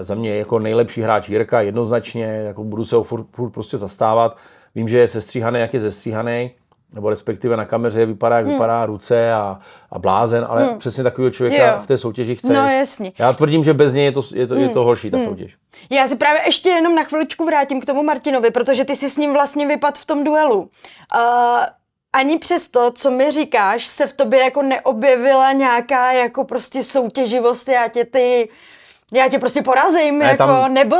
e, 0.00 0.04
za 0.04 0.14
mě 0.14 0.36
jako 0.36 0.58
nejlepší 0.58 1.02
hráč 1.02 1.28
Jirka 1.28 1.60
jednoznačně, 1.60 2.24
jako 2.24 2.64
budu 2.64 2.84
se 2.84 2.96
ho 2.96 3.02
furt, 3.02 3.26
furt 3.32 3.50
prostě 3.50 3.76
zastávat. 3.76 4.36
Vím, 4.74 4.88
že 4.88 4.98
je 4.98 5.08
sestříhaný, 5.08 5.60
jak 5.60 5.74
je 5.74 5.80
zestříhaný, 5.80 6.50
nebo 6.94 7.10
respektive 7.10 7.56
na 7.56 7.64
kameře 7.64 8.06
vypadá, 8.06 8.36
jak 8.36 8.44
hmm. 8.44 8.54
vypadá 8.54 8.86
ruce 8.86 9.32
a, 9.32 9.58
a 9.90 9.98
blázen, 9.98 10.46
ale 10.48 10.64
hmm. 10.64 10.78
přesně 10.78 11.02
takového 11.02 11.30
člověka 11.30 11.66
jo. 11.66 11.78
v 11.80 11.86
té 11.86 11.96
soutěži 11.96 12.36
chce. 12.36 12.52
No 12.52 12.68
jasně. 12.68 13.12
Já 13.18 13.32
tvrdím, 13.32 13.64
že 13.64 13.74
bez 13.74 13.92
něj 13.92 14.04
je 14.04 14.12
to, 14.12 14.22
je 14.34 14.46
to, 14.46 14.54
hmm. 14.54 14.62
je 14.62 14.68
to 14.68 14.84
horší, 14.84 15.10
ta 15.10 15.16
hmm. 15.16 15.26
soutěž. 15.26 15.56
Já 15.90 16.08
si 16.08 16.16
právě 16.16 16.42
ještě 16.46 16.68
jenom 16.68 16.94
na 16.94 17.02
chviličku 17.02 17.44
vrátím 17.44 17.80
k 17.80 17.86
tomu 17.86 18.02
Martinovi, 18.02 18.50
protože 18.50 18.84
ty 18.84 18.96
si 18.96 19.10
s 19.10 19.16
ním 19.16 19.32
vlastně 19.32 19.66
vypad 19.66 19.98
v 19.98 20.06
tom 20.06 20.24
duelu. 20.24 20.60
Uh, 20.60 21.64
ani 22.12 22.38
přes 22.38 22.68
to, 22.68 22.90
co 22.90 23.10
mi 23.10 23.30
říkáš, 23.30 23.86
se 23.86 24.06
v 24.06 24.12
tobě 24.12 24.40
jako 24.40 24.62
neobjevila 24.62 25.52
nějaká 25.52 26.12
jako 26.12 26.44
prostě 26.44 26.82
soutěživost, 26.82 27.68
já 27.68 27.88
tě 27.88 28.04
ty, 28.04 28.48
já 29.12 29.28
tě 29.28 29.38
prostě 29.38 29.62
porazím, 29.62 30.18
ne, 30.18 30.24
jako, 30.24 30.36
tam... 30.36 30.74
nebo 30.74 30.96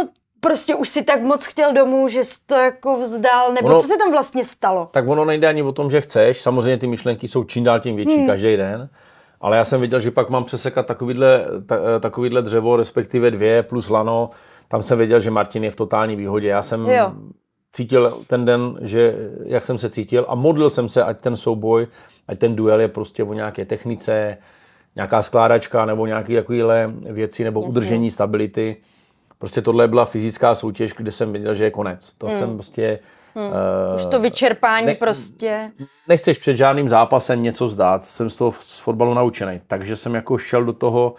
prostě 0.46 0.74
už 0.74 0.88
si 0.88 1.02
tak 1.02 1.22
moc 1.22 1.46
chtěl 1.46 1.72
domů, 1.72 2.08
že 2.08 2.24
jsi 2.24 2.38
to 2.46 2.54
jako 2.54 3.00
vzdal, 3.00 3.52
nebo 3.52 3.68
ono, 3.68 3.80
co 3.80 3.86
se 3.86 3.96
tam 3.98 4.12
vlastně 4.12 4.44
stalo? 4.44 4.88
Tak 4.92 5.08
ono 5.08 5.24
nejde 5.24 5.48
ani 5.48 5.62
o 5.62 5.72
tom, 5.72 5.90
že 5.90 6.00
chceš, 6.00 6.42
samozřejmě 6.42 6.78
ty 6.78 6.86
myšlenky 6.86 7.28
jsou 7.28 7.44
čím 7.44 7.64
dál 7.64 7.80
tím 7.80 7.96
větší 7.96 8.16
hmm. 8.16 8.26
každý 8.26 8.56
den, 8.56 8.88
ale 9.40 9.56
já 9.56 9.64
jsem 9.64 9.80
viděl, 9.80 10.00
že 10.00 10.10
pak 10.10 10.30
mám 10.30 10.44
přesekat 10.44 10.86
takovýhle, 10.86 11.44
ta, 11.66 11.76
takovýhle 12.00 12.42
dřevo, 12.42 12.76
respektive 12.76 13.30
dvě 13.30 13.62
plus 13.62 13.88
lano, 13.88 14.30
tam 14.68 14.82
jsem 14.82 14.98
věděl, 14.98 15.20
že 15.20 15.30
Martin 15.30 15.64
je 15.64 15.70
v 15.70 15.76
totální 15.76 16.16
výhodě. 16.16 16.48
Já 16.48 16.62
jsem 16.62 16.88
jo. 16.88 17.12
cítil 17.72 18.12
ten 18.26 18.44
den, 18.44 18.78
že 18.80 19.14
jak 19.44 19.64
jsem 19.64 19.78
se 19.78 19.90
cítil 19.90 20.26
a 20.28 20.34
modlil 20.34 20.70
jsem 20.70 20.88
se, 20.88 21.02
ať 21.02 21.20
ten 21.20 21.36
souboj, 21.36 21.86
ať 22.28 22.38
ten 22.38 22.56
duel 22.56 22.80
je 22.80 22.88
prostě 22.88 23.24
o 23.24 23.32
nějaké 23.32 23.64
technice, 23.64 24.38
nějaká 24.96 25.22
skládačka 25.22 25.84
nebo 25.84 26.06
nějaké 26.06 26.34
takovéhle 26.34 26.92
věci 27.10 27.44
nebo 27.44 27.60
Jasně. 27.60 27.68
udržení 27.68 28.10
stability 28.10 28.76
Prostě 29.38 29.62
tohle 29.62 29.88
byla 29.88 30.04
fyzická 30.04 30.54
soutěž, 30.54 30.92
kde 30.92 31.12
jsem 31.12 31.32
viděl, 31.32 31.54
že 31.54 31.64
je 31.64 31.70
konec. 31.70 32.12
To 32.18 32.26
hmm. 32.26 32.38
jsem 32.38 32.54
prostě... 32.54 32.98
Hmm. 33.34 33.46
Uh, 33.46 33.52
Už 33.96 34.06
to 34.06 34.20
vyčerpání 34.20 34.86
ne, 34.86 34.94
prostě. 34.94 35.70
Nechceš 36.08 36.38
před 36.38 36.56
žádným 36.56 36.88
zápasem 36.88 37.42
něco 37.42 37.66
vzdát. 37.66 38.04
Jsem 38.04 38.30
z 38.30 38.36
toho 38.36 38.52
z 38.52 38.78
fotbalu 38.78 39.14
naučený. 39.14 39.60
Takže 39.66 39.96
jsem 39.96 40.14
jako 40.14 40.38
šel 40.38 40.64
do 40.64 40.72
toho, 40.72 41.14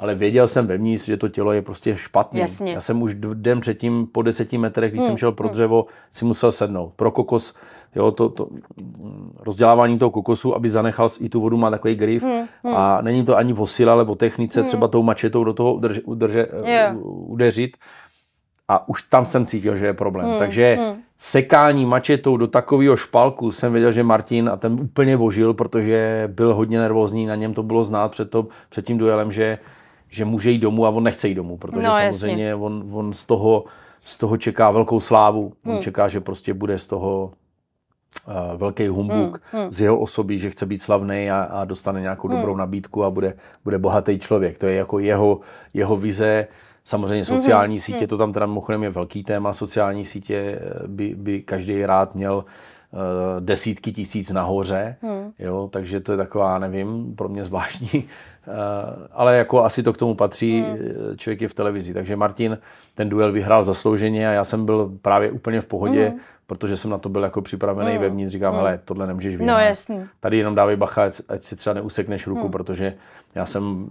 ale 0.00 0.14
věděl 0.14 0.48
jsem 0.48 0.66
vevnitř, 0.66 1.04
že 1.04 1.16
to 1.16 1.28
tělo 1.28 1.52
je 1.52 1.62
prostě 1.62 1.96
špatné. 1.96 2.46
Já 2.66 2.80
jsem 2.80 3.02
už 3.02 3.14
den 3.34 3.60
předtím 3.60 4.06
po 4.06 4.22
deseti 4.22 4.58
metrech, 4.58 4.90
když 4.90 5.00
hmm. 5.00 5.08
jsem 5.08 5.16
šel 5.16 5.32
pro 5.32 5.48
hmm. 5.48 5.54
dřevo, 5.54 5.86
si 6.12 6.24
musel 6.24 6.52
sednout. 6.52 6.92
Pro 6.96 7.10
kokos 7.10 7.54
jo, 7.96 8.10
to, 8.10 8.28
to 8.28 8.48
rozdělávání 9.40 9.98
toho 9.98 10.10
kokosu, 10.10 10.54
aby 10.54 10.70
zanechal 10.70 11.08
i 11.20 11.28
tu 11.28 11.40
vodu, 11.40 11.56
má 11.56 11.70
takový 11.70 11.94
grif 11.94 12.22
hmm, 12.22 12.46
hmm. 12.64 12.76
a 12.76 13.00
není 13.00 13.24
to 13.24 13.36
ani 13.36 13.54
o 13.54 13.66
sile, 13.66 13.92
ale 13.92 14.04
o 14.04 14.14
technice, 14.14 14.60
hmm. 14.60 14.68
třeba 14.68 14.88
tou 14.88 15.02
mačetou 15.02 15.44
do 15.44 15.52
toho 15.52 15.74
udrže, 15.74 16.00
udrže, 16.02 16.46
yeah. 16.64 16.96
udeřit. 17.04 17.76
a 18.68 18.88
už 18.88 19.02
tam 19.02 19.24
jsem 19.24 19.46
cítil, 19.46 19.76
že 19.76 19.86
je 19.86 19.94
problém. 19.94 20.26
Hmm, 20.26 20.38
Takže 20.38 20.76
hmm. 20.80 21.00
sekání 21.18 21.86
mačetou 21.86 22.36
do 22.36 22.46
takového 22.46 22.96
špalku 22.96 23.52
jsem 23.52 23.72
věděl, 23.72 23.92
že 23.92 24.02
Martin 24.02 24.48
a 24.48 24.56
ten 24.56 24.72
úplně 24.72 25.16
vožil, 25.16 25.54
protože 25.54 26.28
byl 26.32 26.54
hodně 26.54 26.78
nervózní, 26.78 27.26
na 27.26 27.34
něm 27.34 27.54
to 27.54 27.62
bylo 27.62 27.84
znát 27.84 28.10
před, 28.10 28.30
to, 28.30 28.46
před 28.68 28.86
tím 28.86 28.98
duelem, 28.98 29.32
že, 29.32 29.58
že 30.10 30.24
může 30.24 30.50
jít 30.50 30.58
domů 30.58 30.86
a 30.86 30.90
on 30.90 31.02
nechce 31.02 31.28
jít 31.28 31.34
domů, 31.34 31.56
protože 31.56 31.86
no, 31.86 31.92
samozřejmě 31.92 32.54
on, 32.54 32.90
on 32.92 33.12
z, 33.12 33.26
toho, 33.26 33.64
z 34.00 34.18
toho 34.18 34.36
čeká 34.36 34.70
velkou 34.70 35.00
slávu. 35.00 35.52
On 35.66 35.72
hmm. 35.72 35.82
čeká, 35.82 36.08
že 36.08 36.20
prostě 36.20 36.54
bude 36.54 36.78
z 36.78 36.86
toho 36.86 37.32
uh, 38.28 38.34
velký 38.56 38.88
humbuk 38.88 39.42
hmm, 39.52 39.62
hmm. 39.62 39.72
z 39.72 39.80
jeho 39.80 39.98
osoby, 39.98 40.38
že 40.38 40.50
chce 40.50 40.66
být 40.66 40.82
slavný 40.82 41.30
a, 41.30 41.42
a 41.42 41.64
dostane 41.64 42.00
nějakou 42.00 42.28
hmm. 42.28 42.36
dobrou 42.36 42.56
nabídku 42.56 43.04
a 43.04 43.10
bude, 43.10 43.34
bude 43.64 43.78
bohatý 43.78 44.18
člověk. 44.18 44.58
To 44.58 44.66
je 44.66 44.74
jako 44.74 44.98
jeho, 44.98 45.40
jeho 45.74 45.96
vize. 45.96 46.46
Samozřejmě 46.84 47.16
mhm, 47.16 47.24
sociální 47.24 47.76
mm-hmm. 47.76 47.82
sítě, 47.82 48.06
to 48.06 48.18
tam 48.18 48.32
teda 48.32 48.46
mimochodem 48.46 48.82
je 48.82 48.90
velký 48.90 49.24
téma, 49.24 49.52
sociální 49.52 50.04
sítě 50.04 50.60
by, 50.86 51.14
by 51.14 51.42
každý 51.42 51.86
rád 51.86 52.14
měl 52.14 52.34
uh, 52.34 52.42
desítky 53.40 53.92
tisíc 53.92 54.30
nahoře, 54.30 54.96
mm. 55.02 55.32
jo, 55.38 55.68
takže 55.72 56.00
to 56.00 56.12
je 56.12 56.18
taková, 56.18 56.58
nevím, 56.58 57.14
pro 57.16 57.28
mě 57.28 57.44
zvláštní, 57.44 57.90
uh, 57.94 58.54
ale 59.12 59.36
jako 59.36 59.64
asi 59.64 59.82
to 59.82 59.92
k 59.92 59.96
tomu 59.96 60.14
patří, 60.14 60.60
mm. 60.60 60.76
člověk 61.16 61.40
je 61.40 61.48
v 61.48 61.54
televizi, 61.54 61.94
takže 61.94 62.16
Martin 62.16 62.58
ten 62.94 63.08
duel 63.08 63.32
vyhrál 63.32 63.64
zaslouženě 63.64 64.28
a 64.28 64.32
já 64.32 64.44
jsem 64.44 64.66
byl 64.66 64.92
právě 65.02 65.30
úplně 65.30 65.60
v 65.60 65.66
pohodě, 65.66 66.10
mm. 66.10 66.20
protože 66.46 66.76
jsem 66.76 66.90
na 66.90 66.98
to 66.98 67.08
byl 67.08 67.22
jako 67.22 67.42
připravený 67.42 67.92
mm. 67.92 67.98
vevnitř, 67.98 68.32
říkám, 68.32 68.52
mm. 68.52 68.58
hele, 68.58 68.80
tohle 68.84 69.06
nemůžeš 69.06 69.36
vyhrát. 69.36 69.58
No 69.58 69.64
jasný. 69.64 70.04
Tady 70.20 70.38
jenom 70.38 70.54
dávej 70.54 70.76
bacha, 70.76 71.04
ať, 71.04 71.20
ať 71.28 71.42
si 71.42 71.56
třeba 71.56 71.74
neusekneš 71.74 72.26
ruku, 72.26 72.44
mm. 72.44 72.52
protože 72.52 72.94
já 73.34 73.46
jsem 73.46 73.88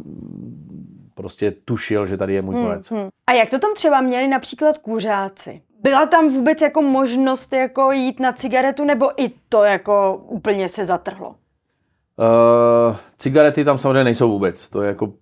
prostě 1.16 1.52
tušil, 1.52 2.06
že 2.06 2.18
tady 2.18 2.34
je 2.34 2.42
můj 2.42 2.56
hmm, 2.56 2.66
konec. 2.66 2.92
Hmm, 2.92 3.00
hmm. 3.00 3.10
A 3.28 3.32
jak 3.34 3.50
to 3.50 3.60
tam 3.60 3.74
třeba 3.76 4.02
měli 4.02 4.28
například 4.28 4.78
kuřáci? 4.78 5.62
Byla 5.82 6.06
tam 6.06 6.30
vůbec 6.30 6.62
jako 6.62 6.82
možnost 6.82 7.54
jako 7.54 7.92
jít 7.92 8.20
na 8.20 8.32
cigaretu, 8.32 8.86
nebo 8.86 9.24
i 9.24 9.30
to 9.50 9.64
jako 9.64 10.22
úplně 10.28 10.70
se 10.70 10.86
zatrhlo? 10.86 11.30
Uh, 11.30 12.96
cigarety 13.18 13.66
tam 13.66 13.78
samozřejmě 13.78 14.04
nejsou 14.04 14.32
vůbec. 14.32 14.70
To 14.70 14.82
je 14.82 14.88
jako 14.88 15.14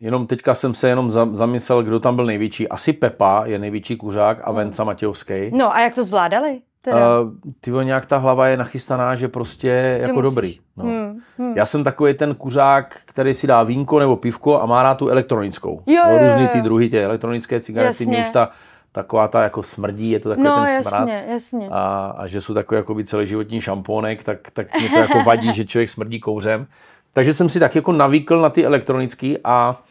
Jenom 0.00 0.26
teďka 0.26 0.54
jsem 0.54 0.74
se 0.74 0.88
jenom 0.88 1.10
zamyslel, 1.32 1.82
kdo 1.82 2.00
tam 2.00 2.16
byl 2.16 2.26
největší. 2.26 2.68
Asi 2.68 2.92
Pepa 2.92 3.42
je 3.46 3.58
největší 3.58 3.96
kuřák 3.96 4.38
a 4.44 4.50
hmm. 4.50 4.56
Venca 4.56 4.84
Matějovský. 4.84 5.50
No 5.52 5.74
a 5.74 5.80
jak 5.80 5.94
to 5.94 6.04
zvládali? 6.04 6.60
Teda. 6.82 7.20
Uh, 7.20 7.30
ty 7.60 7.70
nějak 7.70 8.06
ta 8.06 8.16
hlava 8.16 8.46
je 8.46 8.56
nachystaná, 8.56 9.14
že 9.14 9.28
prostě 9.28 9.68
že 9.68 10.02
jako 10.02 10.14
musíš. 10.14 10.34
dobrý. 10.34 10.58
No. 10.76 10.84
Hmm, 10.84 11.18
hmm. 11.38 11.56
Já 11.56 11.66
jsem 11.66 11.84
takový 11.84 12.14
ten 12.14 12.34
kuřák, 12.34 12.96
který 13.04 13.34
si 13.34 13.46
dá 13.46 13.62
vínko 13.62 13.98
nebo 13.98 14.16
pivko 14.16 14.62
a 14.62 14.66
má 14.66 14.82
rád 14.82 14.94
tu 14.94 15.08
elektronickou. 15.08 15.82
Jo, 15.86 16.02
no, 16.06 16.12
jo, 16.12 16.18
různý 16.26 16.48
ty 16.48 16.60
druhy, 16.60 16.88
tě 16.88 17.04
elektronické 17.04 17.60
cigarety, 17.60 18.06
mě 18.06 18.24
už 18.24 18.30
ta 18.30 18.50
taková 18.92 19.28
ta 19.28 19.42
jako 19.42 19.62
smrdí, 19.62 20.10
je 20.10 20.20
to 20.20 20.28
takový 20.28 20.46
no, 20.46 20.64
ten 20.64 20.84
smrad. 20.84 21.08
Jasně, 21.08 21.24
jasně. 21.32 21.68
A, 21.72 22.14
a 22.18 22.26
že 22.26 22.40
jsou 22.40 22.54
takový 22.54 22.76
jako 22.76 22.96
celoživotní 23.04 23.60
šampónek, 23.60 24.24
tak, 24.24 24.50
tak 24.50 24.80
mě 24.80 24.88
to 24.88 24.98
jako 24.98 25.22
vadí, 25.22 25.54
že 25.54 25.64
člověk 25.64 25.88
smrdí 25.88 26.20
kouřem. 26.20 26.66
Takže 27.12 27.34
jsem 27.34 27.48
si 27.48 27.60
tak 27.60 27.74
jako 27.74 27.92
navykl 27.92 28.40
na 28.40 28.48
ty 28.50 28.64
elektronický 28.64 29.38
a 29.44 29.82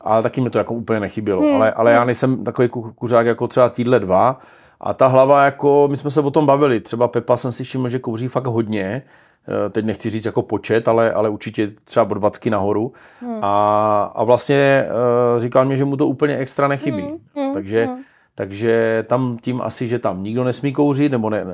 ale 0.00 0.22
taky 0.22 0.40
mi 0.40 0.50
to 0.50 0.58
jako 0.58 0.74
úplně 0.74 1.00
nechybělo. 1.00 1.42
Hmm. 1.42 1.56
Ale, 1.56 1.72
ale 1.72 1.92
já 1.92 1.98
hmm. 1.98 2.06
nejsem 2.06 2.44
takový 2.44 2.68
kuřák 2.68 3.26
jako 3.26 3.48
třeba 3.48 3.68
týdle 3.68 4.00
dva, 4.00 4.40
a 4.80 4.94
ta 4.94 5.06
hlava, 5.06 5.44
jako 5.44 5.88
my 5.90 5.96
jsme 5.96 6.10
se 6.10 6.20
o 6.20 6.30
tom 6.30 6.46
bavili, 6.46 6.80
třeba 6.80 7.08
Pepa 7.08 7.36
jsem 7.36 7.52
si 7.52 7.64
všiml, 7.64 7.88
že 7.88 7.98
kouří 7.98 8.28
fakt 8.28 8.46
hodně, 8.46 9.02
eh, 9.48 9.70
teď 9.70 9.84
nechci 9.84 10.10
říct 10.10 10.24
jako 10.24 10.42
počet, 10.42 10.88
ale, 10.88 11.12
ale 11.12 11.28
určitě 11.28 11.72
třeba 11.84 12.06
od 12.06 12.14
20 12.14 12.50
nahoru. 12.50 12.92
Hmm. 13.20 13.38
A, 13.44 14.12
a 14.14 14.24
vlastně 14.24 14.86
uh, 15.34 15.40
říkal 15.40 15.64
mi, 15.64 15.76
že 15.76 15.84
mu 15.84 15.96
to 15.96 16.06
úplně 16.06 16.38
extra 16.38 16.68
nechybí. 16.68 17.02
Hmm. 17.02 17.18
Hmm. 17.36 17.54
Takže, 17.54 17.86
hmm. 17.86 18.02
Takže 18.38 19.04
tam 19.08 19.38
tím 19.42 19.60
asi, 19.60 19.88
že 19.88 19.98
tam 19.98 20.22
nikdo 20.22 20.44
nesmí 20.44 20.72
kouřit, 20.72 21.12
nebo 21.12 21.30
ne, 21.30 21.44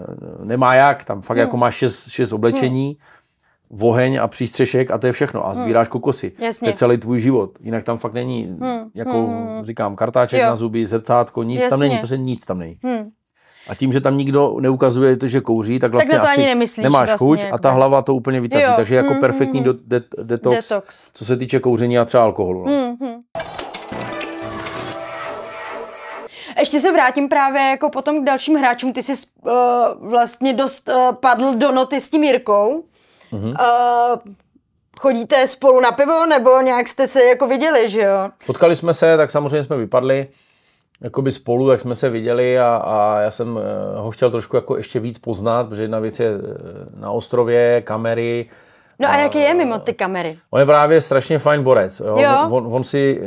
nemá 0.45 0.75
jak, 0.75 1.05
tam 1.05 1.23
fakt 1.23 1.37
hmm. 1.37 1.41
jako 1.47 1.57
má 1.57 1.71
šest, 1.71 2.09
šest 2.09 2.33
oblečení, 2.33 2.87
hmm 2.87 3.13
oheň 3.81 4.19
a 4.23 4.29
přístřešek 4.29 4.91
a 4.91 4.99
to 4.99 5.07
je 5.07 5.13
všechno. 5.13 5.47
A 5.47 5.55
sbíráš 5.55 5.87
hmm. 5.87 5.93
kokosy. 5.93 6.33
Jasně. 6.39 6.67
To 6.67 6.71
je 6.71 6.77
celý 6.77 6.97
tvůj 6.97 7.21
život. 7.21 7.59
Jinak 7.61 7.85
tam 7.85 7.99
fakt 7.99 8.13
není, 8.13 8.57
hmm. 8.61 8.91
jako 8.95 9.27
hmm. 9.27 9.65
říkám, 9.65 9.97
kartáček 9.97 10.41
jo. 10.41 10.47
na 10.47 10.57
zuby, 10.57 10.87
zrcátko, 10.87 11.43
nic 11.43 11.61
Jasně. 11.61 11.71
tam 11.71 11.81
není, 11.81 11.99
prostě 11.99 12.17
nic 12.17 12.47
tam 12.47 12.59
není. 12.59 12.79
Hmm. 12.85 13.11
A 13.69 13.75
tím, 13.75 13.93
že 13.93 14.01
tam 14.01 14.19
nikdo 14.19 14.57
neukazuje 14.61 15.17
to, 15.17 15.27
že 15.27 15.41
kouří, 15.41 15.79
tak 15.79 15.93
vlastně 15.93 16.13
tak 16.13 16.21
to 16.21 16.29
asi 16.29 16.45
nemyslíš, 16.45 16.85
nemáš 16.85 17.09
vlastně, 17.09 17.27
chuť 17.27 17.45
a 17.53 17.59
ta 17.59 17.69
ne. 17.69 17.75
hlava 17.75 18.03
to 18.03 18.15
úplně 18.15 18.41
vytratí. 18.41 18.77
Takže 18.77 18.97
jako 18.97 19.11
hmm, 19.11 19.21
perfektní 19.21 19.61
hmm. 19.61 19.69
de- 19.85 19.99
de- 19.99 20.23
detox, 20.23 20.57
detox, 20.57 21.11
co 21.15 21.25
se 21.25 21.37
týče 21.37 21.61
kouření 21.61 21.99
a 21.99 22.05
třeba 22.05 22.23
alkoholu. 22.23 22.65
No. 22.67 22.73
Hmm, 22.73 22.97
hmm. 23.01 23.23
Ještě 26.59 26.81
se 26.81 26.93
vrátím 26.93 27.29
právě 27.29 27.63
jako 27.63 27.91
potom 27.91 28.23
k 28.23 28.27
dalším 28.27 28.57
hráčům. 28.57 28.93
Ty 28.93 29.03
jsi 29.03 29.13
uh, 29.13 29.53
vlastně 30.11 30.53
dost 30.53 30.89
uh, 30.89 31.13
padl 31.13 31.55
do 31.55 31.73
noty 31.73 32.01
s 32.01 32.11
tím 32.11 32.25
Jirkou. 32.25 32.85
Mm-hmm. 33.33 33.51
Uh, 33.51 34.19
chodíte 35.01 35.47
spolu 35.47 35.81
na 35.81 35.93
pivo, 35.93 36.27
nebo 36.27 36.61
nějak 36.61 36.89
jste 36.89 37.07
se 37.07 37.25
jako 37.25 37.47
viděli, 37.47 37.89
že 37.89 38.01
jo? 38.01 38.31
Potkali 38.47 38.77
jsme 38.77 38.95
se, 38.95 39.17
tak 39.17 39.31
samozřejmě 39.31 39.63
jsme 39.63 39.77
vypadli 39.77 40.29
jakoby 41.01 41.33
spolu, 41.33 41.71
jak 41.71 41.81
jsme 41.81 41.95
se 41.95 42.11
viděli 42.11 42.59
a, 42.59 42.77
a 42.77 43.21
já 43.21 43.31
jsem 43.31 43.59
ho 43.97 44.11
chtěl 44.11 44.31
trošku 44.31 44.57
jako 44.57 44.77
ještě 44.77 45.01
víc 45.01 45.19
poznat, 45.19 45.69
protože 45.69 45.83
jedna 45.83 45.99
věc 45.99 46.21
je 46.21 46.31
na 46.97 47.11
ostrově, 47.11 47.83
kamery, 47.83 48.51
No 49.03 49.09
a 49.09 49.17
jaký 49.17 49.39
je 49.39 49.55
mimo 49.55 49.79
ty 49.79 49.93
kamery? 49.93 50.39
On 50.51 50.61
je 50.61 50.67
právě 50.67 51.01
strašně 51.01 51.39
fajn 51.39 51.63
borec. 51.63 52.01
Jo? 52.01 52.17
jo? 52.19 52.49
On, 52.51 52.75
on, 52.75 52.85
si, 52.85 53.21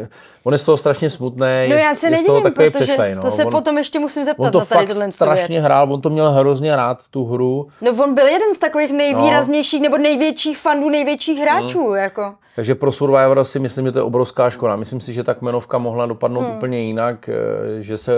on 0.44 0.54
je 0.54 0.58
z 0.58 0.64
toho 0.64 0.78
strašně 0.78 1.10
smutný. 1.10 1.48
No 1.70 1.76
já 1.76 1.96
se 1.96 2.10
nedivím, 2.10 2.44
protože 2.44 2.70
přešlej, 2.70 3.16
no. 3.16 3.22
to 3.22 3.32
se 3.32 3.46
on, 3.46 3.52
potom 3.52 3.78
ještě 3.78 4.00
musím 4.00 4.24
zeptat 4.24 4.46
on 4.46 4.52
to 4.52 4.60
na 4.60 4.66
tady 4.66 4.88
tohle 4.88 5.12
strašně 5.12 5.62
hrál, 5.62 5.94
on 5.94 6.02
to 6.02 6.10
měl 6.10 6.32
hrozně 6.32 6.76
rád, 6.76 7.04
tu 7.12 7.26
hru. 7.26 7.68
No 7.82 7.92
on 8.04 8.14
byl 8.14 8.28
jeden 8.28 8.54
z 8.54 8.58
takových 8.58 8.92
nejvýraznějších 8.92 9.80
no. 9.80 9.84
nebo 9.84 9.98
největších 9.98 10.58
fandů, 10.58 10.90
největších 10.90 11.40
hráčů. 11.40 11.88
Hmm. 11.88 11.98
Jako. 11.98 12.34
Takže 12.56 12.76
pro 12.76 12.92
Survivor 12.92 13.44
si 13.44 13.60
myslím, 13.60 13.86
že 13.86 13.92
to 13.92 14.00
je 14.00 14.04
obrovská 14.04 14.50
škoda. 14.50 14.76
Myslím 14.76 15.02
si, 15.02 15.14
že 15.14 15.24
ta 15.24 15.34
kmenovka 15.34 15.78
mohla 15.78 16.06
dopadnout 16.06 16.42
hmm. 16.42 16.58
úplně 16.58 16.80
jinak, 16.80 17.30
eh, 17.30 17.36
že 17.84 17.98
se 17.98 18.14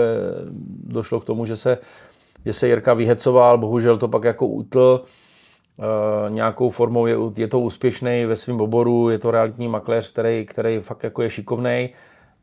došlo 0.84 1.20
k 1.20 1.24
tomu, 1.24 1.46
že 1.46 1.56
se, 1.56 1.78
že 2.46 2.52
se 2.52 2.68
Jirka 2.68 2.94
vyhecoval, 2.94 3.58
bohužel 3.58 3.96
to 3.96 4.08
pak 4.08 4.24
jako 4.24 4.46
utl 4.46 5.04
nějakou 6.28 6.70
formou 6.70 7.06
je, 7.06 7.16
je 7.36 7.48
to 7.48 7.60
úspěšný 7.60 8.24
ve 8.24 8.36
svém 8.36 8.60
oboru, 8.60 9.10
je 9.10 9.18
to 9.18 9.30
realitní 9.30 9.68
makléř, 9.68 10.12
který, 10.12 10.46
který 10.46 10.78
fakt 10.78 11.04
jako 11.04 11.22
je 11.22 11.30
šikovný, 11.30 11.90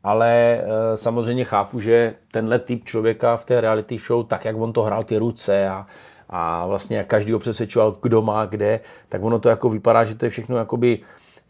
ale 0.04 0.60
uh, 0.62 0.70
samozřejmě 0.94 1.44
chápu, 1.44 1.80
že 1.80 2.14
tenhle 2.30 2.58
typ 2.58 2.84
člověka 2.84 3.36
v 3.36 3.44
té 3.44 3.60
reality 3.60 3.98
show, 3.98 4.26
tak 4.26 4.44
jak 4.44 4.56
on 4.56 4.72
to 4.72 4.82
hrál 4.82 5.02
ty 5.02 5.18
ruce 5.18 5.68
a, 5.68 5.86
a 6.30 6.66
vlastně 6.66 6.96
jak 6.96 7.06
každý 7.06 7.32
ho 7.32 7.38
přesvědčoval, 7.38 7.94
kdo 8.02 8.22
má 8.22 8.44
kde, 8.44 8.80
tak 9.08 9.22
ono 9.22 9.38
to 9.38 9.48
jako 9.48 9.68
vypadá, 9.68 10.04
že 10.04 10.14
to 10.14 10.26
je 10.26 10.30
všechno 10.30 10.56
jakoby 10.56 11.00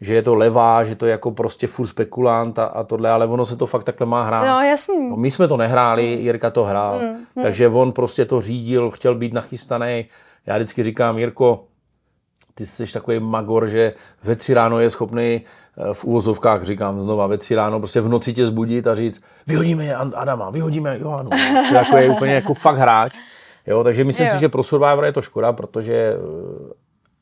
že 0.01 0.13
je 0.13 0.21
to 0.21 0.35
levá, 0.35 0.83
že 0.83 0.95
to 0.95 1.05
je 1.05 1.11
jako 1.11 1.31
prostě 1.31 1.67
furt 1.67 1.87
spekulant 1.87 2.59
a, 2.59 2.65
a 2.65 2.83
tohle, 2.83 3.09
ale 3.09 3.25
ono 3.25 3.45
se 3.45 3.55
to 3.57 3.65
fakt 3.65 3.83
takhle 3.83 4.07
má 4.07 4.23
hrát. 4.23 4.45
No, 4.45 4.61
jasný. 4.61 5.09
No, 5.09 5.15
my 5.15 5.31
jsme 5.31 5.47
to 5.47 5.57
nehráli, 5.57 6.05
Jirka 6.05 6.49
to 6.49 6.63
hrál, 6.63 6.99
mm, 6.99 7.07
mm. 7.35 7.43
takže 7.43 7.67
on 7.67 7.91
prostě 7.91 8.25
to 8.25 8.41
řídil, 8.41 8.91
chtěl 8.91 9.15
být 9.15 9.33
nachystaný. 9.33 10.05
Já 10.45 10.55
vždycky 10.55 10.83
říkám, 10.83 11.17
Jirko, 11.17 11.63
ty 12.57 12.65
jsi 12.65 12.93
takový 12.93 13.19
magor, 13.19 13.67
že 13.67 13.93
ve 14.23 14.35
tři 14.35 14.53
ráno 14.53 14.79
je 14.79 14.89
schopný 14.89 15.41
eh, 15.41 15.93
v 15.93 16.05
úvozovkách, 16.05 16.63
říkám 16.63 17.01
znova, 17.01 17.27
ve 17.27 17.37
tři 17.37 17.55
ráno 17.55 17.79
prostě 17.79 18.01
v 18.01 18.09
noci 18.09 18.33
tě 18.33 18.45
zbudit 18.45 18.87
a 18.87 18.95
říct, 18.95 19.19
vyhodíme 19.47 19.95
Adama, 19.95 20.49
vyhodíme 20.49 20.99
Johanu. 20.99 21.29
jako 21.73 21.97
je 21.97 22.09
úplně 22.09 22.33
jako 22.33 22.53
fakt 22.53 22.77
hráč. 22.77 23.13
Jo, 23.67 23.83
takže 23.83 24.03
myslím 24.03 24.27
jo. 24.27 24.33
si, 24.33 24.39
že 24.39 24.49
pro 24.49 24.63
Survivor 24.63 25.05
je 25.05 25.11
to 25.11 25.21
škoda, 25.21 25.53
protože 25.53 25.93
eh, 25.93 26.73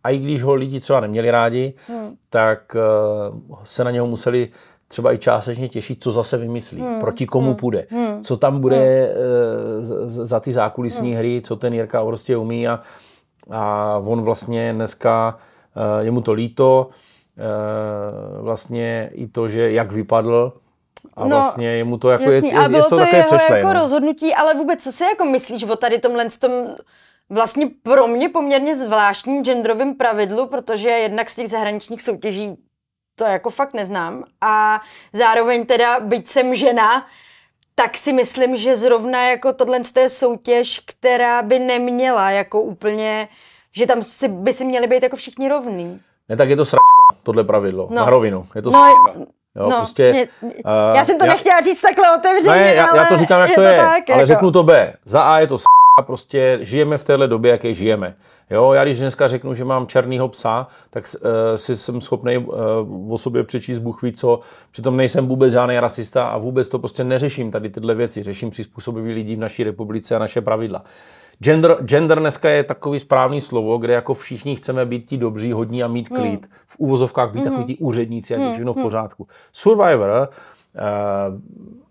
a 0.03 0.09
i 0.09 0.17
když 0.17 0.43
ho 0.43 0.53
lidi 0.53 0.79
třeba 0.79 0.99
neměli 0.99 1.31
rádi, 1.31 1.73
hmm. 1.87 2.15
tak 2.29 2.75
uh, 3.49 3.57
se 3.63 3.83
na 3.83 3.91
něho 3.91 4.07
museli 4.07 4.49
třeba 4.87 5.13
i 5.13 5.17
částečně 5.17 5.69
těšit, 5.69 6.03
co 6.03 6.11
zase 6.11 6.37
vymyslí, 6.37 6.81
hmm. 6.81 6.99
proti 6.99 7.25
komu 7.25 7.47
hmm. 7.47 7.55
půjde, 7.55 7.87
hmm. 7.89 8.23
co 8.23 8.37
tam 8.37 8.59
bude 8.59 9.09
hmm. 9.79 10.09
za 10.09 10.39
ty 10.39 10.53
zákulisní 10.53 11.09
hmm. 11.09 11.17
hry, 11.17 11.41
co 11.45 11.55
ten 11.55 11.73
Jirka 11.73 12.05
prostě 12.05 12.37
umí 12.37 12.67
a 12.67 12.79
a 13.51 13.97
on 14.05 14.21
vlastně 14.21 14.73
dneska, 14.73 15.37
eh, 15.75 16.05
je 16.05 16.11
mu 16.11 16.21
to 16.21 16.33
líto, 16.33 16.89
eh, 17.37 18.41
vlastně 18.41 19.09
i 19.13 19.27
to, 19.27 19.47
že 19.47 19.71
jak 19.71 19.91
vypadl, 19.91 20.53
a 21.13 21.23
no, 21.23 21.29
vlastně 21.29 21.67
je 21.67 21.83
mu 21.83 21.97
to 21.97 22.09
jako 22.09 22.23
jasný, 22.23 22.49
je, 22.49 22.55
je, 22.55 22.59
a 22.59 22.69
bylo 22.69 22.85
je 22.85 22.89
to, 22.89 22.95
to 22.95 23.01
jeho 23.01 23.23
přešlej, 23.23 23.57
jako 23.57 23.73
no. 23.73 23.79
rozhodnutí, 23.79 24.33
ale 24.33 24.53
vůbec 24.53 24.83
co 24.83 24.91
si 24.91 25.03
jako 25.03 25.25
myslíš 25.25 25.63
o 25.63 25.75
tady 25.75 25.99
tomhle 25.99 26.29
tom 26.29 26.51
vlastně 27.29 27.69
pro 27.83 28.07
mě 28.07 28.29
poměrně 28.29 28.75
zvláštním 28.75 29.43
genderovém 29.43 29.95
pravidlu, 29.95 30.47
protože 30.47 30.89
jednak 30.89 31.29
z 31.29 31.35
těch 31.35 31.49
zahraničních 31.49 32.01
soutěží 32.01 32.57
to 33.15 33.23
jako 33.23 33.49
fakt 33.49 33.73
neznám 33.73 34.23
a 34.41 34.81
zároveň 35.13 35.65
teda, 35.65 35.99
byť 35.99 36.27
jsem 36.27 36.55
žena, 36.55 37.07
tak 37.75 37.97
si 37.97 38.13
myslím, 38.13 38.55
že 38.57 38.75
zrovna 38.75 39.29
jako 39.29 39.53
tohle 39.53 39.79
je 39.99 40.09
soutěž, 40.09 40.81
která 40.85 41.41
by 41.41 41.59
neměla 41.59 42.31
jako 42.31 42.61
úplně, 42.61 43.27
že 43.71 43.87
tam 43.87 44.01
si, 44.03 44.27
by 44.27 44.53
si 44.53 44.65
měli 44.65 44.87
být 44.87 45.03
jako 45.03 45.15
všichni 45.15 45.49
rovní. 45.49 46.01
Ne, 46.29 46.35
tak 46.37 46.49
je 46.49 46.55
to 46.55 46.65
sračka, 46.65 47.21
tohle 47.23 47.43
pravidlo, 47.43 47.87
no. 47.89 47.95
na 47.95 48.09
rovinu. 48.09 48.47
Je 48.55 48.61
to 48.61 48.69
no, 48.71 48.79
sračka. 48.79 49.19
Jo, 49.55 49.69
No, 49.69 49.75
prostě, 49.77 50.11
mě- 50.11 50.27
eh, 50.43 50.97
Já 50.97 51.05
jsem 51.05 51.17
to 51.17 51.25
nechtěla 51.25 51.61
říct 51.61 51.81
takhle 51.81 52.15
otevřeně, 52.17 52.55
ne, 52.55 52.73
já, 52.73 52.85
ale 52.85 52.99
já 52.99 53.05
to 53.05 53.17
říkám, 53.17 53.41
jak 53.41 53.49
je 53.49 53.55
to 53.55 53.61
je, 53.61 53.77
tak, 53.77 54.09
ale 54.09 54.17
jako. 54.17 54.25
řeknu 54.25 54.51
to 54.51 54.63
B. 54.63 54.93
Za 55.05 55.21
A 55.21 55.39
je 55.39 55.47
to 55.47 55.57
s***, 55.57 55.63
a 55.63 55.65
prostě 56.03 56.59
žijeme 56.61 56.97
v 56.97 57.03
téhle 57.03 57.27
době, 57.27 57.51
jaké 57.51 57.73
žijeme. 57.73 58.15
Jo, 58.49 58.73
já 58.73 58.83
když 58.83 58.99
dneska 58.99 59.27
řeknu, 59.27 59.53
že 59.53 59.65
mám 59.65 59.87
černýho 59.87 60.27
psa, 60.27 60.67
tak 60.89 61.15
uh, 61.15 61.29
si 61.55 61.75
jsem 61.75 62.01
schopný 62.01 62.37
uh, 62.37 63.13
o 63.13 63.17
sobě 63.17 63.43
přečíst 63.43 63.79
Bůh 63.79 64.01
ví 64.01 64.13
co, 64.13 64.39
přitom 64.71 64.97
nejsem 64.97 65.27
vůbec 65.27 65.53
žádný 65.53 65.79
rasista 65.79 66.27
a 66.27 66.37
vůbec 66.37 66.69
to 66.69 66.79
prostě 66.79 67.03
neřeším 67.03 67.51
tady 67.51 67.69
tyhle 67.69 67.95
věci, 67.95 68.23
řeším 68.23 68.49
přizpůsobivý 68.49 69.13
lidí 69.13 69.35
v 69.35 69.39
naší 69.39 69.63
republice 69.63 70.15
a 70.15 70.19
naše 70.19 70.41
pravidla. 70.41 70.83
Gender, 71.39 71.77
gender 71.81 72.19
dneska 72.19 72.49
je 72.49 72.63
takový 72.63 72.99
správný 72.99 73.41
slovo, 73.41 73.77
kde 73.77 73.93
jako 73.93 74.13
všichni 74.13 74.55
chceme 74.55 74.85
být 74.85 75.09
ti 75.09 75.17
dobří, 75.17 75.51
hodní 75.51 75.83
a 75.83 75.87
mít 75.87 76.09
klid. 76.09 76.47
V 76.67 76.79
úvozovkách 76.79 77.31
být 77.31 77.43
takový 77.43 77.65
ti 77.65 77.77
úředníci 77.77 78.35
a 78.35 78.39
je 78.39 78.53
všechno 78.53 78.73
v 78.73 78.81
pořádku. 78.81 79.27
Survivor, 79.51 80.29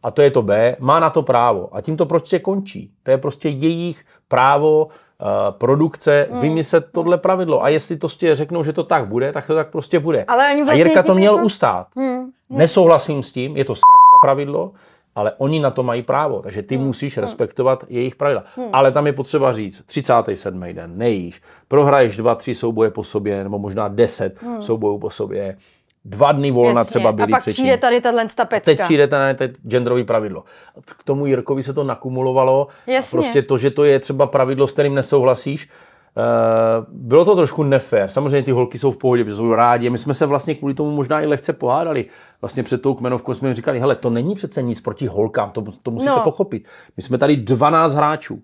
a 0.03 0.11
to 0.11 0.23
je 0.23 0.31
to 0.31 0.43
B, 0.43 0.77
má 0.81 1.01
na 1.01 1.11
to 1.11 1.23
právo. 1.23 1.69
A 1.73 1.81
tím 1.81 1.97
to 1.97 2.07
prostě 2.07 2.39
končí. 2.39 2.91
To 3.03 3.11
je 3.11 3.19
prostě 3.19 3.49
jejich 3.49 4.05
právo 4.29 4.89
eh, 5.21 5.25
produkce 5.51 6.29
vymyslet 6.41 6.87
tohle 6.93 7.19
pravidlo. 7.19 7.63
A 7.63 7.69
jestli 7.69 7.97
to 7.97 8.01
prostě 8.01 8.35
řeknou, 8.35 8.65
že 8.65 8.73
to 8.73 8.85
tak 8.85 9.07
bude, 9.09 9.33
tak 9.33 9.47
to 9.47 9.55
tak 9.55 9.71
prostě 9.71 9.99
bude. 10.01 10.25
Ale 10.25 10.49
oni 10.53 10.63
a 10.63 10.65
vlastně 10.65 10.85
Jirka 10.85 11.03
to 11.03 11.15
měl 11.15 11.35
jako- 11.35 11.47
ustát. 11.47 11.87
Hmm. 11.97 12.31
Nesouhlasím 12.51 13.23
s 13.23 13.33
tím, 13.33 13.57
je 13.57 13.65
to 13.65 13.75
sračka 13.75 14.19
pravidlo, 14.23 14.73
ale 15.15 15.33
oni 15.39 15.61
na 15.61 15.71
to 15.71 15.83
mají 15.83 16.03
právo, 16.03 16.43
takže 16.43 16.63
ty 16.63 16.77
Hmm. 16.77 16.87
musíš 16.87 17.19
respektovat 17.19 17.85
jejich 17.89 18.17
pravidla. 18.17 18.45
Ale 18.73 18.93
tam 18.93 19.07
je 19.07 19.13
potřeba 19.13 19.53
říct, 19.53 19.83
37. 19.87 20.73
den, 20.73 20.99
nejíš, 20.99 21.43
prohraješ 21.69 22.17
dva, 22.17 22.35
tři 22.35 22.55
souboje 22.55 22.91
po 22.91 23.05
sobě, 23.05 23.43
nebo 23.45 23.59
možná 23.59 23.89
deset 23.89 24.39
soubojů 24.61 24.99
po 24.99 25.11
sobě, 25.11 25.57
dva 26.05 26.33
dny 26.33 26.51
volna. 26.51 26.81
Jasně. 26.81 26.91
třeba 26.91 27.13
byly 27.13 27.33
A 27.33 27.37
pak 27.37 27.41
předtím. 27.41 27.63
přijde 27.65 27.77
tady 27.79 28.01
tahle 28.01 28.25
ta 28.37 28.45
Teď 28.45 28.63
pecka. 28.65 28.85
přijde 28.85 29.07
ten 29.07 29.37
genderový 29.69 30.05
pravidlo. 30.05 30.45
K 30.85 31.05
tomu 31.05 31.27
Jirkovi 31.27 31.63
se 31.63 31.73
to 31.75 31.85
nakumulovalo. 31.85 32.67
Jasně. 32.87 33.19
A 33.19 33.23
prostě 33.23 33.43
to, 33.43 33.59
že 33.59 33.71
to 33.71 33.85
je 33.85 34.01
třeba 34.01 34.27
pravidlo, 34.27 34.67
s 34.69 34.73
kterým 34.73 34.95
nesouhlasíš, 34.95 35.69
Uh, 36.17 36.85
bylo 36.89 37.25
to 37.25 37.37
trošku 37.37 37.63
nefér. 37.63 38.11
Samozřejmě 38.11 38.43
ty 38.43 38.51
holky 38.51 38.79
jsou 38.79 38.91
v 38.91 38.97
pohodě, 38.97 39.25
protože 39.25 39.37
jsou 39.37 39.55
rádi. 39.55 39.91
My 39.91 39.99
jsme 39.99 40.15
se 40.15 40.27
vlastně 40.27 40.55
kvůli 40.55 40.75
tomu 40.75 40.91
možná 40.91 41.21
i 41.21 41.27
lehce 41.27 41.53
pohádali. 41.53 42.05
Vlastně 42.41 42.63
před 42.63 42.83
tou 42.83 42.95
kmenovkou 42.95 43.35
jsme 43.35 43.49
jim 43.49 43.57
říkali, 43.57 43.81
hele, 43.81 43.97
to 43.97 44.11
není 44.11 44.35
přece 44.35 44.63
nic 44.63 44.81
proti 44.81 45.07
holkám, 45.07 45.51
to, 45.51 45.65
to 45.83 45.91
musíte 45.91 46.11
No. 46.11 46.21
pochopit. 46.21 46.69
My 46.97 47.03
jsme 47.03 47.19
tady 47.19 47.37
12 47.37 47.95
hráčů. 47.95 48.43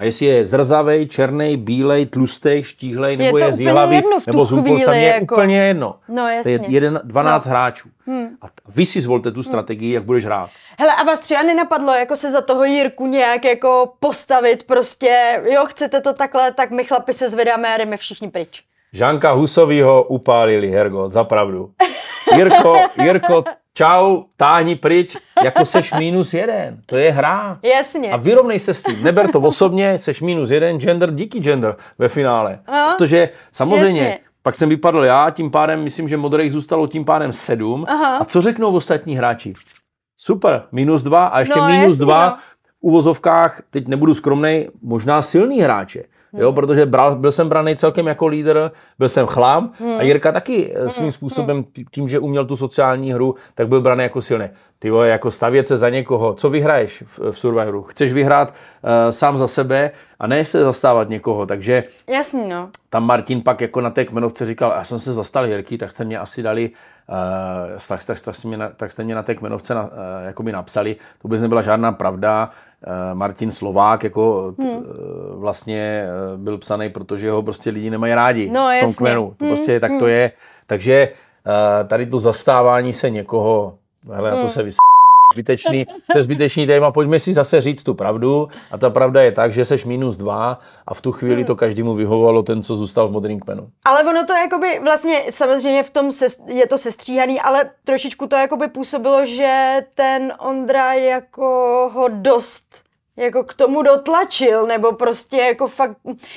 A 0.00 0.04
jestli 0.04 0.26
je 0.26 0.46
zrzavej, 0.46 1.06
černý, 1.06 1.56
bílej, 1.56 2.06
tlustej, 2.06 2.62
štíhlej, 2.62 3.16
nebo 3.16 3.38
to 3.38 3.44
je, 3.44 3.52
z 3.52 3.60
Jihlavy, 3.60 4.02
nebo 4.26 4.44
z 4.44 4.52
mě 4.52 4.84
je 4.96 5.06
jako. 5.20 5.34
úplně 5.34 5.62
jedno. 5.66 5.94
No, 6.08 6.22
To 6.22 6.28
je 6.28 6.36
jasně. 6.36 6.60
jeden, 6.68 7.00
12 7.04 7.44
No. 7.44 7.50
hráčů. 7.50 7.88
A 8.40 8.46
t- 8.46 8.52
vy 8.68 8.86
si 8.86 9.00
zvolte 9.00 9.30
tu 9.32 9.42
strategii, 9.42 9.92
jak 9.92 10.04
budeš 10.04 10.24
hrát. 10.24 10.50
Hele, 10.78 10.92
a 10.94 11.02
vás 11.04 11.20
třeba 11.20 11.42
nenapadlo 11.42 11.92
jako 11.94 12.16
se 12.16 12.30
za 12.30 12.40
toho 12.40 12.64
Jirku 12.64 13.06
nějak 13.06 13.44
jako 13.44 13.92
postavit 14.00 14.62
prostě, 14.66 15.42
jo, 15.54 15.64
chcete 15.68 16.00
to 16.00 16.12
takhle, 16.12 16.52
tak 16.52 16.70
my 16.70 16.84
chlapi 16.84 17.12
se 17.12 17.28
zvedáme 17.28 17.74
a 17.74 17.78
jdeme 17.78 17.96
všichni 17.96 18.28
pryč. 18.30 18.62
Žanka 18.92 19.32
Husovýho 19.32 20.02
upálili, 20.02 20.68
Hergo, 20.70 21.08
za 21.08 21.24
pravdu. 21.24 21.70
Jirko, 22.36 22.76
Jirko, 23.02 23.44
čau, 23.84 24.22
táhni 24.36 24.76
pryč, 24.76 25.16
jako 25.44 25.66
seš 25.66 25.92
minus 25.98 26.34
jeden. 26.34 26.80
To 26.86 26.96
je 26.96 27.12
hra. 27.12 27.58
Jasně. 27.74 28.10
A 28.12 28.16
vyrovnej 28.16 28.58
se 28.58 28.74
s 28.74 28.82
tím. 28.82 29.02
Neber 29.04 29.30
to 29.30 29.40
osobně, 29.40 29.98
seš 29.98 30.20
minus 30.22 30.50
jeden, 30.50 30.80
gender, 30.80 31.14
díky 31.14 31.38
gender 31.40 31.76
ve 31.98 32.08
finále. 32.08 32.58
Aha. 32.66 32.94
Protože 32.98 33.28
samozřejmě, 33.52 34.00
Jasně. 34.02 34.18
pak 34.42 34.56
jsem 34.56 34.68
vypadl 34.68 35.04
já, 35.04 35.30
tím 35.30 35.50
pádem, 35.50 35.82
myslím, 35.84 36.08
že 36.08 36.16
modrých 36.16 36.52
zůstalo 36.52 36.86
tím 36.86 37.04
pádem 37.04 37.32
sedm. 37.32 37.84
Aha. 37.88 38.16
A 38.16 38.24
co 38.24 38.40
řeknou 38.42 38.72
ostatní 38.72 39.16
hráči? 39.16 39.54
Super, 40.16 40.62
minus 40.72 41.02
dva 41.02 41.26
a 41.26 41.40
ještě 41.40 41.58
No, 41.58 41.66
minus 41.68 41.82
jasně, 41.92 42.04
dva 42.04 42.26
no. 42.30 42.36
v 42.36 42.76
uvozovkách, 42.80 43.62
teď 43.70 43.88
nebudu 43.88 44.14
skromnej, 44.14 44.70
možná 44.82 45.22
silný 45.22 45.60
hráče. 45.60 46.02
Hmm. 46.32 46.42
Jo, 46.42 46.52
protože 46.52 46.86
bral, 46.86 47.16
byl 47.16 47.32
jsem 47.32 47.48
braný 47.48 47.76
celkem 47.76 48.06
jako 48.06 48.26
lídr, 48.26 48.70
byl 48.98 49.08
jsem 49.08 49.26
chlám 49.26 49.72
Hmm. 49.80 49.98
a 49.98 50.02
Jirka 50.02 50.32
taky 50.32 50.72
eh, 50.76 50.88
svým 50.88 51.12
způsobem 51.12 51.64
tí- 51.64 51.84
tím, 51.90 52.08
že 52.08 52.18
uměl 52.18 52.44
tu 52.46 52.56
sociální 52.56 53.12
hru, 53.12 53.34
tak 53.54 53.68
byl 53.68 53.80
braný 53.80 54.02
jako 54.02 54.22
silný. 54.22 54.46
Ty 54.78 54.90
vole, 54.90 55.08
jako 55.08 55.30
stavět 55.30 55.68
se 55.68 55.76
za 55.76 55.88
někoho, 55.88 56.34
co 56.34 56.50
vyhraješ 56.50 57.04
v, 57.06 57.18
v 57.30 57.38
Survivoru? 57.38 57.82
Chceš 57.82 58.12
vyhrát 58.12 58.48
uh, 58.48 58.90
sám 59.10 59.38
za 59.38 59.48
sebe 59.48 59.90
a 60.20 60.26
ne 60.26 60.44
se 60.44 60.60
zastávat 60.64 61.08
někoho, 61.08 61.46
takže 61.46 61.84
Jasný, 62.10 62.48
no. 62.48 62.68
tam 62.90 63.04
Martin 63.04 63.42
pak 63.42 63.60
jako 63.60 63.80
na 63.80 63.90
té 63.90 64.04
kmenovce 64.04 64.46
říkal, 64.46 64.72
já 64.76 64.84
jsem 64.84 64.98
se 64.98 65.12
zastal 65.12 65.46
Jirky, 65.46 65.78
tak 65.78 65.92
jste 65.92 66.04
mě 66.04 66.18
asi 66.18 66.42
dali, 66.42 66.70
uh, 67.08 67.16
tak, 67.88 68.04
tak, 68.04 68.20
tak, 68.20 68.34
jste 68.36 68.48
mě 68.48 68.56
na, 68.56 68.68
tak 68.76 68.92
jste 68.92 69.04
mě 69.04 69.14
na 69.14 69.22
té 69.22 69.34
kmenovce 69.34 69.74
na, 69.74 69.82
uh, 69.82 69.88
jakoby 70.24 70.52
napsali, 70.52 70.94
to 70.94 71.00
vůbec 71.24 71.40
nebyla 71.40 71.62
žádná 71.62 71.92
pravda. 71.92 72.50
Uh, 72.86 73.18
Martin 73.18 73.52
Slovák 73.52 74.04
jako 74.04 74.52
t, 74.52 74.62
uh, 74.62 75.40
vlastně 75.40 76.06
uh, 76.34 76.40
byl 76.40 76.58
psaný, 76.58 76.90
protože 76.90 77.30
ho 77.30 77.42
prostě 77.42 77.70
lidi 77.70 77.90
nemají 77.90 78.14
rádi 78.14 78.50
No, 78.50 78.68
v 78.78 78.84
tom 78.84 78.94
kmenu. 78.94 79.34
To 79.36 79.44
Hmm, 79.44 79.54
prostě 79.54 79.80
tak 79.80 79.92
to 79.98 80.06
je. 80.06 80.32
Takže 80.66 81.08
tady 81.86 82.06
to 82.06 82.18
zastávání 82.18 82.92
se 82.92 83.10
někoho, 83.10 83.74
hele, 84.12 84.30
na 84.30 84.36
to 84.36 84.48
se 84.48 84.62
vys 84.62 84.76
zbytečný, 85.32 85.86
to 86.12 86.18
je 86.18 86.22
zbytečný 86.22 86.66
téma, 86.66 86.90
pojďme 86.90 87.20
si 87.20 87.34
zase 87.34 87.60
říct 87.60 87.82
tu 87.82 87.94
pravdu 87.94 88.48
a 88.70 88.78
ta 88.78 88.90
pravda 88.90 89.22
je 89.22 89.32
tak, 89.32 89.52
že 89.52 89.64
seš 89.64 89.84
minus 89.84 90.16
dva 90.16 90.58
a 90.86 90.94
v 90.94 91.00
tu 91.00 91.12
chvíli 91.12 91.44
to 91.44 91.56
každému 91.56 91.94
vyhovovalo 91.94 92.42
ten, 92.42 92.62
co 92.62 92.76
zůstal 92.76 93.08
v 93.08 93.12
modrým 93.12 93.40
kmenu. 93.40 93.70
Ale 93.84 94.02
ono 94.02 94.24
to 94.26 94.32
jakoby 94.32 94.80
vlastně 94.84 95.22
samozřejmě 95.30 95.82
v 95.82 95.90
tom 95.90 96.12
se, 96.12 96.26
je 96.46 96.66
to 96.66 96.78
sestříhaný, 96.78 97.40
ale 97.40 97.70
trošičku 97.84 98.26
to 98.26 98.36
jakoby 98.36 98.68
působilo, 98.68 99.26
že 99.26 99.80
ten 99.94 100.32
Ondra 100.38 100.92
jako 100.92 101.90
ho 101.92 102.08
dost 102.08 102.82
jako 103.16 103.44
k 103.44 103.54
tomu 103.54 103.82
dotlačil, 103.82 104.66
nebo 104.66 104.92
prostě 104.92 105.36
jako 105.36 105.66
fakt, 105.66 105.96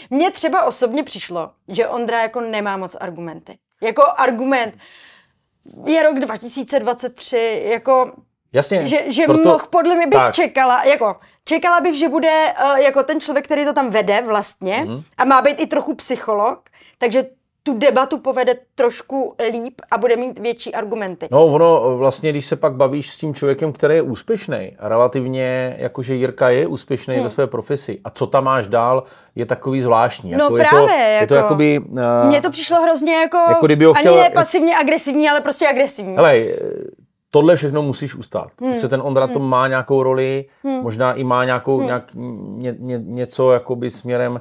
mně 0.09 0.31
třeba 0.31 0.63
osobně 0.65 1.03
přišlo, 1.03 1.51
že 1.67 1.87
Ondra 1.87 2.21
jako 2.21 2.41
nemá 2.41 2.77
moc 2.77 2.95
argumenty. 2.99 3.57
Jako 3.81 4.03
argument, 4.17 4.77
je 5.85 6.03
rok 6.03 6.19
2023, 6.19 7.63
jako 7.65 8.11
Jasně. 8.53 8.87
že, 8.87 8.97
že 9.11 9.23
proto- 9.25 9.43
mohl, 9.49 9.65
podle 9.69 9.95
mě 9.95 10.07
bych 10.07 10.19
tak. 10.19 10.33
čekala, 10.33 10.83
jako 10.83 11.15
čekala 11.45 11.81
bych, 11.81 11.95
že 11.99 12.09
bude 12.09 12.53
uh, 12.65 12.77
jako 12.77 13.03
ten 13.03 13.21
člověk, 13.21 13.45
který 13.45 13.65
to 13.65 13.73
tam 13.73 13.89
vede 13.89 14.21
vlastně 14.21 14.83
Mhm. 14.87 15.01
a 15.17 15.25
má 15.25 15.41
být 15.41 15.59
i 15.59 15.65
trochu 15.67 15.95
psycholog, 15.95 16.59
takže 16.97 17.23
tu 17.65 17.73
debatu 17.77 18.17
povede 18.17 18.53
trošku 18.75 19.35
líp 19.51 19.81
a 19.91 19.97
bude 19.97 20.15
mít 20.15 20.39
větší 20.39 20.75
argumenty. 20.75 21.27
No 21.31 21.45
ono 21.45 21.97
vlastně, 21.97 22.29
když 22.31 22.45
se 22.45 22.55
pak 22.55 22.73
bavíš 22.73 23.11
s 23.11 23.17
tím 23.17 23.33
člověkem, 23.33 23.73
který 23.73 23.95
je 23.95 24.01
úspěšný, 24.01 24.75
relativně, 24.79 25.75
jakože 25.79 26.13
Jirka 26.13 26.49
je 26.49 26.67
úspěšný 26.67 27.19
ve 27.19 27.29
své 27.29 27.47
profesi 27.47 27.99
a 28.03 28.09
co 28.09 28.27
tam 28.27 28.43
máš 28.43 28.67
dál, 28.67 29.03
je 29.35 29.45
takový 29.45 29.81
zvláštní. 29.81 30.29
Hmm. 30.29 30.39
No 30.39 30.57
jako 30.57 30.69
právě, 30.69 30.95
je 30.95 31.17
to, 31.17 31.21
je 31.23 31.27
to 31.27 31.33
jako- 31.35 31.45
jakoby, 31.45 31.79
uh, 31.79 31.99
Mně 32.29 32.41
to 32.41 32.49
přišlo 32.51 32.81
hrozně 32.81 33.15
jako, 33.15 33.37
Jako 33.49 33.65
kdyby 33.65 33.85
ho 33.85 33.93
chtěl- 33.93 34.13
ani 34.13 34.21
ne 34.23 34.29
pasivně 34.29 34.77
agresivní, 34.77 35.29
ale 35.29 35.41
prostě 35.41 35.67
agresivní. 35.67 36.15
Hele, 36.15 36.35
eh, 36.37 36.57
tohle 37.33 37.55
všechno 37.55 37.81
musíš 37.81 38.15
ustát. 38.15 38.47
Hmm. 38.61 38.71
Prostě 38.71 38.87
ten 38.87 39.01
Ondra 39.03 39.27
to 39.27 39.39
má 39.39 39.67
nějakou 39.67 40.03
roli, 40.03 40.45
možná 40.81 41.13
i 41.13 41.23
má 41.23 41.45
nějakou, 41.45 41.77
Hmm. 41.77 41.85
nějak, 41.85 42.03
ně, 42.13 42.75
ně, 42.79 42.99
něco 43.03 43.51
jakoby 43.51 43.89
směrem 43.89 44.31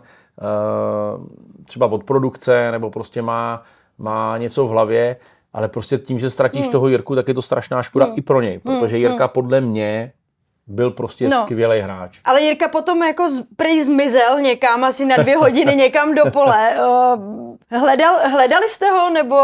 uh, 1.20 1.26
třeba 1.64 1.86
od 1.86 2.04
produkce, 2.04 2.70
nebo 2.70 2.90
prostě 2.90 3.22
má, 3.22 3.62
má 3.98 4.38
něco 4.38 4.66
v 4.66 4.70
hlavě, 4.70 5.16
ale 5.52 5.68
prostě 5.68 5.98
tím, 5.98 6.18
že 6.18 6.30
ztratíš 6.30 6.62
Hmm. 6.62 6.72
toho 6.72 6.88
Jirku, 6.88 7.14
tak 7.14 7.28
je 7.28 7.34
to 7.34 7.42
strašná 7.42 7.82
škoda 7.82 8.06
i 8.16 8.20
pro 8.22 8.40
něj, 8.40 8.58
protože 8.58 8.98
Jirka 8.98 9.28
podle 9.28 9.60
mě 9.60 10.12
byl 10.66 10.90
prostě 10.90 11.28
No. 11.28 11.40
skvělý 11.42 11.80
hráč. 11.80 12.20
Ale 12.24 12.40
Jirka 12.42 12.68
potom 12.68 13.02
jako 13.02 13.30
z, 13.30 13.42
prej 13.56 13.84
zmizel 13.84 14.40
někam, 14.40 14.84
asi 14.84 15.04
na 15.06 15.16
dvě 15.16 15.36
hodiny 15.36 15.76
někam 15.76 16.14
do 16.14 16.22
pole. 16.32 16.70
Uh, 16.78 17.56
hledal, 17.80 18.14
hledali 18.30 18.68
jste 18.68 18.90
ho, 18.90 19.10
nebo... 19.10 19.36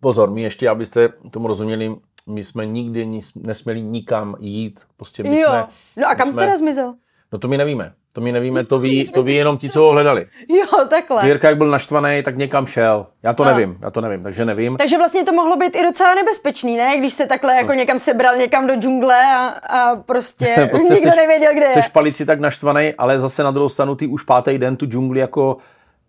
Pozor, 0.00 0.30
my 0.30 0.42
ještě, 0.42 0.68
abyste 0.68 1.08
tomu 1.30 1.48
rozuměli, 1.48 1.96
my 2.26 2.44
jsme 2.44 2.66
nikdy 2.66 3.06
nic, 3.06 3.34
nesměli 3.34 3.82
nikam 3.82 4.36
jít. 4.38 4.80
Prostě 4.96 5.22
my 5.22 5.40
jo. 5.40 5.48
jsme, 5.48 5.66
no 5.96 6.08
a 6.08 6.14
kam 6.14 6.32
jsme, 6.32 6.42
teda 6.42 6.56
zmizel? 6.56 6.94
No 7.32 7.38
to 7.38 7.48
my 7.48 7.58
nevíme. 7.58 7.92
To 8.12 8.20
my 8.20 8.32
nevíme, 8.32 8.64
to 8.64 8.78
ví, 8.78 9.10
to 9.10 9.22
ví 9.22 9.34
jenom 9.34 9.58
ti, 9.58 9.70
co 9.70 9.80
ho 9.80 9.90
hledali. 9.90 10.26
Jo, 10.48 10.84
takhle. 10.88 11.26
Jirka, 11.26 11.48
jak 11.48 11.58
byl 11.58 11.66
naštvaný, 11.70 12.22
tak 12.22 12.36
někam 12.36 12.66
šel. 12.66 13.06
Já 13.22 13.32
to 13.32 13.42
A. 13.42 13.46
nevím, 13.46 13.78
já 13.82 13.90
to 13.90 14.00
nevím, 14.00 14.22
takže 14.22 14.44
nevím. 14.44 14.76
Takže 14.76 14.98
vlastně 14.98 15.24
to 15.24 15.32
mohlo 15.32 15.56
být 15.56 15.76
i 15.76 15.82
docela 15.82 16.14
nebezpečný, 16.14 16.76
ne? 16.76 16.98
Když 16.98 17.12
se 17.12 17.26
takhle 17.26 17.56
jako 17.56 17.72
někam 17.72 17.98
sebral 17.98 18.36
někam 18.36 18.66
do 18.66 18.74
džungle 18.74 19.16
a, 19.34 19.46
a 19.46 19.96
prostě, 19.96 20.68
Prostě 20.70 20.94
nikdo 20.94 21.10
seš- 21.10 21.16
nevěděl, 21.16 21.52
kde 21.54 21.66
je. 21.66 21.72
Seš 21.74 21.88
palici 21.88 22.26
tak 22.26 22.40
naštvaný, 22.40 22.94
ale 22.98 23.20
zase 23.20 23.42
na 23.42 23.50
druhou 23.50 23.68
stranu 23.68 23.94
ty 23.94 24.06
už 24.06 24.22
pátý 24.22 24.58
den 24.58 24.76
tu 24.76 24.86
džungli 24.86 25.20
jako 25.20 25.56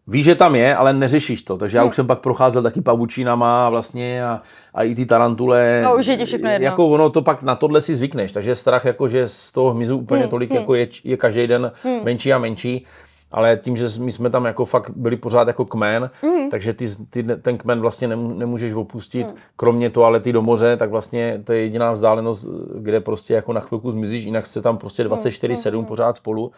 Víš, 0.07 0.25
že 0.25 0.35
tam 0.35 0.55
je, 0.55 0.75
ale 0.75 0.93
neřešíš 0.93 1.41
to. 1.41 1.57
Takže 1.57 1.77
já 1.77 1.83
Hm. 1.83 1.87
už 1.87 1.95
jsem 1.95 2.07
pak 2.07 2.19
procházel 2.19 2.63
taky 2.63 2.81
pavučinama 2.81 3.69
vlastně 3.69 4.25
a, 4.25 4.41
a 4.73 4.83
i 4.83 4.95
ty 4.95 5.05
tarantule. 5.05 5.81
No, 5.83 5.95
už 5.97 6.05
je 6.05 6.17
ti 6.17 6.25
všechno 6.25 6.49
jedno. 6.49 6.65
Jako 6.65 6.87
ono 6.87 7.09
to 7.09 7.21
pak 7.21 7.43
na 7.43 7.55
tohle 7.55 7.81
si 7.81 7.95
zvykneš, 7.95 8.31
takže 8.31 8.55
strach 8.55 8.85
jako, 8.85 9.07
že 9.07 9.27
z 9.27 9.51
toho 9.51 9.71
hmyzu 9.71 9.97
úplně 9.97 10.23
Hm, 10.23 10.29
tolik 10.29 10.51
hm. 10.51 10.55
jako 10.55 10.75
je, 10.75 10.87
je 11.03 11.17
každý 11.17 11.47
den 11.47 11.71
menší 12.03 12.33
a 12.33 12.37
menší. 12.37 12.85
ale 13.31 13.57
tím, 13.57 13.77
že 13.77 13.87
my 13.99 14.11
jsme 14.11 14.29
tam 14.29 14.45
jako 14.45 14.65
fakt 14.65 14.91
byli 14.95 15.17
pořád 15.17 15.47
jako 15.47 15.65
kmen, 15.65 16.09
mm. 16.23 16.49
takže 16.49 16.73
ty, 16.73 16.85
ty, 17.09 17.23
ten 17.23 17.57
kmen 17.57 17.81
vlastně 17.81 18.07
nemůžeš 18.07 18.73
opustit, 18.73 19.27
mm. 19.27 19.33
kromě 19.55 19.89
toalety 19.89 20.33
do 20.33 20.41
moře, 20.41 20.77
tak 20.77 20.89
vlastně 20.89 21.41
to 21.43 21.53
je 21.53 21.59
jediná 21.59 21.91
vzdálenost, 21.91 22.47
kde 22.79 22.99
prostě 22.99 23.33
jako 23.33 23.53
na 23.53 23.61
chvilku 23.61 23.91
zmizíš, 23.91 24.25
jinak 24.25 24.47
se 24.47 24.61
tam 24.61 24.77
prostě 24.77 25.03
24-7 25.03 25.77
mm. 25.77 25.85
pořád 25.85 26.17
spolu. 26.17 26.51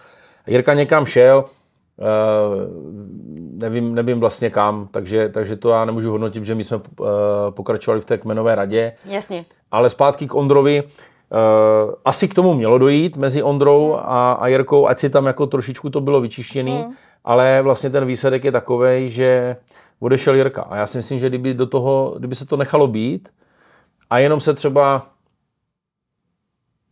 Jirka 0.48 0.74
někam 0.74 1.06
šel, 1.06 1.46
nevím, 3.52 3.96
nevím 3.96 4.20
vlastně 4.20 4.50
kam, 4.50 4.88
takže, 4.92 5.30
takže 5.30 5.56
to 5.56 5.70
já 5.70 5.86
nemůžu 5.86 6.12
hodnotit, 6.12 6.46
že 6.46 6.56
my 6.56 6.64
jsme 6.64 6.78
uh, 6.78 7.08
pokračovali 7.50 8.02
v 8.02 8.06
té 8.06 8.18
kmenové 8.18 8.56
radě. 8.56 8.94
Jasně. 9.06 9.46
Ale 9.72 9.90
zpátky 9.90 10.28
k 10.28 10.36
Ondrovi, 10.36 10.84
Uh, 11.32 11.94
asi 12.06 12.28
k 12.28 12.34
tomu 12.34 12.54
mělo 12.54 12.78
dojít 12.78 13.18
mezi 13.18 13.44
Ondrou 13.44 13.92
hmm. 13.92 14.02
a, 14.06 14.34
a 14.34 14.48
Jirkou, 14.48 14.88
ať 14.88 15.00
si 15.00 15.10
tam 15.10 15.26
jako 15.26 15.48
trošičku 15.48 15.90
to 15.90 16.02
bylo 16.02 16.22
vyčištěný, 16.22 16.78
hmm. 16.78 16.94
ale 17.24 17.62
vlastně 17.62 17.90
ten 17.90 18.06
výsledek 18.06 18.44
je 18.44 18.52
takový, 18.52 19.10
že 19.10 19.56
odešel 20.00 20.36
Jirka. 20.36 20.62
A 20.62 20.76
já 20.76 20.88
si 20.88 20.98
myslím, 20.98 21.20
že 21.20 21.30
kdyby 21.30 21.54
do 21.54 21.66
toho, 21.66 22.16
kdyby 22.18 22.36
se 22.36 22.46
to 22.46 22.58
nechalo 22.58 22.88
být 22.88 23.30
a 24.10 24.18
jenom 24.18 24.40
se 24.40 24.54
třeba 24.54 25.08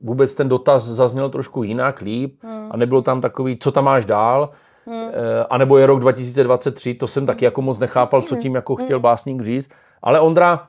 vůbec 0.02 0.36
ten 0.36 0.50
dotaz 0.50 0.84
zazněl 0.84 1.30
trošku 1.30 1.64
jinak, 1.64 2.02
líp 2.02 2.44
hmm. 2.44 2.68
a 2.72 2.78
nebylo 2.78 3.02
tam 3.02 3.22
takový, 3.22 3.58
co 3.60 3.72
tam 3.72 3.84
máš 3.84 4.06
dál, 4.06 4.50
hmm. 4.86 5.04
uh, 5.04 5.12
anebo 5.50 5.78
je 5.78 5.86
rok 5.86 6.00
2023, 6.00 6.94
to 6.94 7.08
jsem 7.08 7.26
taky 7.26 7.46
jako 7.46 7.62
moc 7.62 7.80
nechápal, 7.80 8.22
co 8.22 8.36
hmm. 8.36 8.42
tím 8.42 8.56
jako 8.56 8.76
chtěl 8.76 8.98
hmm. 8.98 9.02
básník 9.02 9.42
říct, 9.42 9.70
ale 10.02 10.20
Ondra 10.20 10.68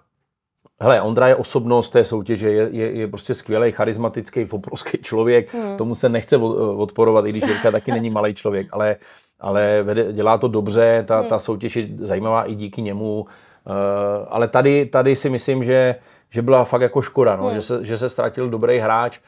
Hele, 0.81 1.03
Ondra 1.03 1.29
je 1.29 1.37
osobnost 1.37 1.91
té 1.91 2.05
soutěže, 2.05 2.51
je, 2.51 2.69
je, 2.73 2.93
je 2.93 3.09
prostě 3.09 3.35
skvělý, 3.35 3.73
charismatický, 3.73 4.47
obrovský 4.51 4.99
člověk, 4.99 5.55
hmm. 5.55 5.77
tomu 5.77 5.95
se 5.95 6.09
nechce 6.09 6.37
odporovat, 6.37 7.27
i 7.27 7.31
když 7.31 7.43
Jirka 7.43 7.71
taky 7.71 7.93
není 7.93 8.11
malý 8.11 8.35
člověk, 8.35 8.67
ale, 8.73 8.97
ale 9.41 9.83
vede, 9.83 10.13
dělá 10.13 10.39
to 10.39 10.49
dobře, 10.49 11.05
ta, 11.09 11.21
hmm. 11.21 11.29
ta 11.29 11.39
soutěž 11.39 11.77
je 11.77 11.89
zajímavá 11.99 12.45
i 12.45 12.55
díky 12.55 12.83
němu, 12.83 13.21
uh, 13.21 13.27
ale 14.29 14.49
tady, 14.49 14.87
tady 14.87 15.17
si 15.17 15.31
myslím, 15.31 15.65
že, 15.65 15.95
že 16.31 16.43
byla 16.43 16.65
fakt 16.65 16.83
jako 16.83 17.03
škoda, 17.03 17.37
no, 17.37 17.45
hmm. 17.45 17.55
že, 17.55 17.63
se, 17.63 17.85
že 17.85 17.99
se 17.99 18.09
ztratil 18.09 18.51
dobrý 18.51 18.79
hráč, 18.79 19.19
Uh, 19.19 19.25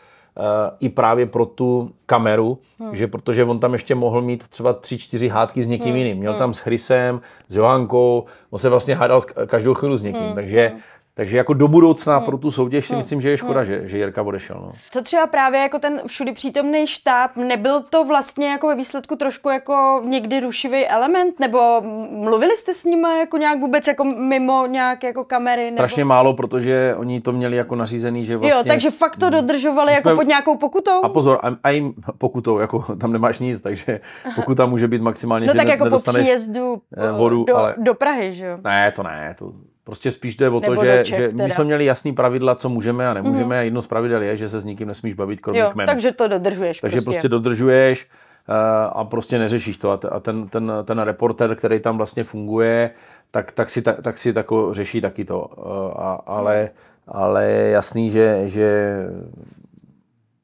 i 0.81 0.89
právě 0.89 1.27
pro 1.27 1.47
tu 1.47 1.91
kameru, 2.07 2.59
hmm. 2.81 2.97
že 2.97 3.07
protože 3.07 3.45
on 3.45 3.61
tam 3.61 3.73
ještě 3.73 3.95
mohl 3.95 4.23
mít 4.23 4.49
třeba 4.49 4.73
tři, 4.73 4.99
čtyři 4.99 5.29
hádky 5.29 5.65
s 5.65 5.69
někým 5.69 5.91
hmm. 5.91 5.99
jiným. 5.99 6.19
Měl 6.19 6.33
hmm. 6.33 6.39
tam 6.39 6.55
s 6.55 6.59
Chrisem, 6.59 7.21
s 7.49 7.57
Johankou, 7.57 8.25
on 8.51 8.59
se 8.59 8.69
vlastně 8.69 8.95
hádal 8.95 9.21
každou 9.47 9.75
chvíli 9.75 9.99
s 9.99 10.03
někým, 10.03 10.23
hmm. 10.23 10.35
takže 10.35 10.69
hmm. 10.69 10.81
Takže 11.19 11.39
jako 11.39 11.55
do 11.55 11.69
budoucna 11.69 12.17
hmm. 12.17 12.27
pro 12.27 12.39
tu 12.39 12.51
soutěž 12.51 12.87
si 12.87 12.93
hmm. 12.93 12.99
myslím, 13.01 13.21
že 13.21 13.31
je 13.31 13.37
škoda, 13.37 13.61
hmm. 13.61 13.67
že, 13.67 13.89
že 13.89 13.99
Jirka 13.99 14.23
odešel. 14.23 14.57
No. 14.61 14.73
Co 14.91 15.03
třeba 15.03 15.27
právě 15.27 15.61
jako 15.61 15.79
ten 15.79 16.03
všudy 16.07 16.33
přítomný 16.33 16.87
štáb, 16.87 17.37
nebyl 17.37 17.83
to 17.83 18.05
vlastně 18.05 18.49
jako 18.49 18.67
ve 18.67 18.75
výsledku 18.75 19.17
trošku 19.17 19.49
jako 19.49 20.03
někdy 20.05 20.41
rušivý 20.41 20.87
element? 20.87 21.41
Nebo 21.41 21.81
mluvili 22.11 22.57
jste 22.57 22.75
s 22.75 22.85
nimi 22.85 23.09
jako 23.19 23.37
nějak 23.37 23.61
vůbec 23.61 23.87
jako 23.87 24.05
mimo 24.05 24.67
nějaké 24.67 25.07
jako 25.07 25.25
kamery? 25.25 25.71
Strašně 25.71 26.01
nebo... 26.01 26.09
málo, 26.09 26.35
protože 26.35 26.95
oni 26.99 27.21
to 27.21 27.33
měli 27.33 27.57
jako 27.57 27.77
nařízený, 27.77 28.25
že 28.25 28.37
vlastně... 28.37 28.59
Jo, 28.59 28.65
takže 28.69 28.91
fakt 28.91 29.17
to 29.17 29.31
dodržovali 29.31 29.93
jako 29.93 30.15
pod 30.15 30.27
nějakou 30.27 30.57
pokutou? 30.57 31.01
A 31.03 31.09
pozor, 31.09 31.39
a, 31.43 31.57
a 31.65 31.71
jim 31.71 31.95
pokutou, 32.19 32.59
jako 32.59 32.97
tam 33.01 33.13
nemáš 33.13 33.39
nic, 33.39 33.61
takže 33.61 34.01
pokuta 34.35 34.67
může 34.67 34.89
být 34.89 35.03
maximálně, 35.03 35.47
No 35.47 35.55
tak 35.55 35.69
jako 35.69 35.91
po 35.91 35.99
příjezdu 35.99 36.83
vodu, 37.17 37.45
do, 37.45 37.57
ale... 37.57 37.75
do 37.79 37.95
Prahy, 37.95 38.33
že 38.33 38.47
jo? 38.47 38.59
Ne, 38.65 38.93
to 38.93 39.03
ne, 39.03 39.35
to 39.39 39.53
Prostě 39.89 40.11
spíš 40.11 40.37
jde 40.37 40.49
o 40.49 40.61
to, 40.61 40.77
že, 40.77 41.01
Čech, 41.05 41.17
že 41.17 41.29
my 41.45 41.51
jsme 41.51 41.65
měli 41.65 41.85
jasný 41.85 42.13
pravidla, 42.13 42.55
co 42.55 42.69
můžeme 42.69 43.09
a 43.09 43.15
nemůžeme 43.15 43.45
mm. 43.45 43.53
a 43.53 43.57
jedno 43.57 43.83
z 43.83 43.87
pravidel 43.87 44.23
je, 44.23 44.37
že 44.37 44.49
se 44.49 44.61
s 44.61 44.65
nikým 44.65 44.89
nesmíš 44.89 45.15
bavit, 45.15 45.41
kromě 45.41 45.61
jo, 45.61 45.73
takže 45.87 46.13
to 46.13 46.29
dodržuješ 46.29 46.81
Takže 46.81 46.97
prostě, 46.97 47.11
prostě 47.11 47.29
dodržuješ 47.29 48.09
uh, 48.49 48.55
a 48.93 49.05
prostě 49.05 49.39
neřešíš 49.39 49.77
to. 49.77 49.91
A 50.13 50.21
ten, 50.21 50.49
ten, 50.49 50.73
ten 50.85 50.99
reporter, 50.99 51.57
který 51.57 51.81
tam 51.81 51.97
vlastně 51.97 52.25
funguje, 52.25 52.91
tak, 53.31 53.53
tak, 53.53 53.71
si, 53.71 53.83
tak, 53.83 54.03
tak 54.03 54.19
si 54.19 54.33
tako 54.33 54.75
řeší 54.75 55.01
taky 55.01 55.25
to. 55.25 55.41
Uh, 55.41 55.67
a, 55.97 56.23
ale, 56.27 56.71
ale 57.07 57.45
je 57.45 57.71
jasný, 57.71 58.11
že, 58.11 58.43
že 58.47 58.99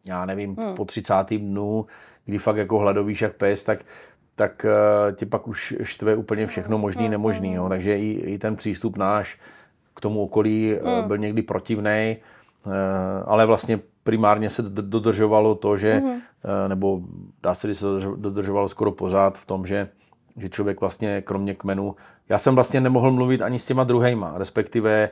já 0.09 0.26
nevím, 0.26 0.51
mm. 0.51 0.74
po 0.74 0.84
30. 0.84 1.14
dnu, 1.30 1.86
kdy 2.24 2.38
fakt 2.38 2.57
jako 2.57 2.78
hladovíš 2.78 3.22
jak 3.22 3.34
pes, 3.36 3.64
tak 3.64 3.78
tak 4.37 4.66
uh, 4.68 5.14
tě 5.16 5.26
pak 5.26 5.49
už 5.49 5.74
štve 5.82 6.16
úplně 6.16 6.47
všechno 6.47 6.78
možný, 6.78 7.09
nemožný. 7.09 7.55
No. 7.55 7.68
Takže 7.68 7.99
i, 7.99 8.11
i 8.11 8.39
ten 8.39 8.57
přístup 8.57 8.97
náš 8.97 9.39
k 9.95 10.01
tomu 10.01 10.22
okolí 10.22 10.74
uh, 10.74 11.07
byl 11.07 11.18
někdy 11.18 11.43
protivný, 11.43 12.16
uh, 12.66 12.72
ale 13.26 13.47
vlastně 13.47 13.80
primárně 14.03 14.51
se 14.51 14.62
dodržovalo 14.62 15.55
to, 15.55 15.76
že, 15.76 16.03
uh, 16.03 16.68
nebo 16.68 17.01
dá 17.43 17.55
se, 17.55 17.68
že 17.68 17.74
se 17.74 17.87
dodržovalo 18.16 18.68
skoro 18.68 18.93
pořád 18.93 19.39
v 19.39 19.47
tom, 19.47 19.66
že, 19.66 19.89
že 20.37 20.49
člověk 20.49 20.80
vlastně 20.80 21.22
kromě 21.22 21.55
kmenu, 21.55 21.97
já 22.28 22.39
jsem 22.39 22.55
vlastně 22.55 22.80
nemohl 22.80 23.12
mluvit 23.12 23.43
ani 23.43 23.59
s 23.59 23.66
těma 23.66 23.85
druhejma, 23.85 24.32
respektive 24.37 25.11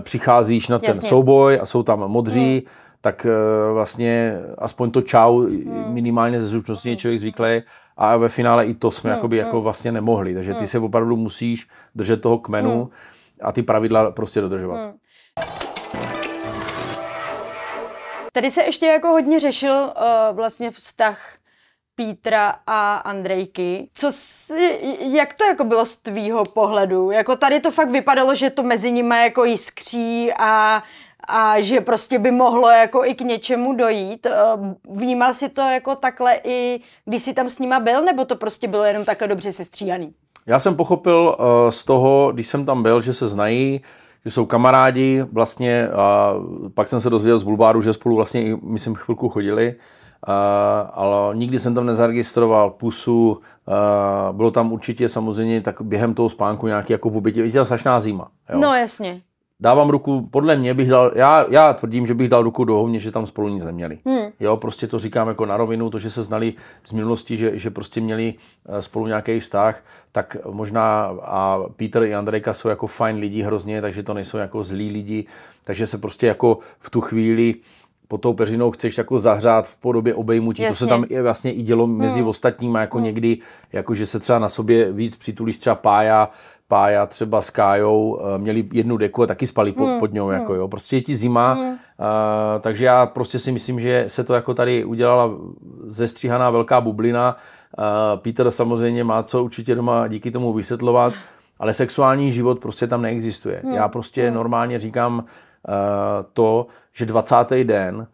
přicházíš 0.00 0.68
na 0.68 0.78
ten 0.78 0.88
Jasně. 0.88 1.08
souboj 1.08 1.58
a 1.62 1.66
jsou 1.66 1.82
tam 1.82 1.98
modří, 1.98 2.62
mm. 2.66 2.72
Tak 3.00 3.26
vlastně 3.72 4.38
aspoň 4.58 4.90
to 4.90 5.02
čau 5.02 5.40
mm. 5.40 5.84
minimálně 5.88 6.40
ze 6.40 6.46
zručnosti 6.46 6.88
je 6.88 6.96
člověk 6.96 7.20
zvyklý 7.20 7.62
a 7.98 8.16
ve 8.16 8.28
finále 8.28 8.66
i 8.66 8.74
to 8.74 8.90
jsme 8.90 9.10
hmm, 9.10 9.16
jakoby, 9.16 9.36
hmm. 9.36 9.46
jako 9.46 9.60
vlastně 9.60 9.92
nemohli. 9.92 10.34
Takže 10.34 10.52
ty 10.52 10.58
hmm. 10.58 10.66
se 10.66 10.78
opravdu 10.78 11.16
musíš 11.16 11.68
držet 11.94 12.22
toho 12.22 12.38
kmenu 12.38 12.70
hmm. 12.70 12.90
a 13.42 13.52
ty 13.52 13.62
pravidla 13.62 14.10
prostě 14.10 14.40
dodržovat. 14.40 14.76
Hmm. 14.76 14.94
Tady 18.32 18.50
se 18.50 18.62
ještě 18.62 18.86
jako 18.86 19.08
hodně 19.08 19.40
řešil 19.40 19.72
uh, 19.72 20.36
vlastně 20.36 20.70
vztah 20.70 21.38
Pítra 21.94 22.54
a 22.66 22.96
Andrejky. 22.96 23.88
Co 23.94 24.12
si, 24.12 24.80
jak 25.12 25.34
to 25.34 25.44
jako 25.44 25.64
bylo 25.64 25.84
z 25.84 25.96
tvýho 25.96 26.44
pohledu? 26.44 27.10
Jako 27.10 27.36
tady 27.36 27.60
to 27.60 27.70
fakt 27.70 27.90
vypadalo, 27.90 28.34
že 28.34 28.50
to 28.50 28.62
mezi 28.62 28.92
nimi 28.92 29.22
jako 29.22 29.44
jiskří 29.44 30.32
a 30.38 30.82
a 31.28 31.60
že 31.60 31.80
prostě 31.80 32.18
by 32.18 32.30
mohlo 32.30 32.70
jako 32.70 33.04
i 33.04 33.14
k 33.14 33.20
něčemu 33.20 33.72
dojít. 33.72 34.26
Eh, 34.26 34.32
vnímal 34.90 35.34
si 35.34 35.48
to 35.48 35.60
jako 35.60 35.94
takhle 35.94 36.34
i 36.44 36.80
když 37.04 37.22
jsi 37.22 37.34
tam 37.34 37.48
s 37.48 37.58
nima 37.58 37.80
byl, 37.80 38.04
nebo 38.04 38.24
to 38.24 38.36
prostě 38.36 38.68
bylo 38.68 38.84
jenom 38.84 39.04
takhle 39.04 39.28
dobře 39.28 39.52
sestříhaný? 39.52 40.12
Já 40.46 40.58
jsem 40.58 40.76
pochopil 40.76 41.36
uh, 41.38 41.70
z 41.70 41.84
toho, 41.84 42.32
když 42.32 42.48
jsem 42.48 42.64
tam 42.64 42.82
byl, 42.82 43.02
že 43.02 43.12
se 43.12 43.28
znají, 43.28 43.80
že 44.24 44.30
jsou 44.30 44.46
kamarádi 44.46 45.24
vlastně 45.32 45.88
a 45.88 46.34
pak 46.74 46.88
jsem 46.88 47.00
se 47.00 47.10
dozvěděl 47.10 47.38
z 47.38 47.42
Bulbáru, 47.42 47.80
že 47.80 47.92
spolu 47.92 48.16
vlastně 48.16 48.42
i, 48.42 48.56
myslím, 48.62 48.94
chvilku 48.94 49.28
chodili, 49.28 49.74
uh, 49.74 50.34
ale 50.92 51.36
nikdy 51.36 51.58
jsem 51.58 51.74
tam 51.74 51.86
nezaregistroval 51.86 52.70
pusu, 52.70 53.30
uh, 53.30 54.36
bylo 54.36 54.50
tam 54.50 54.72
určitě 54.72 55.08
samozřejmě 55.08 55.60
tak 55.60 55.82
během 55.82 56.14
toho 56.14 56.28
spánku 56.28 56.66
nějaký 56.66 56.92
jako 56.92 57.10
v 57.10 57.16
obětě, 57.16 57.42
viděl 57.42 57.64
strašná 57.64 58.00
zima. 58.00 58.28
Jo. 58.52 58.58
No 58.60 58.74
jasně 58.74 59.20
dávám 59.60 59.90
ruku, 59.90 60.28
podle 60.30 60.56
mě 60.56 60.74
bych 60.74 60.88
dal, 60.88 61.12
já, 61.14 61.46
já 61.50 61.72
tvrdím, 61.72 62.06
že 62.06 62.14
bych 62.14 62.28
dal 62.28 62.42
ruku 62.42 62.64
do 62.64 62.80
ohně, 62.80 63.00
že 63.00 63.12
tam 63.12 63.26
spolu 63.26 63.48
nic 63.48 63.64
neměli. 63.64 63.98
Hmm. 64.06 64.26
Jo, 64.40 64.56
prostě 64.56 64.86
to 64.86 64.98
říkám 64.98 65.28
jako 65.28 65.46
na 65.46 65.56
rovinu, 65.56 65.90
to, 65.90 65.98
že 65.98 66.10
se 66.10 66.22
znali 66.22 66.54
z 66.86 66.92
minulosti, 66.92 67.36
že, 67.36 67.58
že 67.58 67.70
prostě 67.70 68.00
měli 68.00 68.34
eh, 68.68 68.82
spolu 68.82 69.06
nějaký 69.06 69.40
vztah, 69.40 69.84
tak 70.12 70.36
možná 70.50 71.04
a 71.22 71.60
Peter 71.76 72.02
i 72.02 72.14
Andrejka 72.14 72.54
jsou 72.54 72.68
jako 72.68 72.86
fajn 72.86 73.16
lidi 73.16 73.42
hrozně, 73.42 73.80
takže 73.80 74.02
to 74.02 74.14
nejsou 74.14 74.38
jako 74.38 74.62
zlí 74.62 74.90
lidi, 74.90 75.26
takže 75.64 75.86
se 75.86 75.98
prostě 75.98 76.26
jako 76.26 76.58
v 76.78 76.90
tu 76.90 77.00
chvíli 77.00 77.54
pod 78.08 78.18
tou 78.18 78.32
peřinou 78.32 78.70
chceš 78.70 78.98
jako 78.98 79.18
zahřát 79.18 79.66
v 79.68 79.76
podobě 79.76 80.14
obejmutí. 80.14 80.62
Jasně. 80.62 80.74
To 80.74 80.78
se 80.78 80.86
tam 80.86 81.04
je 81.10 81.22
vlastně 81.22 81.52
i 81.52 81.62
dělo 81.62 81.86
mezi 81.86 82.18
hmm. 82.20 82.28
ostatníma, 82.28 82.80
jako 82.80 82.98
hmm. 82.98 83.04
někdy, 83.04 83.38
jako 83.72 83.94
že 83.94 84.06
se 84.06 84.20
třeba 84.20 84.38
na 84.38 84.48
sobě 84.48 84.92
víc 84.92 85.16
přitulíš 85.16 85.58
třeba 85.58 85.76
Pája, 85.76 86.30
Pája 86.68 87.06
třeba 87.06 87.42
s 87.42 87.50
Kájou 87.50 88.20
eh, 88.20 88.38
měli 88.38 88.68
jednu 88.72 88.96
deku 88.96 89.22
a 89.22 89.26
taky 89.26 89.46
spali 89.46 89.72
pod, 89.72 89.86
hmm. 89.86 89.98
pod 89.98 90.12
ňou, 90.12 90.30
jako 90.30 90.54
jo. 90.54 90.68
Prostě 90.68 90.96
je 90.96 91.00
ti 91.00 91.16
zima, 91.16 91.52
hmm. 91.52 91.68
uh, 91.68 91.76
takže 92.60 92.86
já 92.86 93.06
prostě 93.06 93.38
si 93.38 93.52
myslím, 93.52 93.80
že 93.80 94.04
se 94.06 94.24
to 94.24 94.34
jako 94.34 94.54
tady 94.54 94.84
udělala 94.84 95.30
zestříhaná 95.86 96.50
velká 96.50 96.80
bublina. 96.80 97.36
Uh, 97.78 98.20
Peter 98.20 98.50
samozřejmě 98.50 99.04
má 99.04 99.22
co 99.22 99.44
určitě 99.44 99.74
doma 99.74 100.08
díky 100.08 100.30
tomu 100.30 100.52
vysvětlovat, 100.52 101.12
ale 101.58 101.74
sexuální 101.74 102.32
život 102.32 102.60
prostě 102.60 102.86
tam 102.86 103.02
neexistuje. 103.02 103.60
Hmm. 103.64 103.74
Já 103.74 103.88
prostě 103.88 104.26
hmm. 104.26 104.34
normálně 104.34 104.78
říkám 104.78 105.18
uh, 105.18 105.24
to, 106.32 106.66
že 106.92 107.06
20. 107.06 107.36
den 107.64 108.06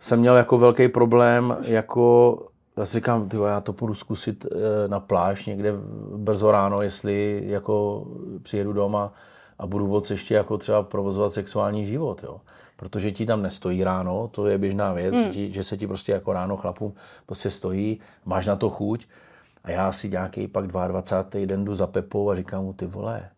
jsem 0.00 0.20
měl 0.20 0.36
jako 0.36 0.58
velký 0.58 0.88
problém 0.88 1.56
jako 1.68 2.38
já 2.80 2.86
si 2.86 2.98
říkám, 2.98 3.28
tyjo, 3.28 3.44
já 3.44 3.60
to 3.60 3.72
půjdu 3.72 3.94
zkusit 3.94 4.46
eh, 4.46 4.88
na 4.88 5.00
pláž 5.00 5.46
někde 5.46 5.72
brzo 6.16 6.50
ráno, 6.50 6.82
jestli 6.82 7.42
jako 7.46 8.06
přijedu 8.42 8.72
doma 8.72 9.12
a 9.58 9.66
budu 9.66 9.86
moc 9.86 10.10
ještě 10.10 10.34
jako 10.34 10.58
třeba 10.58 10.82
provozovat 10.82 11.32
sexuální 11.32 11.86
život, 11.86 12.22
jo. 12.22 12.40
Protože 12.76 13.10
ti 13.10 13.26
tam 13.26 13.42
nestojí 13.42 13.84
ráno, 13.84 14.28
to 14.28 14.46
je 14.46 14.58
běžná 14.58 14.92
věc, 14.92 15.14
hmm. 15.14 15.32
že, 15.32 15.50
že 15.50 15.64
se 15.64 15.76
ti 15.76 15.86
prostě 15.86 16.12
jako 16.12 16.32
ráno 16.32 16.56
chlapům 16.56 16.94
prostě 17.26 17.50
stojí, 17.50 18.00
máš 18.24 18.46
na 18.46 18.56
to 18.56 18.70
chuť 18.70 19.06
a 19.64 19.70
já 19.70 19.92
si 19.92 20.10
nějaký 20.10 20.48
pak 20.48 20.66
22. 20.66 21.46
den 21.46 21.64
jdu 21.64 21.74
za 21.74 21.86
Pepou 21.86 22.30
a 22.30 22.36
říkám 22.36 22.64
mu, 22.64 22.72
ty 22.72 22.86
vole, 22.86 23.30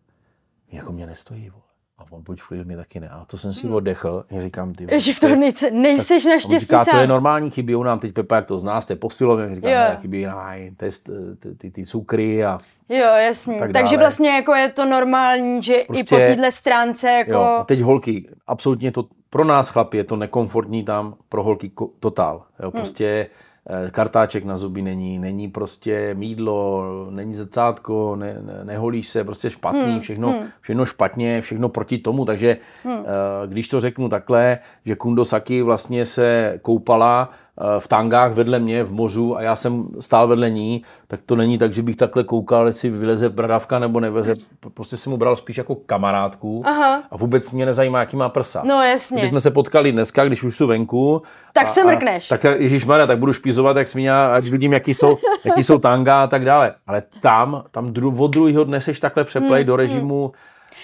jako 0.71 0.91
mě 0.91 1.07
nestojí, 1.07 1.49
vole. 1.49 1.62
A 2.03 2.11
on 2.11 2.23
buď 2.23 2.41
mě 2.63 2.77
taky 2.77 2.99
ne. 2.99 3.09
A 3.09 3.25
to 3.25 3.37
jsem 3.37 3.53
si 3.53 3.67
oddechl. 3.67 4.25
Já 4.31 4.41
říkám, 4.41 4.73
ty. 4.73 4.99
Že 4.99 5.13
v 5.13 5.19
tom 5.19 5.39
nejsi, 5.39 5.71
nejseš 5.71 6.25
naštěstí 6.25 6.65
říká, 6.65 6.85
sám. 6.85 6.95
to 6.95 7.01
je 7.01 7.07
normální, 7.07 7.49
chybí 7.49 7.83
nám 7.83 7.99
teď 7.99 8.13
Pepa, 8.13 8.35
jak 8.35 8.45
to 8.45 8.59
zná, 8.59 8.81
jste 8.81 8.95
posilovně. 8.95 9.55
Říká, 9.55 9.67
ne, 9.67 9.97
chybí 10.01 10.23
nám 10.23 10.55
test, 10.77 11.09
ty, 11.39 11.55
ty, 11.55 11.71
ty 11.71 11.85
cukry 11.85 12.45
a 12.45 12.57
Jo, 12.89 13.15
jasně. 13.25 13.59
Tak 13.59 13.71
Takže 13.71 13.97
vlastně 13.97 14.29
jako 14.29 14.53
je 14.53 14.69
to 14.69 14.85
normální, 14.85 15.63
že 15.63 15.73
prostě, 15.87 16.01
i 16.01 16.03
po 16.03 16.15
téhle 16.15 16.51
stránce 16.51 17.11
jako... 17.11 17.31
Jo, 17.31 17.41
a 17.41 17.63
teď 17.63 17.81
holky, 17.81 18.29
absolutně 18.47 18.91
to, 18.91 19.05
pro 19.29 19.43
nás 19.43 19.69
chlapi 19.69 19.97
je 19.97 20.03
to 20.03 20.15
nekomfortní 20.15 20.83
tam, 20.83 21.15
pro 21.29 21.43
holky 21.43 21.71
totál. 21.99 22.43
Jo, 22.59 22.71
hmm. 22.71 22.71
prostě 22.71 23.27
hmm 23.29 23.43
kartáček 23.91 24.45
na 24.45 24.57
zuby 24.57 24.81
není, 24.81 25.19
není 25.19 25.47
prostě 25.47 26.13
mídlo, 26.13 26.83
není 27.09 27.33
zrcátko, 27.33 28.15
ne, 28.15 28.37
ne, 28.41 28.59
neholíš 28.63 29.09
se, 29.09 29.23
prostě 29.23 29.49
špatný, 29.49 29.91
hmm, 29.91 29.99
všechno, 29.99 30.29
hmm. 30.29 30.47
všechno 30.61 30.85
špatně, 30.85 31.41
všechno 31.41 31.69
proti 31.69 31.97
tomu, 31.97 32.25
takže 32.25 32.57
hmm. 32.83 33.05
když 33.47 33.67
to 33.67 33.79
řeknu 33.79 34.09
takhle, 34.09 34.59
že 34.85 34.95
Kundosaki 34.95 35.61
vlastně 35.61 36.05
se 36.05 36.59
koupala 36.61 37.29
Eh, 37.29 37.42
v 37.79 37.87
tangách 37.87 38.31
vedle 38.31 38.59
mě 38.59 38.83
v 38.83 38.91
mořu 38.91 39.37
a 39.37 39.41
já 39.41 39.55
jsem 39.55 39.87
stál 39.99 40.27
vedle 40.27 40.49
ní, 40.49 40.83
tak 41.07 41.19
to 41.25 41.35
není 41.35 41.57
tak, 41.57 41.73
že 41.73 41.81
bych 41.81 41.95
takhle 41.95 42.23
koukal, 42.23 42.67
jestli 42.67 42.89
vyleze 42.89 43.29
bradavka 43.29 43.79
nebo 43.79 43.99
nevyleze. 43.99 44.33
Prostě 44.73 44.97
jsem 44.97 45.11
mu 45.11 45.17
bral 45.17 45.35
spíš 45.35 45.57
jako 45.57 45.75
kamarádku 45.75 46.63
Aha. 46.65 47.03
a 47.11 47.17
vůbec 47.17 47.51
mě 47.51 47.65
nezajímá, 47.65 47.99
jaký 47.99 48.15
má 48.15 48.29
prsa. 48.29 48.61
No 48.65 48.83
jasně. 48.83 49.17
Když 49.17 49.29
jsme 49.29 49.41
se 49.41 49.51
potkali 49.51 49.91
dneska, 49.91 50.25
když 50.25 50.43
už 50.43 50.57
jsou 50.57 50.67
venku. 50.67 51.21
Tak 51.53 51.65
a, 51.65 51.69
se 51.69 51.83
mrkneš. 51.83 52.31
A, 52.31 52.37
tak 52.37 52.43
Ježíš 52.59 52.85
tak 53.07 53.19
budu 53.19 53.33
špízovat, 53.33 53.77
jak 53.77 53.87
směňa, 53.87 54.35
ať 54.35 54.45
vidím, 54.45 54.73
jaký 54.73 54.93
jsou, 54.93 55.17
jaký 55.45 55.63
jsou 55.63 55.77
tanga 55.77 56.23
a 56.23 56.27
tak 56.27 56.45
dále. 56.45 56.75
Ale 56.87 57.03
tam, 57.19 57.63
tam 57.71 57.93
dru, 57.93 58.15
od 58.17 58.27
druhého 58.27 58.63
dne 58.63 58.81
seš 58.81 58.99
takhle 58.99 59.23
přeplej 59.23 59.61
hmm, 59.61 59.67
do 59.67 59.75
režimu. 59.75 60.23
Hmm. 60.23 60.31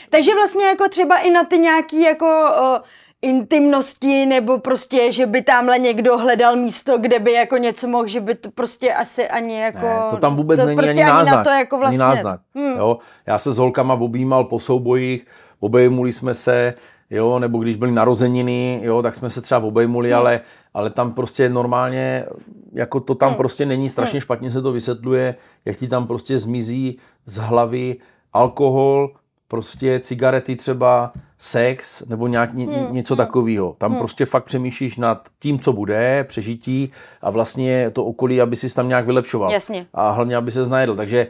Takže 0.09 0.35
vlastně 0.35 0.65
jako 0.65 0.89
třeba 0.89 1.17
i 1.17 1.31
na 1.31 1.43
ty 1.43 1.57
nějaký 1.57 2.01
jako 2.01 2.25
uh, 2.61 2.77
intimnosti, 3.21 4.25
nebo 4.25 4.57
prostě, 4.57 5.11
že 5.11 5.25
by 5.25 5.41
tamhle 5.41 5.79
někdo 5.79 6.17
hledal 6.17 6.55
místo, 6.55 6.97
kde 6.97 7.19
by 7.19 7.33
jako 7.33 7.57
něco 7.57 7.87
mohl, 7.87 8.07
že 8.07 8.21
by 8.21 8.35
to 8.35 8.51
prostě 8.51 8.93
asi 8.93 9.27
ani 9.27 9.59
jako... 9.59 9.85
Ne, 9.85 9.95
to 10.11 10.17
tam 10.17 10.35
vůbec 10.35 10.59
to 10.59 10.65
není 10.65 10.77
prostě 10.77 10.91
ani, 10.91 11.03
ani 11.03 11.11
náznak. 11.11 11.35
na 11.35 11.43
to 11.43 11.49
jako 11.49 11.77
vlastně... 11.77 12.05
Ani 12.05 12.15
náznak, 12.15 12.39
hmm. 12.55 12.77
jo? 12.77 12.97
Já 13.27 13.39
se 13.39 13.53
s 13.53 13.57
holkama 13.57 13.93
objímal 13.93 14.43
po 14.43 14.59
soubojích, 14.59 15.25
obejmuli 15.59 16.13
jsme 16.13 16.33
se, 16.33 16.73
jo, 17.09 17.39
nebo 17.39 17.57
když 17.57 17.75
byly 17.75 17.91
narozeniny, 17.91 18.79
jo, 18.83 19.01
tak 19.01 19.15
jsme 19.15 19.29
se 19.29 19.41
třeba 19.41 19.63
obejmuli, 19.63 20.09
hmm. 20.09 20.19
ale, 20.19 20.41
ale 20.73 20.89
tam 20.89 21.13
prostě 21.13 21.49
normálně, 21.49 22.25
jako 22.73 22.99
to 22.99 23.15
tam 23.15 23.29
hmm. 23.29 23.37
prostě 23.37 23.65
není, 23.65 23.89
strašně 23.89 24.17
hmm. 24.17 24.21
špatně 24.21 24.51
se 24.51 24.61
to 24.61 24.71
vysvětluje, 24.71 25.35
jak 25.65 25.77
ti 25.77 25.87
tam 25.87 26.07
prostě 26.07 26.39
zmizí 26.39 26.99
z 27.25 27.37
hlavy 27.37 27.95
alkohol, 28.33 29.09
prostě 29.49 29.99
cigarety 29.99 30.55
třeba, 30.55 31.11
sex 31.39 32.03
nebo 32.05 32.27
nějak 32.27 32.53
ně, 32.53 32.65
hmm. 32.65 32.93
něco 32.93 33.15
hmm. 33.15 33.25
takového. 33.25 33.75
Tam 33.77 33.91
hmm. 33.91 33.99
prostě 33.99 34.25
fakt 34.25 34.43
přemýšlíš 34.43 34.97
nad 34.97 35.27
tím, 35.39 35.59
co 35.59 35.73
bude, 35.73 36.25
přežití 36.27 36.91
a 37.21 37.29
vlastně 37.29 37.89
to 37.89 38.05
okolí, 38.05 38.41
aby 38.41 38.55
si 38.55 38.75
tam 38.75 38.87
nějak 38.87 39.05
vylepšoval. 39.05 39.51
Jasně. 39.51 39.85
A 39.93 40.11
hlavně, 40.11 40.35
aby 40.35 40.51
se 40.51 40.65
znajedl. 40.65 40.95
Takže 40.95 41.27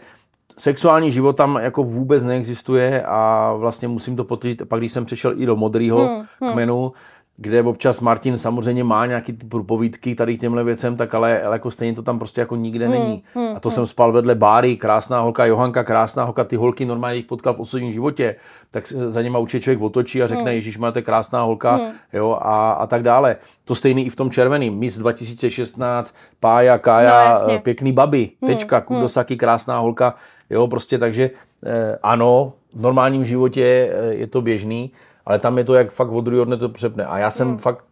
sexuální 0.57 1.11
život 1.11 1.33
tam 1.33 1.59
jako 1.61 1.83
vůbec 1.83 2.23
neexistuje 2.23 3.03
a 3.03 3.53
vlastně 3.53 3.87
musím 3.87 4.15
to 4.15 4.23
potvrdit, 4.23 4.61
pak 4.67 4.79
když 4.79 4.91
jsem 4.91 5.05
přešel 5.05 5.33
i 5.41 5.45
do 5.45 5.55
modrého 5.55 6.07
hmm. 6.07 6.25
hmm. 6.41 6.93
Kde 7.41 7.63
občas 7.63 8.01
Martin 8.01 8.37
samozřejmě 8.37 8.83
má 8.83 9.05
nějaký 9.05 9.33
ty 9.33 9.45
povídky 9.65 10.15
tady 10.15 10.37
těmhle 10.37 10.63
věcem, 10.63 10.97
tak 10.97 11.15
ale, 11.15 11.41
ale 11.41 11.55
jako 11.55 11.71
stejně 11.71 11.95
to 11.95 12.01
tam 12.01 12.19
prostě 12.19 12.41
jako 12.41 12.55
nikde 12.55 12.87
hmm, 12.87 12.93
není. 12.99 13.23
Hmm, 13.33 13.55
a 13.55 13.59
to 13.59 13.69
hmm. 13.69 13.75
jsem 13.75 13.85
spal 13.85 14.11
vedle 14.11 14.35
Báry, 14.35 14.77
krásná 14.77 15.21
holka, 15.21 15.45
Johanka, 15.45 15.83
krásná 15.83 16.23
holka, 16.23 16.43
ty 16.43 16.55
holky 16.55 16.85
normálně 16.85 17.17
jich 17.17 17.25
potkal 17.25 17.53
v 17.53 17.59
osobním 17.59 17.91
životě, 17.91 18.35
tak 18.71 18.87
za 18.87 19.21
něma 19.21 19.39
určitě 19.39 19.63
člověk 19.63 19.81
otočí 19.81 20.23
a 20.23 20.27
řekne, 20.27 20.43
hmm. 20.43 20.53
Ježíš, 20.53 20.77
máte 20.77 21.01
krásná 21.01 21.41
holka, 21.41 21.75
hmm. 21.75 21.91
jo, 22.13 22.37
a, 22.41 22.71
a 22.71 22.87
tak 22.87 23.03
dále. 23.03 23.35
To 23.65 23.75
stejný 23.75 24.05
i 24.05 24.09
v 24.09 24.15
tom 24.15 24.29
červeným. 24.29 24.73
Miss 24.73 24.97
2016, 24.97 26.15
Pája, 26.39 26.77
Kája, 26.77 27.33
no, 27.47 27.59
pěkný 27.59 27.91
baby, 27.91 28.29
hmm. 28.41 28.51
tečka, 28.51 28.77
hmm. 28.77 28.85
Kudosaki, 28.85 29.37
krásná 29.37 29.79
holka, 29.79 30.15
jo, 30.49 30.67
prostě 30.67 30.97
takže 30.97 31.29
eh, 31.65 31.97
ano, 32.03 32.53
v 32.73 32.81
normálním 32.81 33.25
životě 33.25 33.63
eh, 33.91 34.13
je 34.13 34.27
to 34.27 34.41
běžný, 34.41 34.91
ale 35.25 35.39
tam 35.39 35.57
je 35.57 35.63
to 35.63 35.73
jak 35.73 35.91
fakt 35.91 36.09
od 36.09 36.21
druhého 36.21 36.45
dne 36.45 36.57
to 36.57 36.69
přepne. 36.69 37.05
A 37.05 37.17
já 37.17 37.31
jsem 37.31 37.47
hmm. 37.47 37.57
fakt 37.57 37.85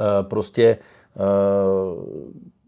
uh, 0.00 0.28
prostě 0.28 0.78
uh, 1.16 2.04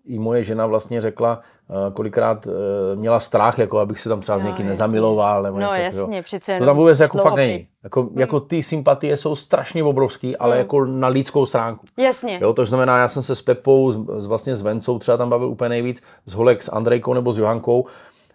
i 0.05 0.19
moje 0.19 0.43
žena 0.43 0.67
vlastně 0.67 1.01
řekla, 1.01 1.41
uh, 1.69 1.95
kolikrát 1.95 2.47
uh, 2.47 2.53
měla 2.95 3.21
strach, 3.21 3.59
jako 3.59 3.79
abych 3.79 4.01
se 4.01 4.09
tam 4.09 4.21
třeba 4.21 4.39
no, 4.39 4.43
s 4.43 4.45
někým 4.45 4.67
nezamiloval. 4.67 5.43
Nebo 5.43 5.59
no 5.59 5.67
něco, 5.67 5.83
jasně, 5.83 6.23
přece 6.23 6.59
To 6.59 6.65
tam 6.65 6.77
vůbec 6.77 7.01
jako 7.01 7.19
fakt 7.19 7.35
není. 7.35 7.67
Jako, 7.85 8.03
hmm. 8.03 8.19
jako 8.19 8.41
ty 8.41 8.63
sympatie 8.63 9.17
jsou 9.17 9.37
strašně 9.37 9.85
obrovský, 9.85 10.37
ale 10.37 10.51
hmm. 10.51 10.59
jako 10.59 10.85
na 10.85 11.09
lidskou 11.09 11.47
stránku. 11.47 11.87
Jasně. 11.99 12.39
Jo, 12.43 12.53
to 12.53 12.67
znamená, 12.67 12.99
já 12.99 13.09
jsem 13.09 13.23
se 13.23 13.35
s 13.35 13.43
Pepou, 13.43 13.93
s, 13.93 14.27
vlastně 14.27 14.57
s 14.57 14.63
Vencou 14.63 14.99
třeba 14.99 15.17
tam 15.17 15.31
bavil 15.31 15.49
úplně 15.49 15.69
nejvíc, 15.69 16.03
s 16.27 16.35
Holek, 16.35 16.63
s 16.63 16.73
Andrejkou 16.73 17.15
nebo 17.15 17.33
s 17.33 17.39
Johankou 17.39 17.87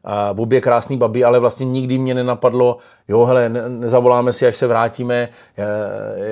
a 0.04 0.34
obě 0.38 0.62
krásný 0.62 0.98
babi, 0.98 1.24
ale 1.24 1.40
vlastně 1.40 1.66
nikdy 1.66 1.98
mě 1.98 2.14
nenapadlo, 2.14 2.78
jo, 3.08 3.26
hele, 3.26 3.50
ne, 3.50 3.70
nezavoláme 3.70 4.34
si, 4.34 4.48
až 4.48 4.56
se 4.56 4.68
vrátíme, 4.68 5.30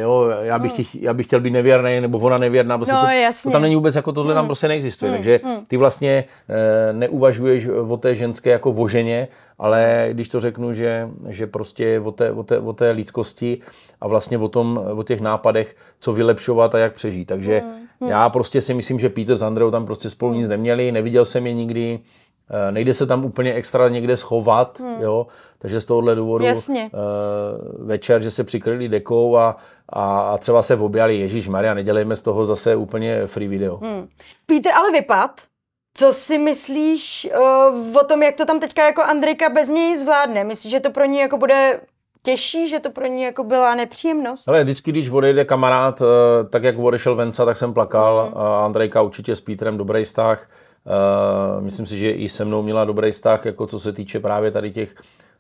jo, 0.02 0.30
já 0.42 0.60
bych, 0.60 0.72
hmm. 0.74 0.84
chtěl, 0.84 1.02
já 1.02 1.14
bych 1.14 1.26
chtěl 1.26 1.40
být 1.40 1.52
nevěrný, 1.52 2.02
nebo 2.02 2.18
ona 2.18 2.38
nevěrná, 2.38 2.78
prostě 2.78 2.94
no, 2.94 3.02
to, 3.02 3.08
jasně. 3.08 3.50
to, 3.50 3.54
tam 3.54 3.62
není 3.62 3.76
vůbec, 3.76 3.96
jako 3.96 4.12
tohle 4.12 4.34
hmm. 4.34 4.38
tam 4.38 4.46
prostě 4.46 4.68
neexistuje, 4.68 5.12
hmm. 5.12 5.18
takže 5.18 5.40
hmm. 5.44 5.66
ty 5.68 5.78
vlastně 5.78 6.26
e, 6.50 6.94
neuvažuješ 6.94 7.68
o 7.68 7.98
té 7.98 8.16
ženské 8.16 8.50
jako 8.50 8.72
o 8.72 8.88
ženě, 8.88 9.28
ale 9.60 10.10
když 10.12 10.30
to 10.30 10.40
řeknu, 10.40 10.74
že, 10.74 11.10
že 11.28 11.48
prostě 11.48 12.00
o 12.00 12.12
té, 12.12 12.32
o, 12.32 12.44
té, 12.44 12.60
o 12.60 12.74
té 12.74 12.92
lidskosti 12.92 13.58
a 14.02 14.08
vlastně 14.08 14.38
o, 14.38 14.48
tom, 14.48 14.82
o 14.96 15.04
těch 15.04 15.22
nápadech, 15.22 15.76
co 16.00 16.14
vylepšovat 16.14 16.76
a 16.76 16.78
jak 16.78 16.94
přežít, 16.94 17.28
takže 17.28 17.60
hmm. 17.60 17.88
Já 18.08 18.30
prostě 18.30 18.62
si 18.62 18.74
myslím, 18.74 19.00
že 19.00 19.10
Peter 19.10 19.36
s 19.36 19.42
Andreou 19.42 19.72
tam 19.72 19.86
prostě 19.86 20.10
spolu 20.10 20.32
hmm. 20.32 20.40
nic 20.40 20.48
neměli, 20.48 20.92
neviděl 20.92 21.26
jsem 21.26 21.48
je 21.48 21.54
nikdy, 21.54 22.00
Eh, 22.00 22.27
nejde 22.72 22.94
se 22.94 23.06
tam 23.06 23.26
úplně 23.26 23.54
extra 23.54 23.90
někde 23.90 24.18
schovat, 24.18 24.80
hmm. 24.80 25.02
jo, 25.02 25.28
takže 25.60 25.82
z 25.82 25.86
tohohle 25.86 26.16
důvodu 26.16 26.46
Jasně. 26.46 26.90
Uh, 26.94 27.88
večer, 27.88 28.22
že 28.22 28.32
se 28.32 28.44
přikryli 28.44 28.90
dekou 28.90 29.38
a, 29.38 29.58
a, 29.90 30.20
a 30.20 30.38
třeba 30.38 30.62
se 30.62 30.76
objali 30.76 31.20
Ježíš 31.20 31.48
Maria, 31.48 31.74
nedělejme 31.74 32.16
z 32.16 32.22
toho 32.22 32.46
zase 32.46 32.76
úplně 32.76 33.28
free 33.28 33.48
video. 33.48 33.78
Hmm. 33.78 34.08
Peter 34.46 34.72
ale 34.74 34.92
vypad. 34.92 35.42
Co 35.98 36.14
si 36.14 36.38
myslíš 36.38 37.30
uh, 37.38 37.98
o 37.98 38.04
tom, 38.04 38.24
jak 38.24 38.38
to 38.38 38.46
tam 38.46 38.60
teďka 38.60 38.86
jako 38.86 39.04
Andrejka 39.04 39.50
bez 39.50 39.70
něj 39.70 39.98
zvládne? 39.98 40.44
Myslíš, 40.44 40.72
že 40.72 40.80
to 40.80 40.92
pro 40.92 41.06
ní 41.06 41.20
jako 41.20 41.38
bude 41.38 41.80
těžší, 42.24 42.70
že 42.70 42.80
to 42.80 42.90
pro 42.90 43.06
ní 43.06 43.24
jako 43.24 43.44
byla 43.44 43.76
nepříjemnost? 43.76 44.50
Ale 44.50 44.64
vždycky, 44.64 44.92
když 44.92 45.10
odejde 45.10 45.46
kamarád, 45.46 46.02
tak 46.50 46.64
jak 46.64 46.78
odešel 46.78 47.16
Venca, 47.16 47.46
tak 47.46 47.58
jsem 47.58 47.74
plakal. 47.74 48.26
Hmm. 48.26 48.42
Andrejka 48.42 49.02
určitě 49.02 49.36
s 49.36 49.42
Petrem 49.42 49.78
dobrý 49.78 50.04
vztah. 50.04 50.48
Uh, 50.88 51.64
myslím 51.64 51.86
si, 51.86 51.98
že 51.98 52.12
i 52.12 52.30
se 52.30 52.46
mnou 52.46 52.62
měla 52.62 52.86
dobrý 52.86 53.12
vztah, 53.12 53.46
jako 53.46 53.68
co 53.68 53.80
se 53.80 53.94
týče 53.94 54.20
právě 54.20 54.52
tady 54.52 54.72
těch 54.72 54.96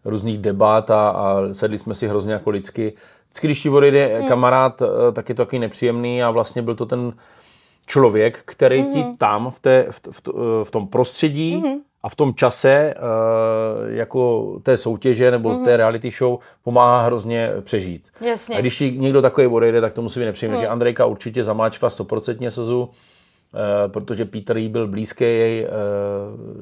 různých 0.06 0.38
debat 0.38 0.92
a, 0.92 1.10
a 1.10 1.42
sedli 1.52 1.78
jsme 1.78 1.96
si 1.96 2.08
hrozně 2.08 2.34
jako 2.34 2.50
lidsky. 2.50 2.94
Vždycky, 3.26 3.48
když 3.48 3.62
ti 3.64 3.70
odejde 3.70 4.08
hmm. 4.08 4.28
kamarád, 4.28 4.82
uh, 4.82 4.88
tak 5.14 5.30
je 5.30 5.36
to 5.36 5.46
taky 5.46 5.60
nepříjemný 5.60 6.24
a 6.24 6.32
vlastně 6.32 6.62
byl 6.62 6.76
to 6.76 6.86
ten 6.86 7.14
člověk, 7.88 8.42
který 8.46 8.82
hmm. 8.82 8.94
ti 8.94 9.18
tam 9.18 9.52
v, 9.52 9.60
té, 9.60 9.88
v, 9.92 10.02
v, 10.12 10.22
v 10.64 10.72
tom 10.72 10.88
prostředí 10.88 11.56
hmm. 11.56 11.80
a 12.04 12.10
v 12.10 12.16
tom 12.16 12.34
čase 12.34 12.94
jako 13.88 14.54
té 14.64 14.78
soutěže 14.78 15.32
nebo 15.32 15.50
hmm. 15.50 15.66
té 15.66 15.78
reality 15.78 16.12
show 16.12 16.40
pomáhá 16.64 17.06
hrozně 17.06 17.52
přežít. 17.62 18.08
Jasně. 18.22 18.58
A 18.58 18.62
když 18.62 18.78
ti 18.78 18.92
někdo 18.98 19.22
takový 19.22 19.48
odejde, 19.48 19.82
tak 19.82 19.94
to 19.94 20.02
musí 20.02 20.20
být 20.20 20.26
nepříjemné. 20.26 20.58
Hmm. 20.58 20.66
Že 20.66 20.70
Andrejka 20.70 21.06
určitě 21.06 21.44
zamáčkla 21.44 21.90
100% 21.90 22.48
sezu. 22.50 22.90
Eh, 23.56 23.90
protože 23.90 24.26
Peter 24.26 24.58
jí 24.58 24.70
byl 24.70 24.88
blízký 24.88 25.24
jej 25.24 25.66
eh, 25.66 25.70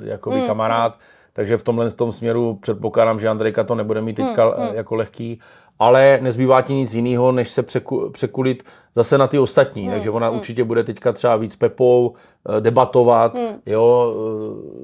jakoby 0.10 0.36
mm, 0.36 0.48
kamarád, 0.48 0.94
mm. 0.94 1.00
takže 1.34 1.58
v 1.58 1.64
tomhle 1.64 1.92
tom 1.92 2.12
směru 2.12 2.58
předpokládám, 2.62 3.20
že 3.20 3.30
Andrejka 3.30 3.64
to 3.64 3.76
nebude 3.76 4.02
mít 4.02 4.14
teďka 4.14 4.46
mm, 4.46 4.70
mm. 4.70 4.76
jako 4.76 4.96
lehký, 4.96 5.40
ale 5.80 6.20
nezbývá 6.22 6.62
ti 6.62 6.74
nic 6.74 6.94
jiného, 6.94 7.32
než 7.32 7.50
se 7.50 7.64
překu, 7.64 8.10
překulit 8.10 8.64
zase 8.96 9.18
na 9.18 9.28
ty 9.28 9.40
ostatní, 9.40 9.84
mm, 9.84 9.92
takže 9.92 10.10
ona 10.10 10.30
mm. 10.30 10.36
určitě 10.36 10.64
bude 10.64 10.84
teďka 10.84 11.12
třeba 11.12 11.36
víc 11.36 11.56
Pepou, 11.56 12.14
debatovat, 12.60 13.34
mm. 13.36 13.62
jo, 13.66 14.16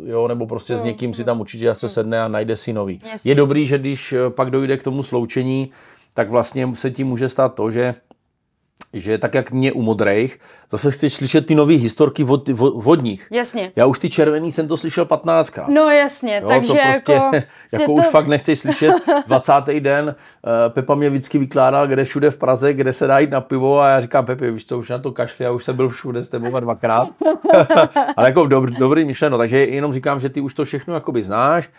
jo, 0.05 0.27
nebo 0.27 0.47
prostě 0.47 0.73
mm, 0.73 0.79
s 0.79 0.83
někým 0.83 1.13
si 1.13 1.23
tam 1.23 1.39
určitě 1.39 1.67
zase 1.67 1.85
mm. 1.85 1.89
sedne 1.89 2.21
a 2.21 2.27
najde 2.27 2.55
si 2.55 2.73
nový. 2.73 3.01
Jasně. 3.11 3.31
Je 3.31 3.35
dobrý, 3.35 3.67
že 3.67 3.77
když 3.77 4.13
pak 4.29 4.51
dojde 4.51 4.77
k 4.77 4.83
tomu 4.83 5.03
sloučení, 5.03 5.71
tak 6.13 6.29
vlastně 6.29 6.75
se 6.75 6.91
ti 6.91 7.03
může 7.03 7.29
stát 7.29 7.53
to, 7.53 7.71
že 7.71 7.95
že 8.93 9.17
tak 9.17 9.33
jak 9.33 9.51
mě 9.51 9.71
u 9.71 9.81
modrých, 9.81 10.39
zase 10.71 10.91
chceš 10.91 11.13
slyšet 11.13 11.45
ty 11.45 11.55
nové 11.55 11.73
historky 11.73 12.23
od, 12.23 12.49
od, 12.49 12.73
od 12.85 13.03
nich. 13.03 13.27
Jasně. 13.31 13.71
Já 13.75 13.85
už 13.85 13.99
ty 13.99 14.09
červený 14.09 14.51
jsem 14.51 14.67
to 14.67 14.77
slyšel 14.77 15.05
15 15.05 15.53
No 15.67 15.89
jasně, 15.89 16.39
jo, 16.43 16.49
takže 16.49 16.73
to 16.73 16.79
prostě, 16.91 17.11
jako... 17.11 17.35
jako 17.73 17.85
to... 17.85 17.91
už 17.91 18.05
fakt 18.05 18.27
nechceš 18.27 18.59
slyšet 18.59 18.93
20. 19.27 19.53
den. 19.79 20.05
Uh, 20.05 20.73
Pepa 20.73 20.95
mě 20.95 21.09
vždycky 21.09 21.37
vykládal, 21.37 21.87
kde 21.87 22.03
všude 22.03 22.31
v 22.31 22.37
Praze, 22.37 22.73
kde 22.73 22.93
se 22.93 23.07
dá 23.07 23.19
jít 23.19 23.29
na 23.29 23.41
pivo 23.41 23.79
a 23.79 23.89
já 23.89 24.01
říkám, 24.01 24.25
Pepi, 24.25 24.51
víš 24.51 24.63
to 24.63 24.77
už 24.77 24.89
na 24.89 24.97
to 24.99 25.11
kašli, 25.11 25.45
já 25.45 25.51
už 25.51 25.63
jsem 25.63 25.75
byl 25.75 25.89
všude 25.89 26.23
s 26.23 26.29
tebou 26.29 26.59
dvakrát. 26.59 27.09
Ale 28.17 28.27
jako 28.27 28.47
dobrý, 28.47 28.75
dobrý 28.75 29.05
myšleno, 29.05 29.37
takže 29.37 29.65
jenom 29.65 29.93
říkám, 29.93 30.19
že 30.19 30.29
ty 30.29 30.41
už 30.41 30.53
to 30.53 30.65
všechno 30.65 30.93
jakoby 30.93 31.23
znáš 31.23 31.69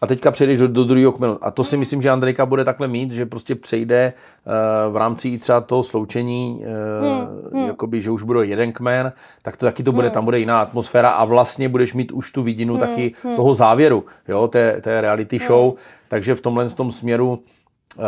a 0.00 0.06
teďka 0.06 0.30
přejdeš 0.30 0.58
do, 0.58 0.68
do 0.68 0.84
druhého 0.84 1.12
kmenu. 1.12 1.38
A 1.42 1.50
to 1.50 1.64
si 1.64 1.76
myslím, 1.76 2.02
že 2.02 2.10
Andrejka 2.10 2.46
bude 2.46 2.64
takhle 2.64 2.88
mít, 2.88 3.12
že 3.12 3.26
prostě 3.26 3.54
přejde 3.54 4.12
uh, 4.46 4.92
v 4.92 4.96
rámci 4.96 5.38
třeba 5.38 5.60
toho 5.60 5.82
sloučení, 5.82 6.64
uh, 7.00 7.08
hmm, 7.08 7.60
hmm. 7.60 7.66
jakoby, 7.66 8.02
že 8.02 8.10
už 8.10 8.22
bude 8.22 8.46
jeden 8.46 8.72
kmen, 8.72 9.12
tak 9.42 9.56
to 9.56 9.66
taky 9.66 9.82
to 9.82 9.92
bude, 9.92 10.06
hmm. 10.06 10.14
tam 10.14 10.24
bude 10.24 10.38
jiná 10.38 10.60
atmosféra 10.60 11.10
a 11.10 11.24
vlastně 11.24 11.68
budeš 11.68 11.94
mít 11.94 12.12
už 12.12 12.32
tu 12.32 12.42
vidinu 12.42 12.74
hmm, 12.74 12.80
taky 12.80 13.14
hmm. 13.22 13.36
toho 13.36 13.54
závěru, 13.54 14.04
jo, 14.28 14.48
té, 14.48 14.80
té 14.80 15.00
reality 15.00 15.38
show. 15.38 15.64
Hmm. 15.64 15.76
Takže 16.08 16.34
v 16.34 16.40
tomhle 16.40 16.70
tom 16.70 16.90
směru 16.90 17.30
uh, 17.98 18.04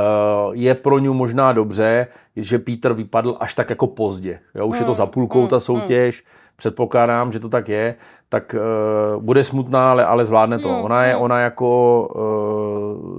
je 0.52 0.74
pro 0.74 0.98
ňu 0.98 1.14
možná 1.14 1.52
dobře, 1.52 2.06
že 2.36 2.58
Peter 2.58 2.92
vypadl 2.92 3.36
až 3.40 3.54
tak 3.54 3.70
jako 3.70 3.86
pozdě. 3.86 4.38
Jo, 4.54 4.66
už 4.66 4.76
hmm, 4.76 4.82
je 4.82 4.86
to 4.86 4.94
za 4.94 5.06
půlkou 5.06 5.38
hmm, 5.38 5.48
ta 5.48 5.60
soutěž, 5.60 6.22
hmm 6.22 6.39
předpokládám, 6.60 7.32
že 7.32 7.40
to 7.40 7.48
tak 7.48 7.68
je, 7.68 7.94
tak 8.28 8.54
uh, 8.54 9.22
bude 9.22 9.44
smutná, 9.44 9.90
ale, 9.90 10.04
ale 10.04 10.24
zvládne 10.24 10.58
to. 10.58 10.82
Ona 10.82 11.04
je, 11.04 11.16
ona 11.16 11.40
jako, 11.40 11.68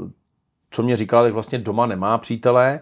uh, 0.04 0.10
co 0.72 0.84
mě 0.84 0.96
říkala, 0.96 1.24
tak 1.24 1.34
vlastně 1.34 1.58
doma 1.58 1.86
nemá 1.86 2.18
přítele 2.18 2.80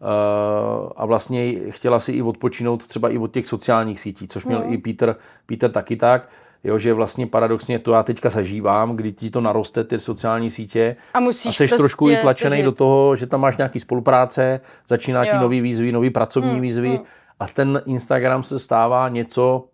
uh, 0.00 0.92
a 0.96 1.06
vlastně 1.06 1.54
chtěla 1.70 2.00
si 2.00 2.12
i 2.12 2.22
odpočinout 2.22 2.86
třeba 2.86 3.08
i 3.08 3.18
od 3.18 3.32
těch 3.32 3.46
sociálních 3.46 4.00
sítí, 4.00 4.28
což 4.28 4.44
měl 4.44 4.60
hmm. 4.60 4.72
i 4.72 4.78
Peter, 4.78 5.16
Peter 5.46 5.70
taky 5.70 5.96
tak. 5.96 6.28
Jo, 6.64 6.78
že 6.78 6.94
vlastně 6.94 7.26
paradoxně 7.26 7.78
to 7.78 7.92
já 7.92 8.02
teďka 8.02 8.30
zažívám, 8.30 8.96
kdy 8.96 9.12
ti 9.12 9.30
to 9.30 9.40
naroste, 9.40 9.84
ty 9.84 9.98
sociální 9.98 10.50
sítě. 10.50 10.96
A 11.14 11.20
musíš 11.20 11.48
a 11.48 11.52
jsi 11.52 11.58
prostě 11.58 11.76
trošku 11.76 12.10
i 12.10 12.16
tlačený 12.16 12.62
do 12.62 12.72
toho, 12.72 13.16
že 13.16 13.26
tam 13.26 13.40
máš 13.40 13.56
nějaký 13.56 13.80
spolupráce, 13.80 14.60
začíná 14.88 15.24
ti 15.24 15.36
nový 15.36 15.60
výzvy, 15.60 15.92
nový 15.92 16.10
pracovní 16.10 16.50
hmm, 16.50 16.60
výzvy 16.60 16.88
hmm. 16.88 17.06
a 17.40 17.46
ten 17.46 17.82
Instagram 17.86 18.42
se 18.42 18.58
stává 18.58 19.08
něco, 19.08 19.64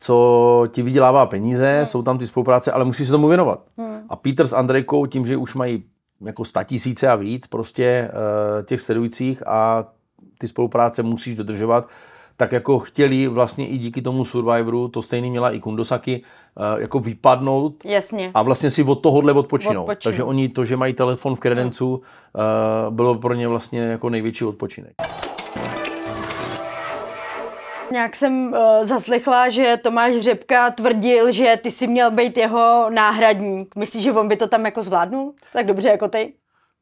co 0.00 0.68
ti 0.68 0.82
vydělává 0.82 1.26
peníze, 1.26 1.76
hmm. 1.76 1.86
jsou 1.86 2.02
tam 2.02 2.18
ty 2.18 2.26
spolupráce, 2.26 2.72
ale 2.72 2.84
musíš 2.84 3.06
se 3.06 3.12
tomu 3.12 3.28
věnovat. 3.28 3.60
Hmm. 3.78 4.00
A 4.08 4.16
Peter 4.16 4.46
s 4.46 4.52
Andrejkou 4.52 5.06
tím, 5.06 5.26
že 5.26 5.36
už 5.36 5.54
mají 5.54 5.84
jako 6.20 6.42
tisíce 6.64 7.08
a 7.08 7.14
víc 7.14 7.46
prostě 7.46 8.10
uh, 8.10 8.64
těch 8.64 8.80
sledujících 8.80 9.46
a 9.46 9.84
ty 10.38 10.48
spolupráce 10.48 11.02
musíš 11.02 11.36
dodržovat, 11.36 11.88
tak 12.36 12.52
jako 12.52 12.78
chtěli 12.78 13.28
vlastně 13.28 13.68
i 13.68 13.78
díky 13.78 14.02
tomu 14.02 14.24
Survivoru, 14.24 14.88
to 14.88 15.02
stejný 15.02 15.30
měla 15.30 15.50
i 15.50 15.60
Kundosaki, 15.60 16.22
uh, 16.56 16.80
jako 16.80 17.00
vypadnout 17.00 17.74
Jasně. 17.84 18.30
a 18.34 18.42
vlastně 18.42 18.70
si 18.70 18.82
od 18.82 18.94
tohohle 18.94 19.32
odpočinout. 19.32 19.82
Odpočinu. 19.82 20.10
Takže 20.10 20.24
oni 20.24 20.48
to, 20.48 20.64
že 20.64 20.76
mají 20.76 20.94
telefon 20.94 21.36
v 21.36 21.40
kredencu, 21.40 21.94
uh, 21.94 22.94
bylo 22.94 23.14
pro 23.14 23.34
ně 23.34 23.48
vlastně 23.48 23.80
jako 23.80 24.10
největší 24.10 24.44
odpočinek. 24.44 24.92
Nějak 27.92 28.16
jsem 28.16 28.46
uh, 28.46 28.58
zaslechla, 28.82 29.48
že 29.48 29.76
Tomáš 29.82 30.16
Řepka 30.16 30.70
tvrdil, 30.70 31.32
že 31.32 31.58
ty 31.62 31.70
si 31.70 31.86
měl 31.86 32.10
být 32.10 32.36
jeho 32.36 32.90
náhradník. 32.90 33.76
Myslíš, 33.76 34.04
že 34.04 34.12
on 34.12 34.28
by 34.28 34.36
to 34.36 34.46
tam 34.46 34.64
jako 34.64 34.82
zvládnul? 34.82 35.34
Tak 35.52 35.66
dobře 35.66 35.88
jako 35.88 36.08
ty? 36.08 36.32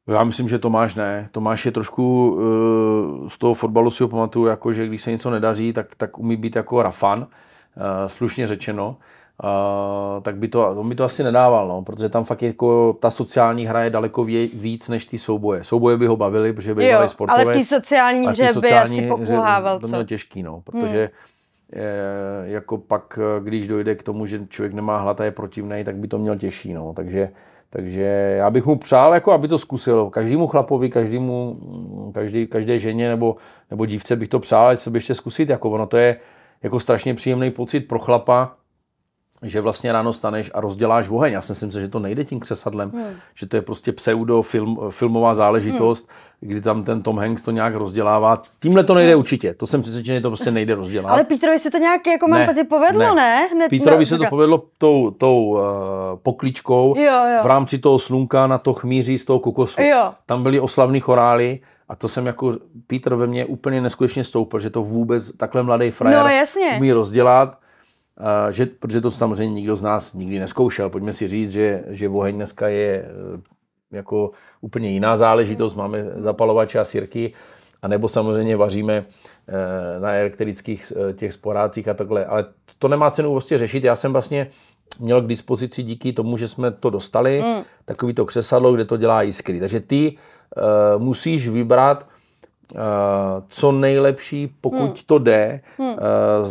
Já 0.09 0.25
myslím, 0.25 0.49
že 0.49 0.59
Tomáš 0.59 0.95
ne. 0.95 1.29
Tomáš 1.33 1.67
je 1.67 1.73
trošku 1.73 2.31
uh, 2.31 3.29
z 3.29 3.39
toho 3.39 3.55
fotbalu 3.55 3.91
si 3.91 4.03
ho 4.03 4.09
pamatuju, 4.09 4.47
jako, 4.47 4.73
že 4.73 4.87
když 4.87 5.03
se 5.03 5.11
něco 5.11 5.31
nedaří, 5.31 5.73
tak, 5.73 5.95
tak 5.95 6.19
umí 6.19 6.37
být 6.37 6.57
jako 6.57 6.83
rafan, 6.83 7.19
uh, 7.19 7.27
slušně 8.07 8.47
řečeno 8.47 8.89
uh, 8.89 8.95
tak 10.23 10.37
by 10.37 10.49
to, 10.49 10.71
on 10.71 10.89
by 10.89 10.95
to 10.95 11.05
asi 11.05 11.23
nedával, 11.23 11.69
no, 11.69 11.83
protože 11.83 12.09
tam 12.09 12.25
fakt 12.25 12.43
jako 12.43 12.97
ta 13.01 13.11
sociální 13.11 13.67
hra 13.67 13.85
je 13.85 13.91
daleko 13.91 14.25
vě, 14.25 14.47
víc 14.47 14.89
než 14.89 15.07
ty 15.07 15.19
souboje. 15.19 15.65
Souboje 15.65 15.97
by 15.97 16.07
ho 16.07 16.17
bavili, 16.17 16.53
protože 16.53 16.75
by 16.75 16.83
byli 16.83 17.09
sportovec. 17.09 17.45
ale 17.45 17.55
v 17.55 17.57
té 17.57 17.65
sociální 17.65 18.27
hře 18.27 18.53
by 18.61 18.73
asi 18.73 19.09
pokulhával, 19.09 19.79
To 19.79 19.89
bylo 19.89 20.05
těžký, 20.05 20.43
no, 20.43 20.61
protože 20.61 21.11
hmm. 21.73 21.83
je, 21.83 22.53
jako 22.53 22.79
pak, 22.79 23.19
když 23.41 23.69
dojde 23.69 23.95
k 23.95 24.03
tomu, 24.03 24.27
že 24.27 24.47
člověk 24.49 24.73
nemá 24.73 24.99
hlad 24.99 25.21
a 25.21 25.25
je 25.25 25.31
protivný, 25.31 25.85
tak 25.85 25.97
by 25.97 26.09
to 26.09 26.19
měl 26.19 26.37
těžší, 26.37 26.75
no, 26.75 26.93
takže 26.97 27.29
takže 27.71 28.03
já 28.39 28.51
bych 28.51 28.67
mu 28.67 28.77
přál, 28.77 29.15
jako 29.15 29.33
aby 29.33 29.49
to 29.49 29.59
zkusil. 29.59 30.11
Každému 30.11 30.47
chlapovi, 30.47 30.91
každému, 30.91 31.59
každý, 32.15 32.47
každé 32.47 32.79
ženě 32.79 33.09
nebo, 33.09 33.37
nebo 33.71 33.87
dívce 33.87 34.17
bych 34.17 34.29
to 34.29 34.39
přál, 34.39 34.67
ať 34.67 34.81
se 34.81 34.91
by 34.91 34.97
ještě 34.97 35.15
zkusit. 35.15 35.49
Jako 35.49 35.71
ono 35.71 35.87
to 35.87 35.97
je 35.97 36.17
jako 36.63 36.81
strašně 36.81 37.15
příjemný 37.15 37.51
pocit 37.51 37.81
pro 37.81 37.99
chlapa, 37.99 38.57
že 39.45 39.61
vlastně 39.61 39.93
ráno 39.93 40.13
staneš 40.13 40.51
a 40.55 40.61
rozděláš 40.61 41.09
oheň. 41.09 41.33
Já 41.33 41.41
si 41.41 41.53
myslím, 41.53 41.71
že 41.71 41.89
to 41.89 41.99
nejde 41.99 42.25
tím 42.25 42.41
křesadlem, 42.41 42.91
hmm. 42.91 43.05
že 43.35 43.47
to 43.47 43.57
je 43.57 43.63
prostě 43.63 43.93
pseudo 43.93 44.43
film, 44.43 44.79
filmová 44.91 45.35
záležitost, 45.35 46.09
hmm. 46.09 46.51
kdy 46.51 46.61
tam 46.61 46.85
ten 46.85 47.03
Tom 47.03 47.19
Hanks 47.19 47.43
to 47.43 47.51
nějak 47.51 47.75
rozdělává. 47.75 48.43
Tímhle 48.61 48.85
to 48.85 48.95
nejde 48.95 49.13
hmm. 49.13 49.21
určitě. 49.21 49.55
To 49.55 49.67
jsem 49.67 49.83
přesvědčený, 49.83 50.23
to 50.23 50.31
prostě 50.31 50.51
nejde 50.51 50.75
rozdělat. 50.75 51.11
Ale 51.11 51.25
Petrovi 51.25 51.59
se 51.59 51.71
to 51.71 51.79
nějak 51.79 52.07
jako 52.07 52.29
mám 52.29 52.41
ne, 52.41 52.65
povedlo, 52.65 53.15
ne? 53.15 53.15
ne? 53.15 53.49
Hned 53.53 53.69
Petrovi 53.69 54.07
se 54.07 54.19
to 54.19 54.25
povedlo 54.31 54.63
tou, 54.79 55.11
tou 55.11 55.45
uh, 55.45 55.61
pokličkou 56.23 56.95
jo, 56.97 57.05
jo. 57.05 57.43
v 57.43 57.47
rámci 57.47 57.79
toho 57.79 57.99
slunka 57.99 58.47
na 58.47 58.59
to 58.59 58.73
chmíří 58.73 59.19
z 59.19 59.25
toho 59.25 59.39
kokosu. 59.39 59.83
Jo. 59.83 60.13
Tam 60.27 60.43
byly 60.43 60.61
oslavní 60.61 61.01
chorály 61.01 61.61
a 61.89 61.97
to 61.97 62.09
jsem 62.09 62.27
jako, 62.27 62.53
Petr 62.87 63.15
ve 63.15 63.27
mně 63.27 63.45
úplně 63.45 63.81
neskutečně 63.81 64.25
stoupil, 64.25 64.61
že 64.61 64.71
to 64.71 64.83
vůbec 64.83 65.37
takhle 65.37 65.63
mladý 65.63 65.91
frajer 65.91 66.23
no, 66.23 66.29
jasně. 66.29 66.75
umí 66.77 66.93
rozdělat 66.93 67.59
že, 68.51 68.67
protože 68.67 69.01
to 69.01 69.11
samozřejmě 69.11 69.55
nikdo 69.55 69.77
z 69.77 69.83
nás 69.83 70.13
nikdy 70.13 70.39
neskoušel. 70.39 70.91
Pojďme 70.91 71.13
si 71.13 71.29
říct, 71.29 71.51
že, 71.53 71.85
že 71.89 72.09
oheň 72.09 72.35
dneska 72.35 72.69
je 72.69 72.95
e, 72.95 73.07
jako 73.97 74.31
úplně 74.61 74.89
jiná 74.89 75.17
záležitost. 75.17 75.75
Máme 75.75 76.05
zapalovače 76.17 76.79
a 76.79 76.85
sirky, 76.85 77.33
a 77.83 77.89
nebo 77.89 78.09
samozřejmě 78.09 78.57
vaříme 78.57 78.95
e, 78.95 80.01
na 80.01 80.13
elektrických 80.13 80.93
e, 81.11 81.13
těch 81.13 81.33
sporácích 81.33 81.89
a 81.89 81.95
takhle. 81.95 82.25
Ale 82.25 82.45
to 82.79 82.89
nemá 82.89 83.11
cenu 83.11 83.33
vlastně 83.33 83.59
řešit. 83.59 83.85
Já 83.85 83.97
jsem 83.97 84.13
vlastně 84.13 84.47
měl 85.01 85.23
k 85.23 85.27
dispozici 85.27 85.83
díky 85.83 86.13
tomu, 86.13 86.37
že 86.37 86.49
jsme 86.49 86.71
to 86.71 86.91
dostali, 86.91 87.43
mm. 87.47 87.63
takový 87.85 88.15
to 88.15 88.25
křesadlo, 88.27 88.73
kde 88.73 88.85
to 88.85 88.97
dělá 88.97 89.23
jiskry. 89.23 89.61
Takže 89.61 89.81
ty 89.81 90.17
uh, 90.97 91.03
musíš 91.03 91.49
vybrat 91.49 92.09
co 93.49 93.73
nejlepší, 93.73 94.55
pokud 94.61 94.81
hmm. 94.81 94.95
to 95.07 95.19
jde, 95.19 95.61
hmm. 95.79 95.89
uh, 95.89 95.97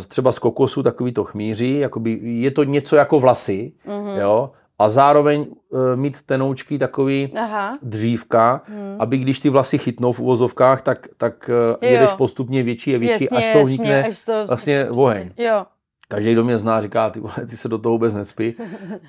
třeba 0.08 0.32
z 0.32 0.38
kokosu 0.38 0.82
takový 0.82 1.12
to 1.12 1.24
chmíří, 1.24 1.78
jakoby 1.78 2.18
je 2.22 2.50
to 2.50 2.64
něco 2.64 2.96
jako 2.96 3.20
vlasy, 3.20 3.72
hmm. 3.86 4.08
jo, 4.08 4.50
a 4.78 4.88
zároveň 4.88 5.40
uh, 5.40 5.80
mít 5.94 6.22
tenoučky 6.22 6.78
takový 6.78 7.32
Aha. 7.36 7.72
dřívka, 7.82 8.62
hmm. 8.66 8.96
aby 8.98 9.18
když 9.18 9.40
ty 9.40 9.48
vlasy 9.48 9.78
chytnou 9.78 10.12
v 10.12 10.20
uvozovkách, 10.20 10.82
tak, 10.82 11.08
tak 11.16 11.50
uh, 11.82 11.88
jedeš 11.90 12.12
postupně 12.12 12.62
větší 12.62 12.94
a 12.94 12.98
větší, 12.98 13.24
jasně, 13.24 13.38
až 13.38 13.52
to 13.52 13.62
vznikne 13.62 14.08
vlastně 14.46 14.88
oheň. 14.90 15.30
Jo. 15.36 15.64
Každý, 16.14 16.32
kdo 16.32 16.44
mě 16.44 16.58
zná, 16.58 16.80
říká, 16.80 17.10
ty, 17.10 17.20
vole, 17.20 17.34
ty 17.50 17.56
se 17.56 17.68
do 17.68 17.78
toho 17.78 17.92
vůbec 17.92 18.14
nespí. 18.14 18.54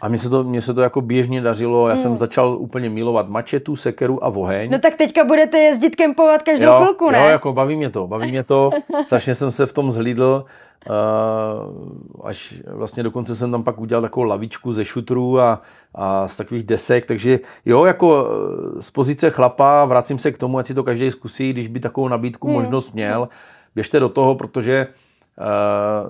A 0.01 0.07
mně 0.07 0.17
se 0.17 0.29
to, 0.29 0.43
mně 0.43 0.61
se 0.61 0.73
to 0.73 0.81
jako 0.81 1.01
běžně 1.01 1.41
dařilo. 1.41 1.87
Já 1.87 1.93
hmm. 1.93 2.03
jsem 2.03 2.17
začal 2.17 2.57
úplně 2.59 2.89
milovat 2.89 3.29
mačetu, 3.29 3.75
sekeru 3.75 4.23
a 4.23 4.27
oheň. 4.27 4.71
No 4.71 4.79
tak 4.79 4.95
teďka 4.95 5.23
budete 5.23 5.57
jezdit 5.57 5.95
kempovat 5.95 6.43
každou 6.43 6.65
jo, 6.65 6.77
chvilku, 6.77 7.11
ne? 7.11 7.19
Jo, 7.19 7.25
jako 7.25 7.53
baví 7.53 7.75
mě 7.75 7.89
to, 7.89 8.07
baví 8.07 8.31
mě 8.31 8.43
to. 8.43 8.69
Strašně 9.05 9.35
jsem 9.35 9.51
se 9.51 9.65
v 9.65 9.73
tom 9.73 9.91
zhlídl. 9.91 10.45
Uh, 10.89 12.27
až 12.27 12.55
vlastně 12.67 13.03
dokonce 13.03 13.35
jsem 13.35 13.51
tam 13.51 13.63
pak 13.63 13.79
udělal 13.79 14.01
takovou 14.01 14.23
lavičku 14.23 14.73
ze 14.73 14.85
šutrů 14.85 15.39
a, 15.39 15.61
a 15.95 16.27
z 16.27 16.37
takových 16.37 16.63
desek, 16.63 17.05
takže 17.05 17.39
jo, 17.65 17.85
jako 17.85 18.27
eh, 18.27 18.81
z 18.81 18.91
pozice 18.91 19.29
chlapa 19.29 19.85
vracím 19.85 20.19
se 20.19 20.31
k 20.31 20.37
tomu, 20.37 20.57
ať 20.57 20.67
si 20.67 20.73
to 20.73 20.83
každý 20.83 21.11
zkusí, 21.11 21.53
když 21.53 21.67
by 21.67 21.79
takovou 21.79 22.07
nabídku 22.07 22.47
hmm. 22.47 22.55
možnost 22.55 22.93
měl, 22.93 23.29
běžte 23.75 23.99
do 23.99 24.09
toho, 24.09 24.35
protože 24.35 24.87
uh, 24.89 25.04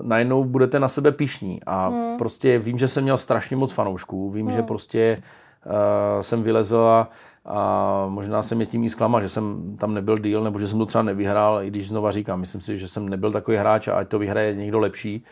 najednou 0.02 0.44
budete 0.44 0.80
na 0.80 0.88
sebe 0.88 1.12
pišní. 1.12 1.60
A 1.66 1.88
hmm. 1.88 2.18
prostě 2.18 2.58
vím, 2.58 2.78
že 2.78 2.88
jsem 2.88 3.02
měl 3.02 3.18
strašně 3.18 3.56
moc 3.56 3.72
fanoušků, 3.72 4.30
vím, 4.30 4.46
hmm. 4.46 4.56
že 4.56 4.62
prostě 4.62 5.22
uh, 5.66 6.22
jsem 6.22 6.42
vylezl 6.42 6.78
a, 6.78 7.10
a 7.44 8.06
možná 8.08 8.42
jsem 8.42 8.60
je 8.60 8.66
tím 8.66 8.84
i 8.84 8.90
zklamal, 8.90 9.20
že 9.20 9.28
jsem 9.28 9.76
tam 9.78 9.94
nebyl 9.94 10.18
díl, 10.18 10.44
nebo 10.44 10.58
že 10.58 10.68
jsem 10.68 10.78
to 10.78 10.86
třeba 10.86 11.02
nevyhrál, 11.02 11.62
i 11.62 11.66
když 11.66 11.88
znova 11.88 12.10
říkám, 12.10 12.40
myslím 12.40 12.60
si, 12.60 12.76
že 12.76 12.88
jsem 12.88 13.08
nebyl 13.08 13.32
takový 13.32 13.56
hráč 13.56 13.88
a 13.88 13.92
ať 13.92 14.08
to 14.08 14.18
vyhraje 14.18 14.54
někdo 14.54 14.78
lepší. 14.78 15.24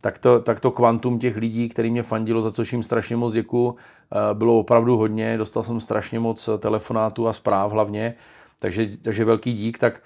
Tak 0.00 0.18
to, 0.18 0.40
tak 0.40 0.60
to 0.60 0.70
kvantum 0.70 1.18
těch 1.18 1.36
lidí, 1.36 1.68
který 1.68 1.90
mě 1.90 2.02
fandilo, 2.02 2.42
za 2.42 2.52
což 2.52 2.72
jim 2.72 2.82
strašně 2.82 3.16
moc 3.16 3.32
děkuju, 3.32 3.76
eh, 4.12 4.34
bylo 4.34 4.58
opravdu 4.58 4.96
hodně. 4.96 5.38
Dostal 5.38 5.64
jsem 5.64 5.80
strašně 5.80 6.20
moc 6.20 6.48
telefonátů 6.58 7.28
a 7.28 7.32
zpráv 7.32 7.72
hlavně, 7.72 8.14
takže, 8.58 8.86
takže 9.02 9.24
velký 9.24 9.52
dík. 9.52 9.78
Tak 9.78 10.00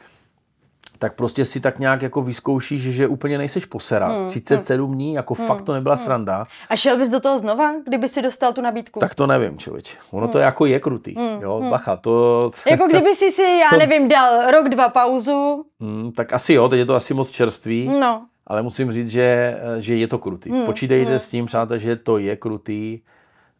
tak 0.98 1.14
prostě 1.14 1.44
si 1.44 1.60
tak 1.60 1.78
nějak 1.78 2.02
jako 2.02 2.22
vyzkoušíš, 2.22 2.82
že 2.82 3.08
úplně 3.08 3.38
nejseš 3.38 3.64
posera. 3.64 4.08
Hmm, 4.08 4.26
37 4.26 4.86
hmm. 4.86 4.94
dní, 4.94 5.14
jako 5.14 5.34
hmm, 5.34 5.46
fakt 5.46 5.62
to 5.62 5.74
nebyla 5.74 5.94
hmm. 5.94 6.04
sranda. 6.04 6.44
A 6.68 6.76
šel 6.76 6.98
bys 6.98 7.10
do 7.10 7.20
toho 7.20 7.38
znova, 7.38 7.74
kdyby 7.86 8.08
si 8.08 8.22
dostal 8.22 8.52
tu 8.52 8.60
nabídku? 8.60 9.00
Tak 9.00 9.14
to 9.14 9.26
nevím, 9.26 9.58
člověč. 9.58 9.96
Ono 10.10 10.26
hmm. 10.26 10.32
to 10.32 10.38
jako 10.38 10.66
je 10.66 10.80
krutý. 10.80 11.14
Hmm, 11.14 11.42
jo, 11.42 11.58
hmm. 11.60 11.70
bacha, 11.70 11.96
to... 11.96 12.50
Jako 12.70 12.86
kdyby 12.86 13.14
si 13.14 13.30
si, 13.30 13.42
já 13.42 13.78
nevím, 13.86 14.08
dal 14.08 14.50
rok, 14.50 14.68
dva 14.68 14.88
pauzu. 14.88 15.64
Hmm, 15.80 16.12
tak 16.12 16.32
asi 16.32 16.52
jo, 16.52 16.68
teď 16.68 16.78
je 16.78 16.86
to 16.86 16.94
asi 16.94 17.14
moc 17.14 17.30
čerstvý. 17.30 17.90
No. 18.00 18.26
Ale 18.46 18.62
musím 18.62 18.92
říct, 18.92 19.10
že, 19.10 19.58
že 19.78 19.96
je 19.96 20.08
to 20.08 20.18
krutý. 20.18 20.50
Hmm, 20.50 20.66
Počítejte 20.66 21.10
hmm. 21.10 21.18
s 21.18 21.28
tím, 21.28 21.46
přátelé, 21.46 21.78
že 21.78 21.96
to 21.96 22.18
je 22.18 22.36
krutý. 22.36 23.00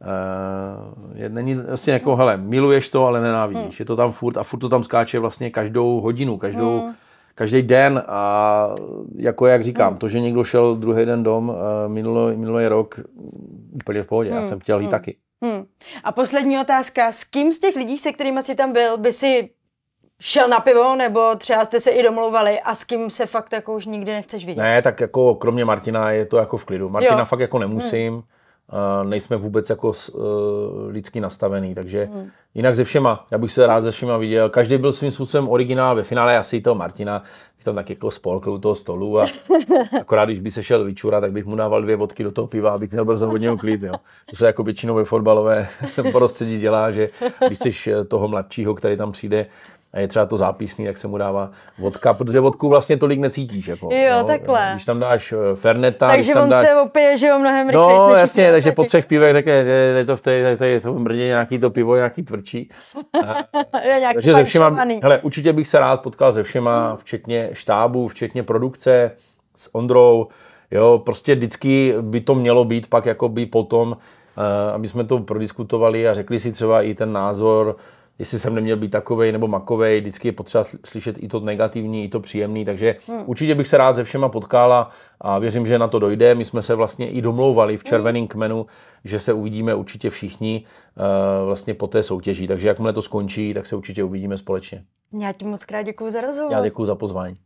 Uh, 0.01 1.19
je, 1.19 1.29
není 1.29 1.55
vlastně 1.55 1.93
jako, 1.93 2.17
hele, 2.17 2.37
miluješ 2.37 2.89
to, 2.89 3.07
ale 3.07 3.21
nenávidíš. 3.21 3.63
Hmm. 3.63 3.77
Je 3.79 3.85
to 3.85 3.97
tam 3.97 4.13
furt 4.13 4.37
a 4.37 4.43
furt 4.43 4.59
to 4.59 4.69
tam 4.69 4.85
skáče 4.85 5.19
vlastně 5.19 5.51
každou 5.51 6.01
hodinu, 6.01 6.39
každou... 6.39 6.81
Hmm 6.81 6.95
každý 7.39 7.63
den 7.63 8.03
a 8.07 8.75
jako 9.17 9.47
jak 9.47 9.65
říkám, 9.65 9.89
hmm. 9.89 9.99
to, 9.99 10.09
že 10.09 10.21
někdo 10.21 10.45
šel 10.45 10.77
druhý 10.77 11.07
den 11.07 11.23
dom 11.23 11.49
uh, 11.49 11.57
minulý, 11.87 12.37
minulý 12.37 12.67
rok, 12.67 13.01
úplně 13.73 14.03
v 14.03 14.07
pohodě, 14.07 14.31
hmm. 14.31 14.43
já 14.43 14.49
jsem 14.49 14.61
chtěl 14.61 14.81
jít 14.81 14.85
hmm. 14.85 14.91
taky. 14.91 15.17
Hmm. 15.43 15.65
A 16.05 16.13
poslední 16.13 16.59
otázka. 16.59 17.13
S 17.13 17.25
kým 17.25 17.53
z 17.53 17.59
těch 17.59 17.77
lidí, 17.77 17.99
se 17.99 18.13
kterými 18.13 18.43
jsi 18.43 18.55
tam 18.55 18.73
byl, 18.73 18.99
by 18.99 19.13
si 19.13 19.51
šel 20.21 20.49
na 20.49 20.61
pivo, 20.61 20.97
nebo 20.97 21.37
třeba 21.37 21.65
jste 21.65 21.81
se 21.81 21.91
i 21.91 22.03
domlouvali 22.03 22.61
a 22.61 22.75
s 22.75 22.85
kým 22.85 23.11
se 23.11 23.27
fakt 23.27 23.53
jako 23.53 23.75
už 23.75 23.87
nikdy 23.87 24.13
nechceš 24.13 24.47
vidět? 24.47 24.63
Ne, 24.63 24.83
tak 24.83 25.01
jako 25.01 25.35
kromě 25.35 25.65
Martina 25.65 26.11
je 26.11 26.27
to 26.27 26.37
jako 26.37 26.57
v 26.57 26.65
klidu. 26.65 26.89
Martina 26.89 27.19
jo. 27.19 27.25
fakt 27.25 27.41
jako 27.41 27.59
nemusím. 27.59 28.13
Hmm. 28.13 28.23
Nejsme 29.05 29.37
vůbec 29.37 29.71
jako 29.71 29.89
uh, 29.89 30.23
lidsky 30.89 31.21
nastavený, 31.21 31.75
takže 31.75 32.05
hmm. 32.05 32.31
jinak 32.55 32.77
ze 32.77 32.85
všema, 32.85 33.27
já 33.31 33.39
bych 33.39 33.53
se 33.53 33.67
rád 33.67 33.81
ze 33.81 33.91
všema 33.91 34.17
viděl. 34.17 34.51
Každý 34.51 34.79
byl 34.79 34.93
svým 34.93 35.11
způsobem 35.11 35.49
originál, 35.49 35.97
ve 35.97 36.03
finále 36.03 36.39
asi 36.39 36.61
toho 36.61 36.75
Martina, 36.75 37.23
bych 37.57 37.65
tam 37.65 37.75
tak 37.75 37.91
jako 37.91 38.11
spolkl 38.11 38.51
u 38.51 38.59
toho 38.59 38.75
stolu 38.75 39.21
a 39.21 39.27
akorát, 40.01 40.25
když 40.25 40.41
by 40.41 40.51
se 40.51 40.63
šel 40.63 40.85
vyčura, 40.85 41.21
tak 41.21 41.33
bych 41.33 41.45
mu 41.45 41.57
dával 41.57 41.83
dvě 41.83 41.97
vodky 41.97 42.25
do 42.25 42.33
toho 42.33 42.47
piva, 42.47 42.71
abych 42.71 42.91
měl 42.91 43.05
brzo 43.05 43.27
hodně 43.27 43.57
klid. 43.57 43.83
Jo. 43.83 43.93
To 44.31 44.37
se 44.37 44.47
jako 44.47 44.63
většinou 44.63 44.95
ve 44.95 45.05
fotbalové 45.05 45.69
prostředí 46.13 46.61
dělá, 46.61 46.91
že 46.91 47.09
když 47.47 47.59
jsi 47.59 47.91
toho 48.09 48.29
mladšího, 48.29 48.75
který 48.75 48.97
tam 48.97 49.13
přijde, 49.13 49.47
a 49.93 50.01
je 50.01 50.09
třeba 50.09 50.27
to 50.27 50.37
zápisný, 50.37 50.87
tak 50.87 50.97
se 50.97 51.09
mu 51.09 51.19
dává 51.19 51.51
vodka, 51.79 52.15
protože 52.15 52.41
vodku 52.41 52.69
vlastně 52.69 52.97
tolik 52.97 53.21
necítíš. 53.21 53.69
Jako, 53.69 53.89
jo, 53.93 54.17
no, 54.19 54.25
takhle. 54.25 54.69
Když 54.73 54.85
tam 54.85 55.01
dáš 55.01 55.33
eh, 55.33 55.57
Ferneta. 55.57 56.09
Takže 56.09 56.33
tam 56.33 56.43
on 56.43 56.51
dáš... 56.51 56.67
se 56.67 56.81
opije, 56.81 57.17
že 57.17 57.27
jo, 57.27 57.39
mnohem 57.39 57.69
rychleji. 57.69 57.99
No, 57.99 58.15
jasně, 58.15 58.53
takže 58.53 58.73
po 58.73 58.85
třech 58.85 59.07
pivech 59.07 59.33
řekne, 59.33 59.53
je 59.53 60.05
to 60.05 60.17
v 60.17 60.21
té, 60.21 60.57
tady 60.57 60.81
to 60.81 60.95
mrdě 60.95 61.27
nějaký 61.27 61.59
to 61.59 61.71
pivo, 61.71 61.97
nějaký 61.97 62.23
tvrdší. 62.23 62.71
je 63.85 64.01
nějaký 64.01 64.15
takže 64.15 64.33
ze 64.33 64.45
všema, 64.45 64.85
hele, 65.03 65.19
určitě 65.23 65.53
bych 65.53 65.69
se 65.69 65.81
rád 65.81 66.03
potkal 66.03 66.35
se 66.35 66.43
všema, 66.43 66.97
včetně 66.97 67.51
štábu, 67.53 68.09
včetně 68.09 68.43
produkce, 68.43 69.11
s 69.57 69.75
Ondrou, 69.75 70.27
jo, 70.71 71.03
prostě 71.05 71.35
vždycky 71.35 71.95
by 72.01 72.21
to 72.21 72.35
mělo 72.35 72.65
být 72.65 72.87
pak 72.87 73.07
jako 73.07 73.29
by 73.29 73.47
potom, 73.47 73.89
uh, 73.89 74.75
aby 74.75 74.87
jsme 74.87 75.05
to 75.05 75.19
prodiskutovali 75.19 76.09
a 76.09 76.15
řekli 76.15 76.41
si 76.41 76.53
třeba 76.53 76.83
i 76.83 76.95
ten 76.95 77.13
názor, 77.13 77.77
jestli 78.19 78.39
jsem 78.39 78.55
neměl 78.55 78.77
být 78.77 78.91
takovej 78.91 79.33
nebo 79.33 79.49
makovej, 79.49 80.01
vždycky 80.01 80.29
je 80.29 80.33
potřeba 80.33 80.65
slyšet 80.85 81.17
i 81.23 81.29
to 81.29 81.41
negativní, 81.41 82.05
i 82.05 82.09
to 82.09 82.21
příjemný, 82.21 82.65
takže 82.65 82.97
hmm. 83.09 83.23
určitě 83.27 83.55
bych 83.55 83.69
se 83.69 83.77
rád 83.77 83.97
se 83.97 84.05
všema 84.05 84.29
potkala 84.29 84.91
a 85.21 85.39
věřím, 85.39 85.67
že 85.67 85.79
na 85.79 85.89
to 85.89 85.99
dojde. 85.99 86.35
My 86.35 86.45
jsme 86.45 86.63
se 86.63 86.75
vlastně 86.75 87.11
i 87.11 87.23
domlouvali 87.23 87.77
v 87.77 87.85
červeném 87.85 88.23
hmm. 88.23 88.29
kmenu, 88.29 88.67
že 89.05 89.21
se 89.21 89.33
uvidíme 89.33 89.75
určitě 89.75 90.11
všichni 90.11 90.65
uh, 90.97 91.47
vlastně 91.47 91.75
po 91.75 91.87
té 91.87 92.03
soutěži, 92.03 92.47
takže 92.47 92.69
jakmile 92.69 92.93
to 92.93 93.03
skončí, 93.03 93.55
tak 93.55 93.67
se 93.67 93.77
určitě 93.77 94.05
uvidíme 94.05 94.39
společně. 94.39 94.85
Já 95.21 95.33
ti 95.33 95.45
moc 95.45 95.65
krát 95.65 95.83
děkuji 95.83 96.11
za 96.11 96.21
rozhovor. 96.21 96.53
Já 96.53 96.63
děkuji 96.63 96.85
za 96.85 96.95
pozvání. 96.95 97.37